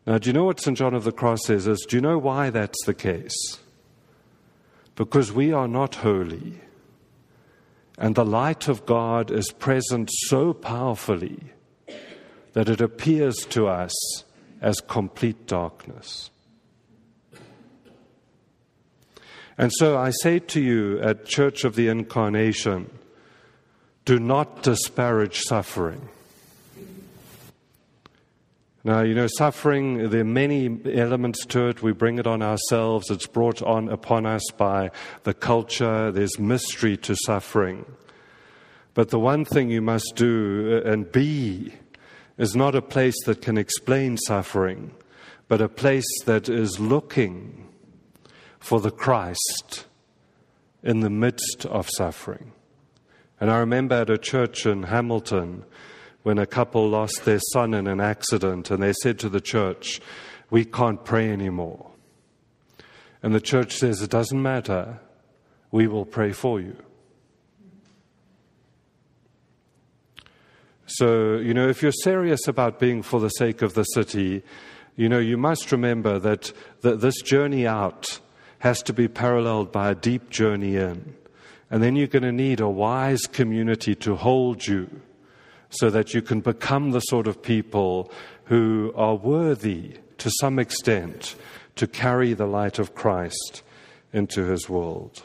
Now, 0.05 0.17
do 0.17 0.29
you 0.29 0.33
know 0.33 0.43
what 0.45 0.59
St. 0.59 0.77
John 0.77 0.93
of 0.93 1.05
the 1.05 1.11
Cross 1.11 1.45
says? 1.45 1.67
Is, 1.67 1.85
do 1.87 1.95
you 1.95 2.01
know 2.01 2.17
why 2.17 2.49
that's 2.49 2.83
the 2.85 2.93
case? 2.93 3.59
Because 4.95 5.31
we 5.31 5.53
are 5.53 5.67
not 5.67 5.95
holy. 5.95 6.59
And 7.97 8.15
the 8.15 8.25
light 8.25 8.67
of 8.67 8.85
God 8.85 9.31
is 9.31 9.51
present 9.51 10.09
so 10.11 10.53
powerfully 10.53 11.39
that 12.53 12.69
it 12.69 12.81
appears 12.81 13.37
to 13.49 13.67
us 13.67 13.93
as 14.61 14.81
complete 14.81 15.47
darkness. 15.47 16.31
And 19.57 19.71
so 19.73 19.97
I 19.97 20.09
say 20.09 20.39
to 20.39 20.61
you 20.61 20.99
at 21.01 21.25
Church 21.25 21.63
of 21.63 21.75
the 21.75 21.87
Incarnation 21.87 22.89
do 24.05 24.19
not 24.19 24.63
disparage 24.63 25.41
suffering. 25.41 26.09
Now, 28.85 29.01
you 29.01 29.15
know, 29.15 29.27
suffering, 29.37 30.09
there 30.09 30.21
are 30.21 30.25
many 30.25 30.77
elements 30.93 31.45
to 31.45 31.69
it. 31.69 31.81
We 31.81 31.93
bring 31.93 32.19
it 32.19 32.27
on 32.27 32.41
ourselves. 32.41 33.09
It's 33.09 33.27
brought 33.27 33.61
on 33.61 33.87
upon 33.87 34.25
us 34.25 34.43
by 34.57 34.91
the 35.23 35.33
culture. 35.33 36.11
There's 36.11 36.37
mystery 36.37 36.97
to 36.97 37.15
suffering. 37.15 37.85
But 38.93 39.09
the 39.09 39.19
one 39.19 39.45
thing 39.45 39.69
you 39.69 39.81
must 39.81 40.13
do 40.15 40.81
uh, 40.85 40.89
and 40.89 41.09
be 41.09 41.73
is 42.37 42.57
not 42.57 42.75
a 42.75 42.81
place 42.81 43.15
that 43.25 43.41
can 43.41 43.57
explain 43.57 44.17
suffering, 44.17 44.93
but 45.47 45.61
a 45.61 45.69
place 45.69 46.07
that 46.25 46.49
is 46.49 46.77
looking 46.77 47.69
for 48.59 48.81
the 48.81 48.91
Christ 48.91 49.85
in 50.83 50.99
the 50.99 51.09
midst 51.09 51.65
of 51.67 51.89
suffering. 51.89 52.51
And 53.39 53.49
I 53.49 53.59
remember 53.59 53.95
at 53.95 54.09
a 54.09 54.17
church 54.17 54.65
in 54.65 54.83
Hamilton, 54.83 55.63
when 56.23 56.37
a 56.37 56.47
couple 56.47 56.89
lost 56.89 57.25
their 57.25 57.39
son 57.51 57.73
in 57.73 57.85
an 57.85 57.99
accident 57.99 58.71
and 58.71 58.81
they 58.81 58.93
said 58.93 59.19
to 59.19 59.29
the 59.29 59.41
church, 59.41 60.01
We 60.49 60.65
can't 60.65 61.03
pray 61.03 61.29
anymore. 61.29 61.91
And 63.21 63.35
the 63.35 63.41
church 63.41 63.75
says, 63.75 64.01
It 64.01 64.09
doesn't 64.09 64.41
matter, 64.41 64.99
we 65.71 65.87
will 65.87 66.05
pray 66.05 66.31
for 66.31 66.59
you. 66.59 66.75
So, 70.85 71.37
you 71.37 71.53
know, 71.53 71.67
if 71.67 71.81
you're 71.81 71.91
serious 71.91 72.47
about 72.47 72.79
being 72.79 73.01
for 73.01 73.19
the 73.19 73.29
sake 73.29 73.61
of 73.61 73.73
the 73.73 73.83
city, 73.83 74.43
you 74.95 75.09
know, 75.09 75.19
you 75.19 75.37
must 75.37 75.71
remember 75.71 76.19
that, 76.19 76.53
that 76.81 77.01
this 77.01 77.21
journey 77.21 77.65
out 77.65 78.19
has 78.59 78.83
to 78.83 78.93
be 78.93 79.07
paralleled 79.07 79.71
by 79.71 79.89
a 79.89 79.95
deep 79.95 80.29
journey 80.29 80.75
in. 80.75 81.15
And 81.71 81.81
then 81.81 81.95
you're 81.95 82.07
going 82.07 82.23
to 82.23 82.31
need 82.31 82.59
a 82.59 82.69
wise 82.69 83.21
community 83.21 83.95
to 83.95 84.15
hold 84.15 84.67
you 84.67 85.01
so 85.73 85.89
that 85.89 86.13
you 86.13 86.21
can 86.21 86.41
become 86.41 86.91
the 86.91 86.99
sort 87.01 87.27
of 87.27 87.41
people 87.41 88.11
who 88.45 88.93
are 88.95 89.15
worthy 89.15 89.97
to 90.17 90.29
some 90.39 90.59
extent 90.59 91.35
to 91.75 91.87
carry 91.87 92.33
the 92.33 92.45
light 92.45 92.79
of 92.79 92.95
Christ 92.95 93.63
into 94.11 94.43
his 94.45 94.69
world. 94.69 95.23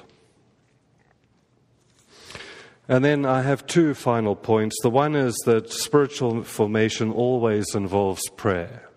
And 2.89 3.05
then 3.05 3.27
I 3.27 3.43
have 3.43 3.67
two 3.67 3.93
final 3.93 4.35
points. 4.35 4.77
The 4.83 4.89
one 4.89 5.15
is 5.15 5.37
that 5.45 5.71
spiritual 5.71 6.43
formation 6.43 7.13
always 7.13 7.75
involves 7.75 8.27
prayer. 8.31 8.89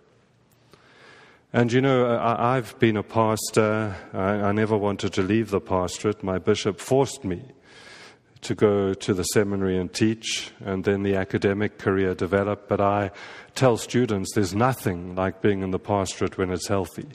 And 1.52 1.74
you 1.74 1.82
know, 1.82 2.18
I, 2.18 2.56
have 2.56 2.80
been 2.80 2.95
a 2.95 3.04
pastor. 3.04 3.97
I, 4.14 4.20
I 4.20 4.52
never 4.54 4.78
wanted 4.78 5.12
to 5.14 5.22
leave 5.22 5.49
the 5.49 5.60
pastorate. 5.60 6.24
My 6.24 6.39
bishop 6.39 6.80
forced 6.80 7.26
me 7.26 7.43
to 8.42 8.56
go 8.56 8.94
to 8.94 9.14
the 9.14 9.24
seminary 9.24 9.78
and 9.78 9.94
teach, 9.94 10.52
and 10.60 10.84
then 10.84 11.04
the 11.04 11.16
academic 11.16 11.78
career 11.78 12.16
develop. 12.16 12.68
But 12.68 12.82
I 12.82 13.12
tell 13.56 13.78
students 13.78 14.34
there's 14.34 14.56
nothing 14.56 15.16
like 15.16 15.42
being 15.42 15.62
in 15.62 15.72
the 15.72 15.80
pastorate 15.80 16.38
when 16.38 16.50
it's 16.52 16.68
healthy. 16.68 17.08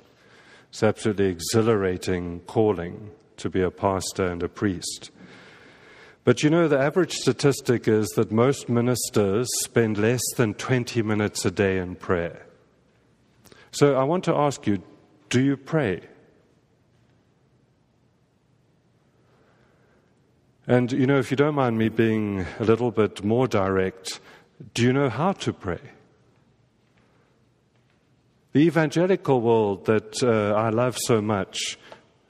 It's 0.70 0.82
absolutely 0.82 1.26
exhilarating 1.26 2.40
calling 2.40 3.10
to 3.38 3.50
be 3.50 3.62
a 3.62 3.70
pastor 3.70 4.26
and 4.26 4.42
a 4.42 4.48
priest. 4.48 5.10
But 6.24 6.42
you 6.42 6.50
know, 6.50 6.66
the 6.66 6.78
average 6.78 7.12
statistic 7.12 7.86
is 7.86 8.08
that 8.16 8.32
most 8.32 8.68
ministers 8.68 9.48
spend 9.62 9.96
less 9.96 10.22
than 10.36 10.54
20 10.54 11.02
minutes 11.02 11.44
a 11.44 11.50
day 11.50 11.78
in 11.78 11.94
prayer. 11.94 12.46
So 13.70 13.94
I 13.94 14.04
want 14.04 14.24
to 14.24 14.34
ask 14.34 14.66
you 14.66 14.82
do 15.28 15.40
you 15.40 15.56
pray? 15.56 16.00
And, 20.66 20.90
you 20.90 21.06
know, 21.06 21.18
if 21.18 21.30
you 21.30 21.36
don't 21.36 21.54
mind 21.54 21.78
me 21.78 21.88
being 21.88 22.44
a 22.58 22.64
little 22.64 22.90
bit 22.90 23.22
more 23.22 23.46
direct, 23.46 24.20
do 24.74 24.82
you 24.82 24.92
know 24.92 25.08
how 25.08 25.32
to 25.32 25.52
pray? 25.52 25.80
The 28.52 28.60
evangelical 28.60 29.40
world 29.40 29.86
that 29.86 30.22
uh, 30.22 30.54
I 30.56 30.70
love 30.70 30.96
so 30.98 31.20
much 31.20 31.78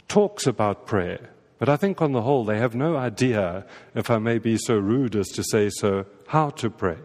talks 0.08 0.46
about 0.46 0.86
prayer, 0.86 1.30
but 1.58 1.68
I 1.68 1.76
think 1.76 2.02
on 2.02 2.12
the 2.12 2.22
whole 2.22 2.44
they 2.44 2.58
have 2.58 2.74
no 2.74 2.96
idea, 2.96 3.64
if 3.94 4.10
I 4.10 4.18
may 4.18 4.38
be 4.38 4.58
so 4.58 4.76
rude 4.76 5.16
as 5.16 5.28
to 5.28 5.42
say 5.42 5.70
so, 5.70 6.04
how 6.26 6.50
to 6.50 6.68
pray. 6.68 6.98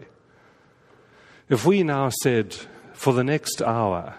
If 1.48 1.64
we 1.64 1.82
now 1.82 2.10
said, 2.22 2.56
for 2.92 3.12
the 3.12 3.24
next 3.24 3.62
hour, 3.62 4.16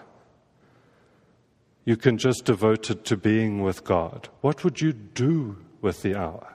you 1.84 1.96
can 1.96 2.18
just 2.18 2.44
devote 2.44 2.90
it 2.90 3.04
to 3.04 3.16
being 3.16 3.62
with 3.62 3.84
God, 3.84 4.28
what 4.40 4.64
would 4.64 4.80
you 4.80 4.92
do 4.92 5.58
with 5.80 6.02
the 6.02 6.16
hour. 6.16 6.53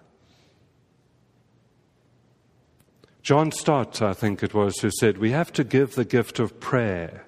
John 3.29 3.51
Stott, 3.51 4.01
I 4.01 4.13
think 4.13 4.41
it 4.41 4.55
was, 4.55 4.79
who 4.79 4.89
said, 4.89 5.19
We 5.19 5.29
have 5.29 5.53
to 5.53 5.63
give 5.63 5.93
the 5.93 6.03
gift 6.03 6.39
of 6.39 6.59
prayer 6.59 7.27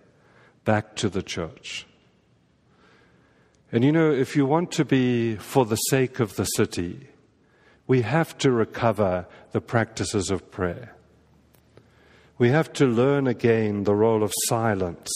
back 0.65 0.95
to 0.95 1.09
the 1.09 1.21
church. 1.21 1.85
And 3.71 3.83
you 3.83 3.91
know, 3.91 4.11
if 4.11 4.35
you 4.35 4.47
want 4.47 4.71
to 4.71 4.83
be 4.83 5.35
for 5.35 5.63
the 5.63 5.75
sake 5.75 6.19
of 6.19 6.37
the 6.37 6.45
city, 6.45 7.07
we 7.85 8.01
have 8.01 8.35
to 8.39 8.51
recover 8.51 9.27
the 9.51 9.61
practices 9.61 10.31
of 10.31 10.49
prayer. 10.49 10.95
We 12.39 12.49
have 12.49 12.73
to 12.73 12.87
learn 12.87 13.27
again 13.27 13.83
the 13.83 13.93
role 13.93 14.23
of 14.23 14.33
silence. 14.47 15.11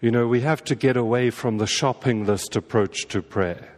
You 0.00 0.10
know, 0.10 0.26
we 0.26 0.40
have 0.40 0.64
to 0.64 0.74
get 0.74 0.96
away 0.96 1.30
from 1.30 1.58
the 1.58 1.68
shopping 1.68 2.26
list 2.26 2.56
approach 2.56 3.06
to 3.10 3.22
prayer. 3.22 3.72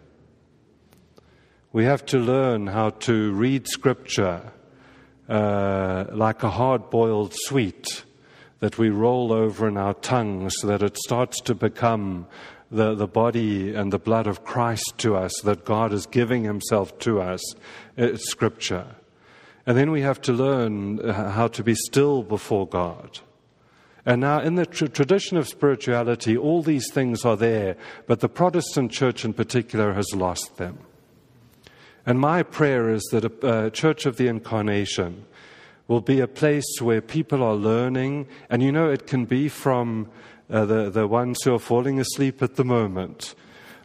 We 1.70 1.84
have 1.84 2.06
to 2.06 2.18
learn 2.18 2.68
how 2.68 2.88
to 3.00 3.32
read 3.32 3.68
scripture 3.68 4.52
uh, 5.28 6.06
like 6.12 6.42
a 6.42 6.50
hard 6.50 6.90
boiled 6.90 7.32
sweet 7.34 8.04
that 8.60 8.78
we 8.78 8.90
roll 8.90 9.32
over 9.32 9.66
in 9.66 9.76
our 9.76 9.94
tongue 9.94 10.48
so 10.50 10.66
that 10.68 10.82
it 10.82 10.96
starts 10.96 11.40
to 11.40 11.54
become 11.54 12.26
the, 12.70 12.94
the 12.94 13.06
body 13.06 13.74
and 13.74 13.92
the 13.92 13.98
blood 13.98 14.26
of 14.26 14.44
Christ 14.44 14.94
to 14.98 15.16
us, 15.16 15.32
that 15.44 15.64
God 15.64 15.92
is 15.92 16.06
giving 16.06 16.44
Himself 16.44 16.98
to 17.00 17.20
us. 17.20 17.40
It's 17.96 18.30
Scripture. 18.30 18.86
And 19.66 19.76
then 19.76 19.90
we 19.90 20.00
have 20.00 20.20
to 20.22 20.32
learn 20.32 21.00
uh, 21.00 21.30
how 21.30 21.48
to 21.48 21.62
be 21.62 21.74
still 21.74 22.22
before 22.22 22.66
God. 22.66 23.20
And 24.04 24.20
now, 24.20 24.40
in 24.40 24.56
the 24.56 24.66
tr- 24.66 24.86
tradition 24.86 25.36
of 25.36 25.46
spirituality, 25.46 26.36
all 26.36 26.62
these 26.62 26.90
things 26.92 27.24
are 27.24 27.36
there, 27.36 27.76
but 28.06 28.20
the 28.20 28.28
Protestant 28.28 28.90
church 28.90 29.24
in 29.24 29.32
particular 29.32 29.92
has 29.92 30.12
lost 30.14 30.56
them. 30.56 30.78
And 32.04 32.18
my 32.18 32.42
prayer 32.42 32.90
is 32.90 33.02
that 33.12 33.24
a, 33.24 33.66
a 33.66 33.70
church 33.70 34.06
of 34.06 34.16
the 34.16 34.26
incarnation 34.26 35.24
will 35.86 36.00
be 36.00 36.20
a 36.20 36.26
place 36.26 36.80
where 36.80 37.00
people 37.00 37.42
are 37.42 37.54
learning, 37.54 38.26
and 38.50 38.62
you 38.62 38.72
know, 38.72 38.90
it 38.90 39.06
can 39.06 39.24
be 39.24 39.48
from 39.48 40.08
uh, 40.50 40.64
the, 40.64 40.90
the 40.90 41.06
ones 41.06 41.42
who 41.42 41.54
are 41.54 41.58
falling 41.58 42.00
asleep 42.00 42.42
at 42.42 42.56
the 42.56 42.64
moment, 42.64 43.34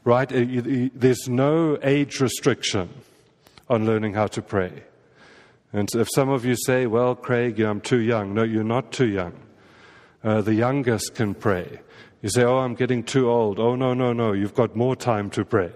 right? 0.04 0.32
Uh, 0.32 0.90
there's 0.96 1.28
no 1.28 1.78
age 1.84 2.20
restriction 2.20 2.90
on 3.70 3.86
learning 3.86 4.14
how 4.14 4.28
to 4.28 4.42
pray. 4.42 4.84
And 5.74 5.90
if 5.94 6.08
some 6.14 6.30
of 6.30 6.46
you 6.46 6.56
say, 6.56 6.88
well, 6.88 7.14
Craig, 7.14 7.60
I'm 7.60 7.82
too 7.82 8.00
young, 8.00 8.34
no, 8.34 8.44
you're 8.44 8.64
not 8.64 8.92
too 8.92 9.08
young. 9.08 9.34
Uh, 10.24 10.42
the 10.42 10.56
youngest 10.56 11.14
can 11.14 11.36
pray. 11.36 11.82
You 12.22 12.30
say, 12.30 12.44
oh, 12.44 12.58
I'm 12.58 12.74
getting 12.74 13.04
too 13.04 13.30
old. 13.30 13.60
Oh, 13.60 13.76
no, 13.76 13.94
no, 13.94 14.12
no, 14.12 14.32
you've 14.32 14.56
got 14.56 14.76
more 14.76 14.96
time 14.96 15.30
to 15.32 15.46
pray 15.46 15.72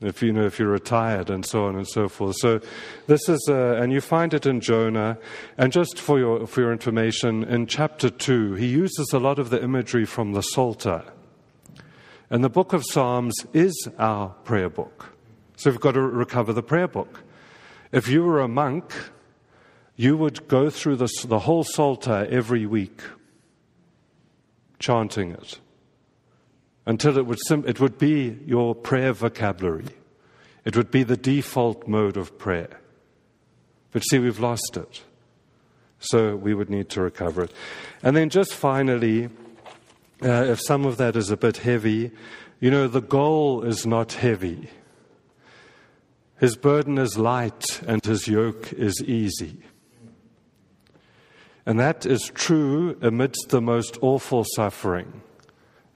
if 0.00 0.22
you 0.22 0.32
know 0.32 0.46
if 0.46 0.58
you're 0.58 0.68
retired 0.68 1.28
and 1.28 1.44
so 1.44 1.66
on 1.66 1.76
and 1.76 1.86
so 1.86 2.08
forth. 2.08 2.36
So 2.38 2.60
this 3.06 3.28
is, 3.28 3.46
uh, 3.48 3.78
and 3.80 3.92
you 3.92 4.00
find 4.00 4.32
it 4.32 4.46
in 4.46 4.60
Jonah. 4.60 5.18
And 5.58 5.72
just 5.72 5.98
for 5.98 6.18
your 6.18 6.46
for 6.46 6.60
your 6.60 6.72
information, 6.72 7.44
in 7.44 7.66
chapter 7.66 8.08
two, 8.08 8.54
he 8.54 8.66
uses 8.66 9.12
a 9.12 9.18
lot 9.18 9.38
of 9.38 9.50
the 9.50 9.62
imagery 9.62 10.06
from 10.06 10.32
the 10.32 10.42
Psalter. 10.42 11.04
And 12.30 12.44
the 12.44 12.48
book 12.48 12.72
of 12.72 12.84
Psalms 12.84 13.34
is 13.52 13.88
our 13.98 14.28
prayer 14.44 14.70
book. 14.70 15.16
So 15.56 15.70
we've 15.70 15.80
got 15.80 15.92
to 15.92 16.00
recover 16.00 16.52
the 16.52 16.62
prayer 16.62 16.88
book. 16.88 17.22
If 17.92 18.08
you 18.08 18.22
were 18.22 18.40
a 18.40 18.48
monk, 18.48 18.94
you 19.96 20.16
would 20.16 20.46
go 20.48 20.70
through 20.70 20.96
the, 20.96 21.08
the 21.26 21.40
whole 21.40 21.64
Psalter 21.64 22.26
every 22.30 22.64
week, 22.64 23.02
chanting 24.78 25.32
it 25.32 25.60
until 26.86 27.18
it 27.18 27.26
would, 27.26 27.38
sim- 27.46 27.64
it 27.66 27.80
would 27.80 27.98
be 27.98 28.38
your 28.46 28.74
prayer 28.74 29.12
vocabulary. 29.12 29.86
It 30.64 30.76
would 30.76 30.90
be 30.90 31.02
the 31.02 31.16
default 31.16 31.86
mode 31.86 32.16
of 32.16 32.38
prayer. 32.38 32.80
But 33.92 34.02
see, 34.02 34.18
we've 34.18 34.40
lost 34.40 34.76
it. 34.76 35.02
So 35.98 36.36
we 36.36 36.54
would 36.54 36.70
need 36.70 36.88
to 36.90 37.02
recover 37.02 37.44
it. 37.44 37.52
And 38.02 38.16
then 38.16 38.30
just 38.30 38.54
finally, 38.54 39.26
uh, 40.22 40.44
if 40.44 40.60
some 40.60 40.86
of 40.86 40.96
that 40.96 41.16
is 41.16 41.30
a 41.30 41.36
bit 41.36 41.58
heavy, 41.58 42.10
you 42.60 42.70
know, 42.70 42.88
the 42.88 43.02
goal 43.02 43.62
is 43.62 43.86
not 43.86 44.12
heavy. 44.12 44.70
His 46.38 46.56
burden 46.56 46.98
is 46.98 47.18
light 47.18 47.82
and 47.86 48.02
his 48.04 48.26
yoke 48.26 48.72
is 48.72 49.02
easy. 49.02 49.58
And 51.66 51.78
that 51.78 52.06
is 52.06 52.30
true 52.34 52.98
amidst 53.02 53.50
the 53.50 53.60
most 53.60 53.98
awful 54.00 54.44
suffering 54.56 55.22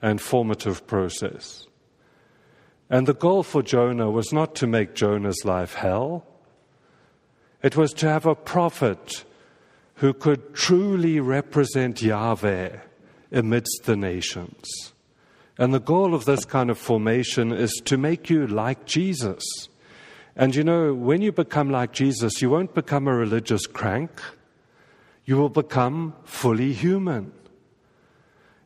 and 0.05 0.21
formative 0.21 0.85
process. 0.85 1.65
And 2.91 3.07
the 3.07 3.15
goal 3.15 3.41
for 3.41 3.63
Jonah 3.63 4.11
was 4.11 4.31
not 4.31 4.53
to 4.57 4.67
make 4.67 4.93
Jonah's 4.93 5.43
life 5.43 5.73
hell, 5.73 6.27
it 7.63 7.75
was 7.75 7.91
to 7.93 8.07
have 8.07 8.27
a 8.27 8.35
prophet 8.35 9.25
who 9.95 10.13
could 10.13 10.53
truly 10.53 11.19
represent 11.19 12.03
Yahweh 12.03 12.77
amidst 13.31 13.85
the 13.85 13.95
nations. 13.95 14.93
And 15.57 15.73
the 15.73 15.79
goal 15.79 16.13
of 16.13 16.25
this 16.25 16.45
kind 16.45 16.69
of 16.69 16.77
formation 16.77 17.51
is 17.51 17.81
to 17.85 17.97
make 17.97 18.29
you 18.29 18.45
like 18.45 18.85
Jesus. 18.85 19.43
And 20.35 20.53
you 20.53 20.63
know, 20.63 20.93
when 20.93 21.23
you 21.23 21.31
become 21.31 21.71
like 21.71 21.93
Jesus, 21.93 22.43
you 22.43 22.51
won't 22.51 22.75
become 22.75 23.07
a 23.07 23.15
religious 23.15 23.65
crank, 23.65 24.21
you 25.23 25.37
will 25.37 25.49
become 25.49 26.13
fully 26.25 26.73
human. 26.73 27.31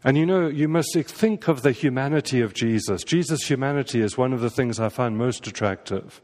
And 0.03 0.17
you 0.17 0.25
know, 0.25 0.47
you 0.47 0.67
must 0.67 0.93
think 0.93 1.47
of 1.47 1.61
the 1.61 1.71
humanity 1.71 2.41
of 2.41 2.53
Jesus. 2.53 3.03
Jesus' 3.03 3.49
humanity 3.49 4.01
is 4.01 4.17
one 4.17 4.31
of 4.31 4.39
the 4.39 4.49
things 4.49 4.79
I 4.79 4.89
find 4.89 5.17
most 5.17 5.45
attractive. 5.45 6.21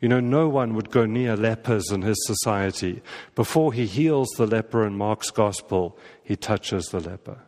You 0.00 0.08
know, 0.08 0.20
no 0.20 0.48
one 0.48 0.74
would 0.74 0.90
go 0.90 1.04
near 1.06 1.36
lepers 1.36 1.90
in 1.90 2.02
his 2.02 2.18
society. 2.26 3.02
Before 3.34 3.72
he 3.72 3.86
heals 3.86 4.28
the 4.30 4.46
leper 4.46 4.86
in 4.86 4.96
Mark's 4.96 5.30
gospel, 5.30 5.96
he 6.22 6.36
touches 6.36 6.86
the 6.86 7.00
leper. 7.00 7.38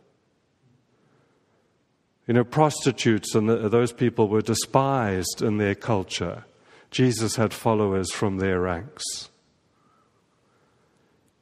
You 2.27 2.33
know, 2.33 2.43
prostitutes 2.43 3.35
and 3.35 3.47
the, 3.47 3.69
those 3.69 3.91
people 3.91 4.29
were 4.29 4.41
despised 4.41 5.41
in 5.41 5.57
their 5.57 5.75
culture. 5.75 6.45
Jesus 6.91 7.35
had 7.35 7.53
followers 7.53 8.11
from 8.11 8.37
their 8.37 8.61
ranks. 8.61 9.29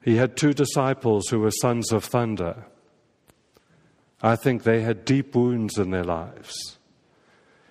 He 0.04 0.18
had 0.18 0.36
two 0.36 0.54
disciples 0.54 1.30
who 1.30 1.40
were 1.40 1.52
sons 1.52 1.92
of 1.92 2.04
thunder. 2.04 2.66
I 4.24 4.38
think 4.38 4.64
they 4.64 4.82
had 4.82 5.04
deep 5.04 5.36
wounds 5.36 5.78
in 5.78 5.92
their 5.92 6.06
lives. 6.06 6.78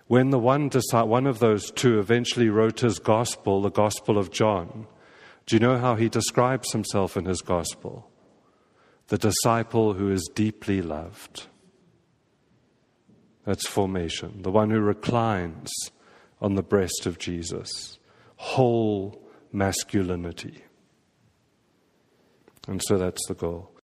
When 0.07 0.29
the 0.29 0.39
one, 0.39 0.71
one 0.93 1.27
of 1.27 1.39
those 1.39 1.71
two 1.71 1.99
eventually 1.99 2.51
wrote 2.51 2.81
his 2.81 2.99
gospel, 2.99 3.63
the 3.63 3.71
Gospel 3.71 4.19
of 4.19 4.31
John, 4.31 4.87
do 5.47 5.57
you 5.57 5.61
know 5.61 5.79
how 5.79 5.95
he 5.95 6.11
describes 6.11 6.71
himself 6.73 7.17
in 7.17 7.25
his 7.25 7.41
gospel? 7.41 8.11
The 9.09 9.17
disciple 9.17 9.95
who 9.95 10.13
is 10.13 10.31
deeply 10.35 10.83
loved. 10.83 11.47
That's 13.47 13.67
formation. 13.67 14.43
The 14.43 14.51
one 14.51 14.71
who 14.71 14.81
reclines 14.81 15.73
on 16.43 16.55
the 16.55 16.63
breast 16.63 17.07
of 17.07 17.19
Jesus. 17.19 17.99
Whole 18.37 19.27
masculinity. 19.53 20.63
And 22.69 22.83
so 22.85 22.99
that's 22.99 23.27
the 23.27 23.35
goal. 23.35 23.72